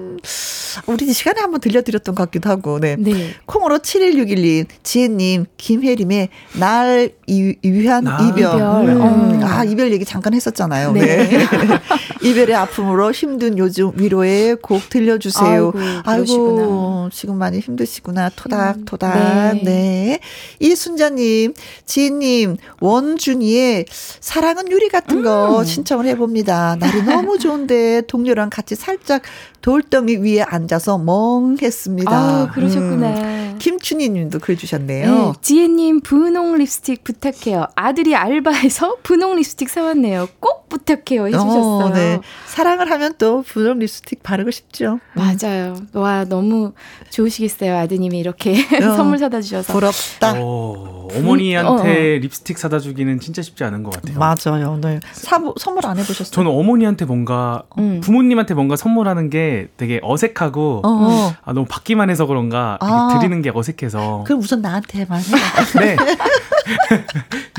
[0.87, 2.97] 우리 시간에 한번 들려드렸던 것 같기도 하고, 네.
[2.99, 3.35] 네.
[3.47, 6.29] 콩으로 71612, 지혜님, 김혜림의
[6.59, 8.55] 날 이, 위한 아, 이별.
[8.55, 8.89] 이별.
[8.89, 10.93] 음, 아, 이별 얘기 잠깐 했었잖아요.
[10.93, 11.29] 네.
[11.29, 11.47] 네.
[12.23, 15.73] 이별의 아픔으로 힘든 요즘 위로의 곡 들려주세요.
[16.05, 18.31] 아이고, 아이고 지금 많이 힘드시구나.
[18.31, 19.15] 토닥토닥.
[19.55, 19.85] 음, 네.
[20.05, 20.21] 네.
[20.61, 21.55] 이순자님,
[21.87, 23.87] 지혜님, 원준이의
[24.21, 25.65] 사랑은 유리 같은 거 음.
[25.65, 26.77] 신청을 해봅니다.
[26.77, 29.23] 날이 너무 좋은데 동료랑 같이 살짝
[29.65, 32.13] 돌덩이 위에 앉아서 멍했습니다.
[32.15, 33.09] 아, 그러셨구나.
[33.09, 33.57] 음.
[33.59, 35.07] 김춘희 님도 그래 주셨네요.
[35.07, 37.69] 네, 지혜 님, 분홍 립스틱 부탁해요.
[37.75, 40.29] 아들이 알바해서 분홍 립스틱 사왔네요.
[40.39, 41.29] 꼭 부탁해요.
[41.29, 41.87] 해주셨어요.
[41.87, 42.21] 어, 네.
[42.47, 45.01] 사랑을 하면 또 분홍 립스틱 바르고 싶죠.
[45.15, 45.77] 맞아요.
[45.95, 46.73] 와, 너무
[47.11, 47.75] 좋으시겠어요.
[47.75, 48.53] 아드님이 이렇게
[48.85, 49.73] 어, 선물 사다 주셔서.
[49.73, 50.35] 부럽다.
[50.43, 52.19] 오, 어머니한테 어, 어.
[52.21, 54.19] 립스틱 사다 주기는 진짜 쉽지 않은 것 같아요.
[54.19, 54.79] 맞아요.
[54.83, 55.01] 네.
[55.13, 56.33] 사, 선물 안 해보셨어요?
[56.33, 58.01] 저는 어머니한테 뭔가, 음.
[58.03, 61.35] 부모님한테 뭔가 선물하는 게 되게 어색하고 어, 어.
[61.45, 63.17] 아, 너무 받기만 해서 그런가 아.
[63.19, 64.25] 드리는 게 어색해서.
[64.27, 65.25] 그럼 우선 나한테만 해.
[65.81, 65.97] 네.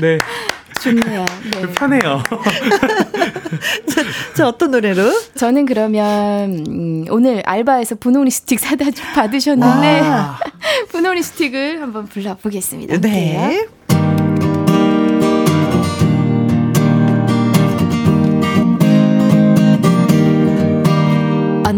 [0.00, 0.18] 네.
[0.82, 1.24] 좋네요.
[1.52, 1.72] 네.
[1.72, 2.22] 편해요.
[3.88, 4.02] 자,
[4.34, 5.10] 자, 어떤 노래로?
[5.34, 10.02] 저는 그러면 음, 오늘 알바에서 분홍 립스틱 사다 받으셨는데
[10.90, 12.98] 분홍 립스틱을 한번 불러보겠습니다.
[13.00, 13.66] 네.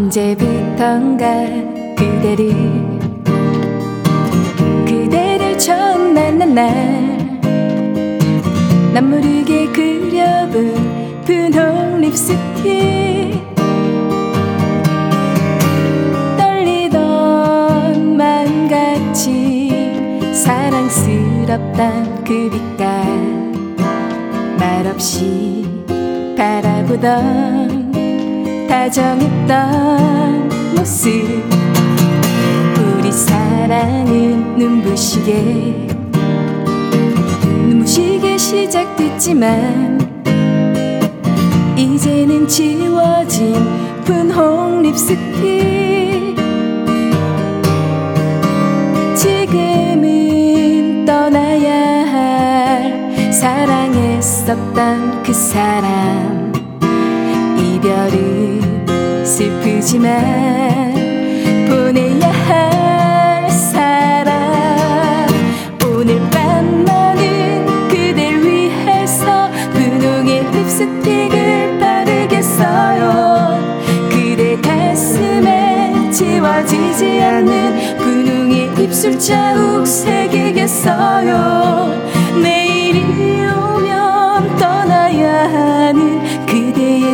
[0.09, 1.45] 언제부턴가
[1.95, 2.49] 그대를
[4.83, 7.29] 그대를 처음 만난 날난
[9.07, 13.39] 모르게 그려본 분홍 립스틱
[16.39, 19.69] 떨리던 마음같이
[20.33, 23.05] 사랑스럽던 그 빛깔
[24.57, 25.67] 말없이
[26.35, 27.78] 바라보던
[28.69, 31.09] 다정했던 모습.
[32.77, 35.87] 우리 사랑은 눈부시게.
[37.65, 39.97] 눈부시게 시작됐지만
[41.75, 43.55] 이제는 지워진
[44.05, 46.37] 분홍 립스틱.
[49.15, 56.38] 지금은 떠나야 할 사랑했었던 그 사람
[57.79, 58.59] 이별을
[59.25, 60.93] 슬프지만
[61.69, 65.27] 보내야 할 사람
[65.85, 73.57] 오늘 밤만은 그댈 위해서 분홍의 립스틱을 바르겠어요.
[74.09, 81.29] 그대 가슴에 지워지지 않는 분홍의 입술 자국 새기겠어요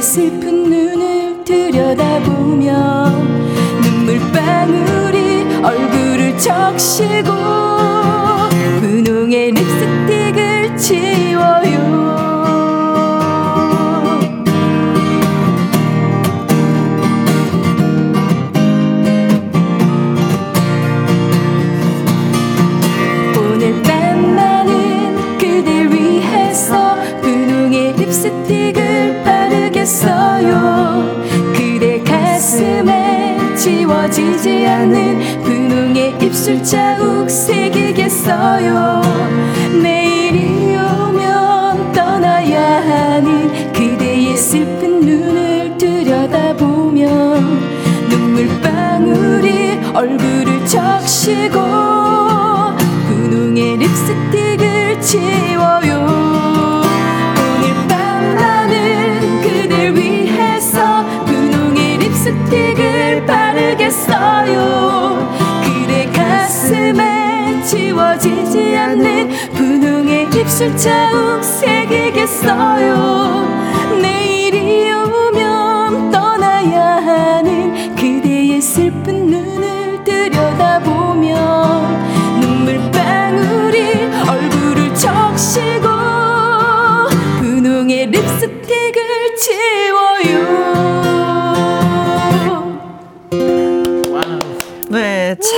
[0.06, 3.10] 슬픈 눈을 들여다보며
[3.82, 7.32] 눈물방울이 얼굴을 적시고
[8.82, 11.85] 분홍의 립스틱을 지워요
[36.56, 39.02] 술자국 새기겠어요.
[39.84, 47.60] 내일이 오면 떠나야 하는 그대의 슬픈 눈을 들여다보면
[48.10, 51.60] 눈물방울이 얼굴을 적시고
[53.10, 56.06] 분홍의 립스틱을 지워요.
[57.58, 65.35] 오늘 밤 나는 그댈 위해서 분홍의 립스틱을 바르겠어요.
[66.66, 72.98] 가슴에 지워지지 않는 분홍의 입술 자국 새기겠어요.
[74.02, 81.30] 내일이 오면 떠나야 하는 그대의 슬픈 눈을 들여다보면
[82.42, 85.88] 눈물방울이 얼굴을 적시고
[87.42, 89.95] 분홍의 립스틱을 지워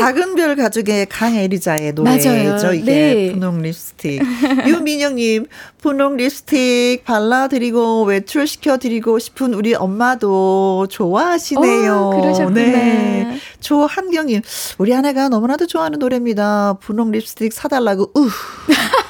[0.07, 2.71] 작은 별 가족의 강애리자의 노래죠.
[2.71, 3.31] 이게 네.
[3.34, 4.21] 분홍 립스틱.
[4.65, 5.47] 유민영님,
[5.81, 11.93] 분홍 립스틱 발라드리고 외출시켜드리고 싶은 우리 엄마도 좋아하시네요.
[11.93, 12.55] 어, 그러셨구나.
[12.55, 13.38] 네.
[13.59, 14.41] 조한경님,
[14.77, 16.77] 우리 아내가 너무나도 좋아하는 노래입니다.
[16.79, 18.29] 분홍 립스틱 사달라고, 우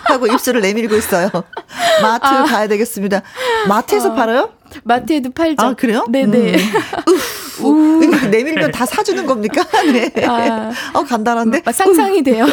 [0.06, 1.30] 하고 입술을 내밀고 있어요.
[2.02, 2.44] 마트 아.
[2.46, 3.22] 가야 되겠습니다.
[3.68, 4.16] 마트에서 어.
[4.16, 4.50] 팔아요?
[4.84, 5.64] 마트에도 팔죠.
[5.64, 6.06] 아, 그래요?
[6.10, 6.58] 네네.
[7.62, 8.04] 우.
[8.04, 9.64] 이거 내밀면 다 사주는 겁니까?
[9.92, 10.12] 네.
[10.26, 10.72] 아.
[10.94, 11.62] 어, 간단한데?
[11.66, 12.46] 막 상상이 돼요.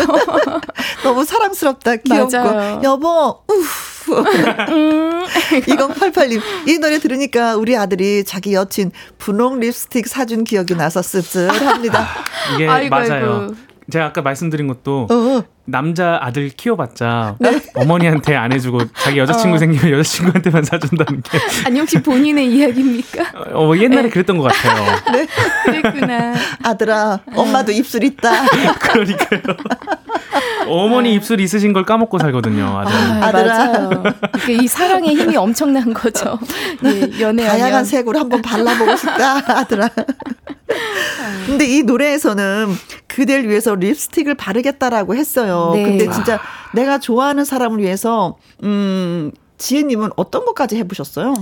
[1.03, 1.97] 너무 사랑스럽다.
[1.97, 2.31] 귀엽고.
[2.37, 2.81] 맞아요.
[2.83, 3.53] 여보, 우.
[4.09, 5.25] 음.
[5.67, 12.07] 2088님, 이 노래 들으니까 우리 아들이 자기 여친 분홍 립스틱 사준 기억이 나서 씁쓸합니다.
[12.55, 13.41] 이게 아이고, 맞아요.
[13.43, 13.55] 아이고.
[13.91, 15.43] 제가 아까 말씀드린 것도 어.
[15.67, 17.37] 남자 아들 키워봤자
[17.75, 19.59] 어머니한테 안 해주고 자기 여자친구 어.
[19.59, 23.25] 생기면 여자친구한테만 사준다는 게 아니 혹시 본인의 이야기입니까?
[23.55, 24.97] 어, 옛날에 그랬던 것 같아요.
[25.65, 26.35] 그랬구나.
[26.63, 28.31] 아들아, 엄마도 입술 있다.
[28.79, 29.41] 그러니까요.
[30.69, 32.79] 어머니 입술 있으신 걸 까먹고 살거든요.
[32.79, 32.95] 아들.
[32.95, 33.45] 아, 아들아.
[33.45, 33.89] 맞아요.
[34.33, 36.39] 그러니까 이 사랑의 힘이 엄청난 거죠.
[36.85, 37.47] 예, 연애하면.
[37.59, 39.89] 다양한 색으로 한번 발라보고 싶다, 아들아.
[41.47, 42.69] 근데 이 노래에서는
[43.07, 45.73] 그댈 위해서 립스틱을 바르겠다라고 했어요.
[45.75, 45.85] 네.
[45.85, 46.41] 근데 진짜
[46.75, 51.35] 내가 좋아하는 사람을 위해서, 음, 지혜님은 어떤 것까지 해보셨어요?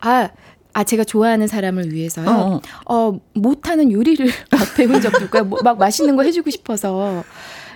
[0.00, 0.28] 아,
[0.72, 2.28] 아 제가 좋아하는 사람을 위해서요.
[2.28, 2.60] 어.
[2.86, 5.44] 어, 못하는 요리를 막 배운 적도 있고요.
[5.44, 7.24] 뭐, 막 맛있는 거 해주고 싶어서.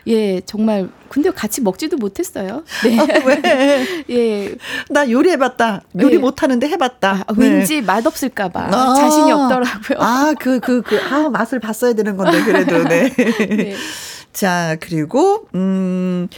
[0.06, 2.64] 예, 정말 근데 같이 먹지도 못했어요.
[2.84, 2.98] 네.
[2.98, 4.04] 아, 왜?
[4.10, 4.54] 예.
[4.88, 5.82] 나 요리해봤다.
[6.00, 6.18] 요리 네.
[6.18, 7.24] 못하는데 해봤다.
[7.26, 7.48] 아, 네.
[7.48, 8.94] 왠지 맛없을까봐 아.
[8.94, 9.98] 자신이 없더라고요.
[10.00, 13.10] 아, 그, 그, 그, 아, 맛을 봤어야 되는 건데, 그래도, 네.
[13.46, 13.74] 네.
[14.32, 16.28] 자, 그리고, 음,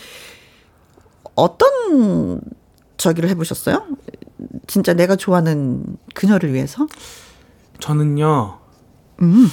[1.37, 2.41] 어떤
[2.97, 3.87] 저기를 해보셨어요?
[4.67, 5.85] 진짜 내가 좋아하는
[6.15, 6.87] 그녀를 위해서?
[7.79, 8.59] 저는요.
[9.23, 9.47] 음.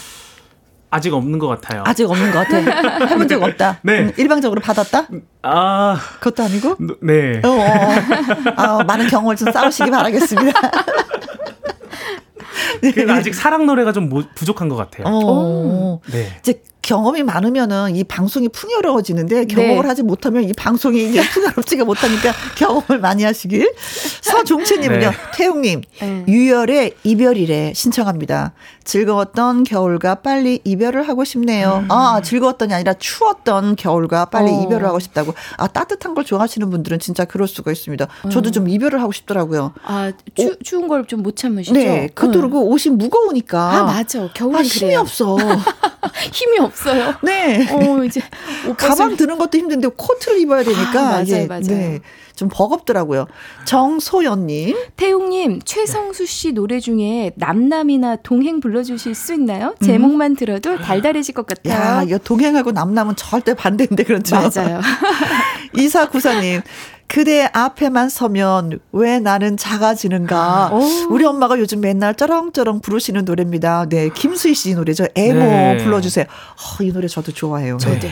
[0.94, 1.84] 아직 없는 것 같아요.
[1.86, 3.06] 아직 없는 것 같아.
[3.08, 3.80] 해본 적 없다.
[3.84, 4.00] 네.
[4.02, 5.08] 음, 일방적으로 받았다?
[5.42, 6.76] 아, 그것도 아니고?
[7.02, 7.42] 네.
[7.44, 8.54] 어, 어, 어.
[8.58, 10.52] 아, 많은 경험을 좀 쌓으시기 바라겠습니다.
[12.82, 15.06] 그래도 아직 사랑 노래가 좀 모- 부족한 것 같아요.
[15.08, 16.00] 어.
[16.12, 16.28] 네.
[16.40, 19.88] 이제 경험이 많으면은 이 방송이 풍요로워지는데 경험을 네.
[19.88, 23.72] 하지 못하면 이 방송이 이제 풍요롭지가 못하니까 경험을 많이 하시길.
[24.22, 25.18] 서종채님은요, 네.
[25.36, 26.26] 태용님, 네.
[26.28, 28.54] 유열의 이별이래 신청합니다.
[28.84, 31.86] 즐거웠던 겨울과 빨리 이별을 하고 싶네요.
[31.90, 34.62] 아, 즐거웠던이 아니라 추웠던 겨울과 빨리 어.
[34.64, 35.34] 이별을 하고 싶다고.
[35.58, 38.08] 아, 따뜻한 걸 좋아하시는 분들은 진짜 그럴 수가 있습니다.
[38.32, 39.74] 저도 좀 이별을 하고 싶더라고요.
[39.84, 41.74] 아, 추, 추운 걸 좀 못 참으시죠?
[41.74, 43.60] 네, 그리고 옷이 무거우니까.
[43.60, 44.28] 아, 맞아.
[44.34, 45.00] 겨울은 아, 힘이 그래요.
[45.02, 45.38] 없어.
[46.34, 47.14] 힘이 없어요.
[47.24, 47.68] 네.
[47.72, 48.22] 어, 이제
[48.68, 51.62] 옷 가방 드는 것도 힘든데 코트를 입어야 되니까 아, 맞아요, 이게, 맞아요.
[51.62, 52.00] 네,
[52.42, 53.28] 좀 버겁더라고요.
[53.66, 59.76] 정소연님, 태웅님 최성수 씨 노래 중에 남남이나 동행 불러주실 수 있나요?
[59.86, 62.08] 제목만 들어도 달달해질 것 야, 같아요.
[62.08, 64.36] 이거 동행하고 남남은 절대 반대인데 그렇죠.
[64.38, 64.82] 맞아요.
[65.78, 66.62] 이사구사님,
[67.08, 70.72] 그대 앞에만 서면 왜 나는 작아지는가?
[70.74, 70.80] 오.
[71.14, 73.86] 우리 엄마가 요즘 맨날 쩌렁쩌렁 부르시는 노래입니다.
[73.88, 75.06] 네, 김수희 씨 노래죠.
[75.14, 75.78] 에모 네.
[75.84, 76.26] 불러주세요.
[76.26, 77.78] 어, 이 노래 저도 좋아해요.
[77.78, 77.86] 네.
[77.86, 78.12] 저도요.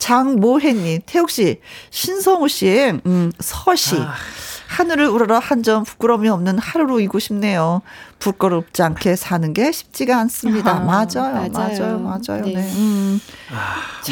[0.00, 1.60] 장모혜님, 태욱 씨,
[1.90, 3.96] 신성우 씨의 음, 서시.
[4.00, 4.14] 아.
[4.66, 7.82] 하늘을 우러러 한 점 부끄러움이 없는 하루로 이고 싶네요.
[8.20, 10.70] 부끄럽지 않게 사는 게 쉽지가 않습니다.
[10.72, 11.50] 아하, 맞아요, 맞아요.
[11.50, 12.44] 맞아요, 맞아요.
[12.44, 12.54] 네.
[12.54, 12.72] 네.
[12.76, 13.20] 음,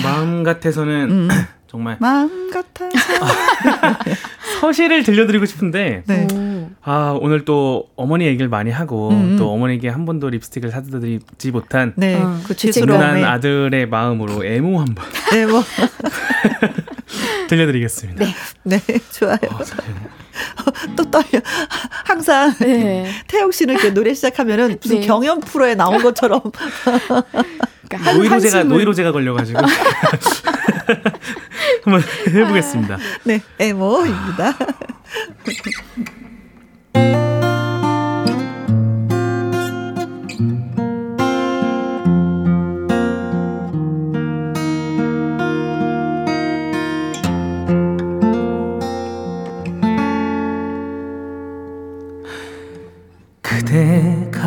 [0.02, 1.28] 마음 같아서는 음.
[1.69, 2.97] 정말 마음 같아서.
[4.61, 6.27] 서시를 들려드리고 싶은데 네.
[6.32, 6.70] 오.
[6.82, 9.36] 아 오늘 또 어머니 얘기를 많이 하고 음.
[9.39, 12.57] 또 어머니에게 한 번도 립스틱을 사드리지 못한 네, 어, 그.
[12.57, 15.62] 죄송한 누난 아들의 마음으로 애모 한번 네, 뭐,
[17.49, 18.24] 들려드리겠습니다.
[18.65, 18.81] 네,
[19.12, 19.36] 좋아요.
[19.43, 21.43] 어, 또 떨려.
[22.05, 23.07] 항상 네.
[23.27, 25.07] 태욱 씨는 이렇게 노래 시작하면은 무슨 네.
[25.07, 26.40] 경연 프로에 나온 것처럼
[27.89, 29.60] 그러니까 노이로제가 노이로제가 걸려가지고
[31.85, 32.94] 한번 해보겠습니다.
[32.94, 34.55] 아, 네, 에모입니다.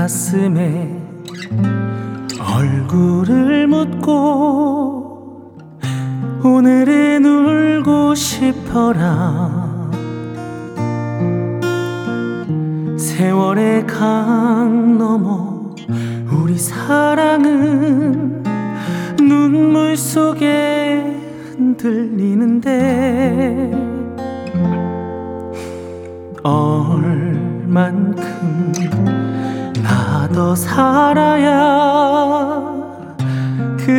[0.02, 0.90] 가슴에
[2.54, 5.52] 얼굴을 묻고
[6.44, 9.90] 오늘은 울고 싶어라.
[12.98, 15.76] 세월의 강 넘어
[16.32, 18.44] 우리 사랑은
[19.18, 21.04] 눈물 속에
[21.56, 22.92] 흔들리는데
[26.44, 28.22] 얼만큼
[29.84, 31.91] 나 더 살아야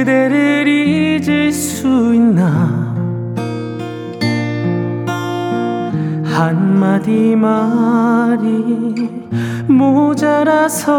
[0.02, 2.92] 그대를 잊을 수 있나?
[6.24, 9.08] 한마디 말이
[9.68, 10.90] 모자라서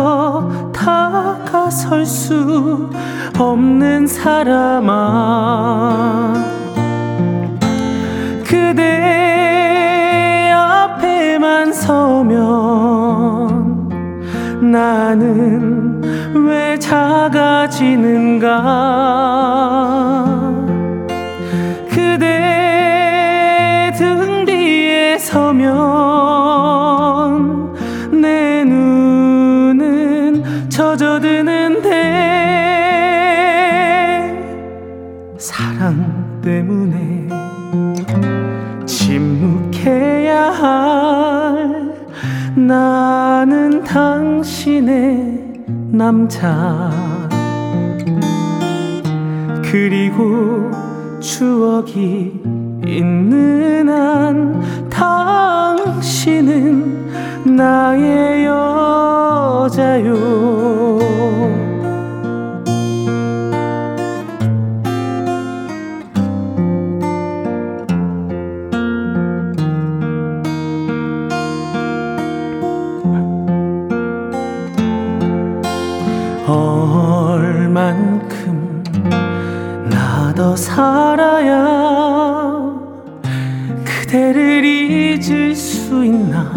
[0.72, 2.90] 다가설 수
[3.38, 4.74] 없는 사람아.
[8.46, 8.90] 그대
[10.56, 12.32] 앞에만 서면
[14.72, 15.93] 나는
[16.36, 18.64] 왜 작아지는가?
[21.90, 25.74] 그대 등 뒤에 서면
[28.20, 31.90] 내 눈은 젖어드는데
[35.38, 37.28] 사랑 때문에
[38.86, 41.94] 침묵해야 할
[42.56, 45.33] 나는 당신의
[45.96, 46.90] 남자.
[49.64, 50.72] 그리고
[51.20, 52.32] 추억이
[52.84, 55.86] 있는 한 당신은
[57.56, 59.74] 나의 여자요
[80.44, 81.64] 더 살아야
[83.86, 86.52] 그대를 잊을 수 있나?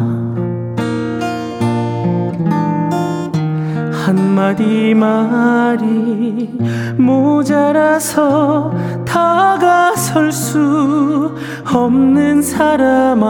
[3.92, 6.50] 한마디 말이
[6.96, 11.32] 모자라서 다가설 수
[11.72, 13.22] 없는 사람아.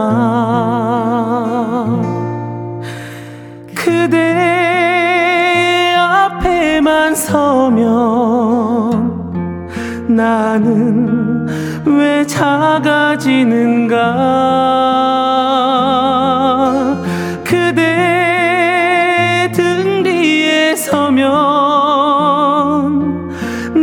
[3.75, 4.23] 그대
[5.95, 8.96] 앞에만 서면
[10.07, 11.45] 나는
[11.85, 13.95] 왜 작아지는가?
[17.43, 21.27] 그대 등 뒤에 서면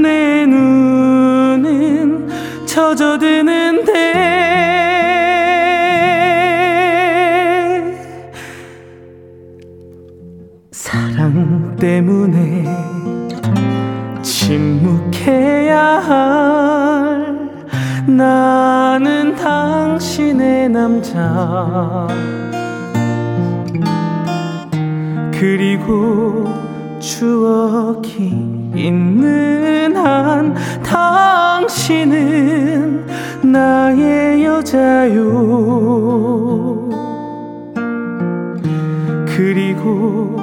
[0.03, 2.29] 내 눈은
[2.67, 3.93] 젖어드는데
[10.71, 12.44] 사랑 때문에
[20.75, 22.09] 남자.
[25.31, 26.45] 그리고
[26.99, 28.35] 추억이
[28.75, 30.53] 있는 한
[30.83, 32.27] 당신은
[33.45, 35.23] 나의 여자요.
[39.27, 40.37] 그리고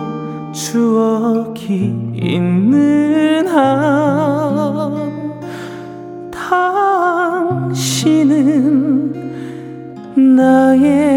[0.53, 3.90] 추억이 있는 한
[10.41, 11.10] 당신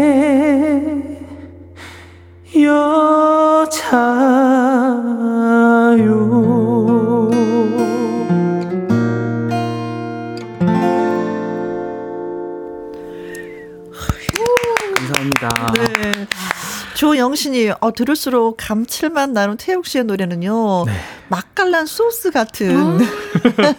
[17.45, 20.85] 조영신이 어, 들을수록 감칠맛 나는 태욱 씨의 노래는요.
[20.85, 20.91] 네.
[21.29, 22.99] 맛깔난 소스 같은.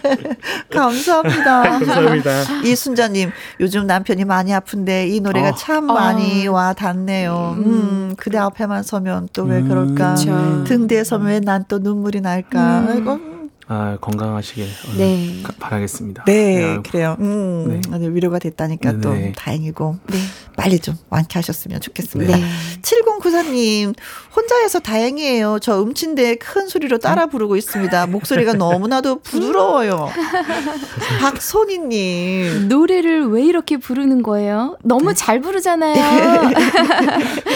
[0.72, 1.62] 감사합니다.
[1.62, 2.30] 감사합니다.
[2.64, 3.30] 이순자님,
[3.60, 5.55] 요즘 남편이 많이 아픈데 이 노래가 어.
[5.55, 7.56] 참 많이 와 닿네요.
[7.59, 10.14] 음, 그대 앞에만 서면 또 왜 그럴까?
[10.14, 10.64] 그쵸.
[10.64, 12.86] 등 뒤에 서면 왜 난 또 눈물이 날까?
[12.88, 13.35] 아이고.
[13.68, 15.40] 아, 건강하시길 오늘 네.
[15.43, 16.22] 가- 바라겠습니다.
[16.26, 17.16] 네, 야, 그래요.
[17.18, 19.32] 음, 아주 위로가 됐다니까 또 네.
[19.36, 19.97] 다행이고.
[20.06, 20.18] 네.
[20.56, 22.36] 빨리 좀 완쾌하셨으면 좋겠습니다.
[22.36, 22.44] 네.
[22.82, 23.94] 7094님,
[24.36, 25.59] 혼자여서 다행이에요.
[25.60, 28.06] 저 음치인데 큰 소리로 따라 부르고 있습니다.
[28.06, 30.10] 목소리가 너무나도 부드러워요.
[31.20, 32.68] 박소니님.
[32.68, 34.78] 노래를 왜 이렇게 부르는 거예요?
[34.84, 36.51] 너무 잘 부르잖아요.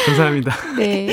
[0.07, 0.55] 감사합니다.
[0.77, 1.09] 네.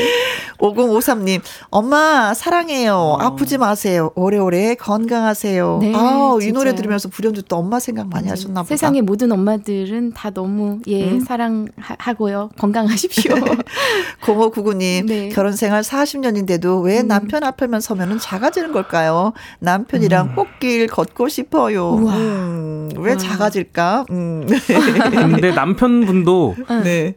[0.59, 2.95] 5053님, 엄마, 사랑해요.
[2.95, 3.17] 어.
[3.21, 4.11] 아프지 마세요.
[4.15, 5.79] 오래오래 건강하세요.
[5.81, 8.29] 네, 아, 이 노래 들으면서 불현주 또 엄마 생각 많이 네.
[8.29, 8.69] 하셨나 보다.
[8.69, 11.19] 세상의 모든 엄마들은 다 너무, 예, 음?
[11.19, 12.51] 사랑하고요.
[12.57, 13.35] 건강하십시오.
[14.23, 15.29] 0599님, 네.
[15.29, 17.07] 결혼 생활 40년인데도 왜 음.
[17.07, 19.33] 남편 앞에만 서면은 작아지는 걸까요?
[19.59, 20.35] 남편이랑 음.
[20.35, 21.95] 꽃길 걷고 싶어요.
[21.95, 23.17] 음, 왜 와.
[23.17, 24.05] 작아질까?
[24.11, 24.47] 음.
[24.47, 27.15] 근데 남편분도 네.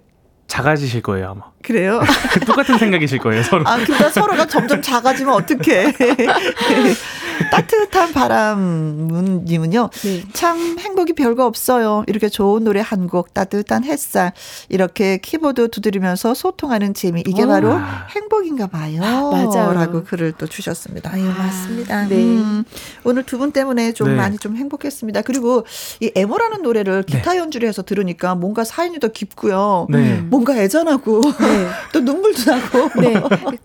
[0.48, 1.42] 작아지실 거예요 아마.
[1.62, 2.01] 그래요?
[2.47, 3.65] 똑같은 생각이실 거예요 서로.
[3.66, 5.93] 아 그러니까 서로가 점점 작아지면 어떡해.
[7.51, 9.91] 따뜻한 바람님은요.
[10.05, 10.23] 네.
[10.32, 12.05] 참 행복이 별거 없어요.
[12.07, 14.32] 이렇게 좋은 노래 한 곡, 따뜻한 햇살
[14.69, 17.49] 이렇게 키보드 두드리면서 소통하는 재미 이게 오.
[17.49, 17.78] 바로
[18.11, 19.01] 행복인가 봐요.
[19.32, 19.73] 맞아요.
[19.73, 21.11] 라고 글을 또 주셨습니다.
[21.12, 22.07] 아유, 맞습니다.
[22.07, 22.16] 네.
[22.16, 22.65] 음,
[23.05, 24.15] 오늘 두 분 때문에 좀 네.
[24.16, 25.23] 많이 좀 행복했습니다.
[25.23, 25.65] 그리고
[26.01, 27.39] 이 에모라는 노래를 기타 네.
[27.39, 29.87] 연주를 해서 들으니까 뭔가 사연이 더 깊고요.
[29.89, 30.20] 네.
[30.28, 31.68] 뭔가 애잔하고 네.
[31.93, 33.01] 또 눈물도 나고.
[33.01, 33.14] 네.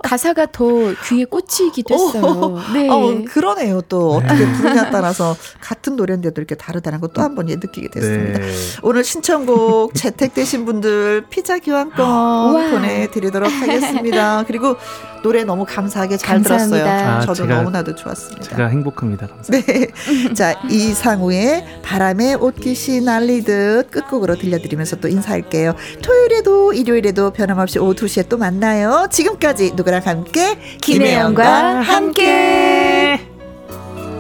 [0.04, 0.66] 가사가 더
[1.08, 2.58] 귀에 꽂히기도 했어요.
[2.74, 2.90] 네.
[2.90, 3.82] 어, 그러네요.
[3.90, 4.28] 또 네.
[4.28, 8.40] 어떻게 부르냐에 따라서 같은 노래인데도 이렇게 다르다는 거 또 한 번 느끼게 됐습니다.
[8.40, 8.52] 네.
[8.84, 14.44] 오늘 신청곡 채택되신 분들 피자 교환권 보내드리도록 하겠습니다.
[14.48, 14.76] 그리고
[15.24, 16.84] 노래 너무 감사하게 잘 감사합니다.
[16.84, 17.10] 들었어요.
[17.18, 18.44] 아, 저도 제가, 너무나도 좋았습니다.
[18.44, 19.28] 제가 행복합니다.
[19.28, 19.74] 감사합니다.
[19.74, 20.34] 네.
[20.36, 25.74] 자, 이상우의 바람에 옷깃이 날리듯 끝곡으로 들려드리면서 또 인사할게요.
[26.04, 29.08] 토요일에도 일요일에도 변함없이 오후 2시에 또 만나요.
[29.12, 33.20] 지금까지 누구랑 함께 김혜영과 함께.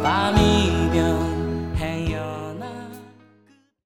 [0.02, 0.85] 함께.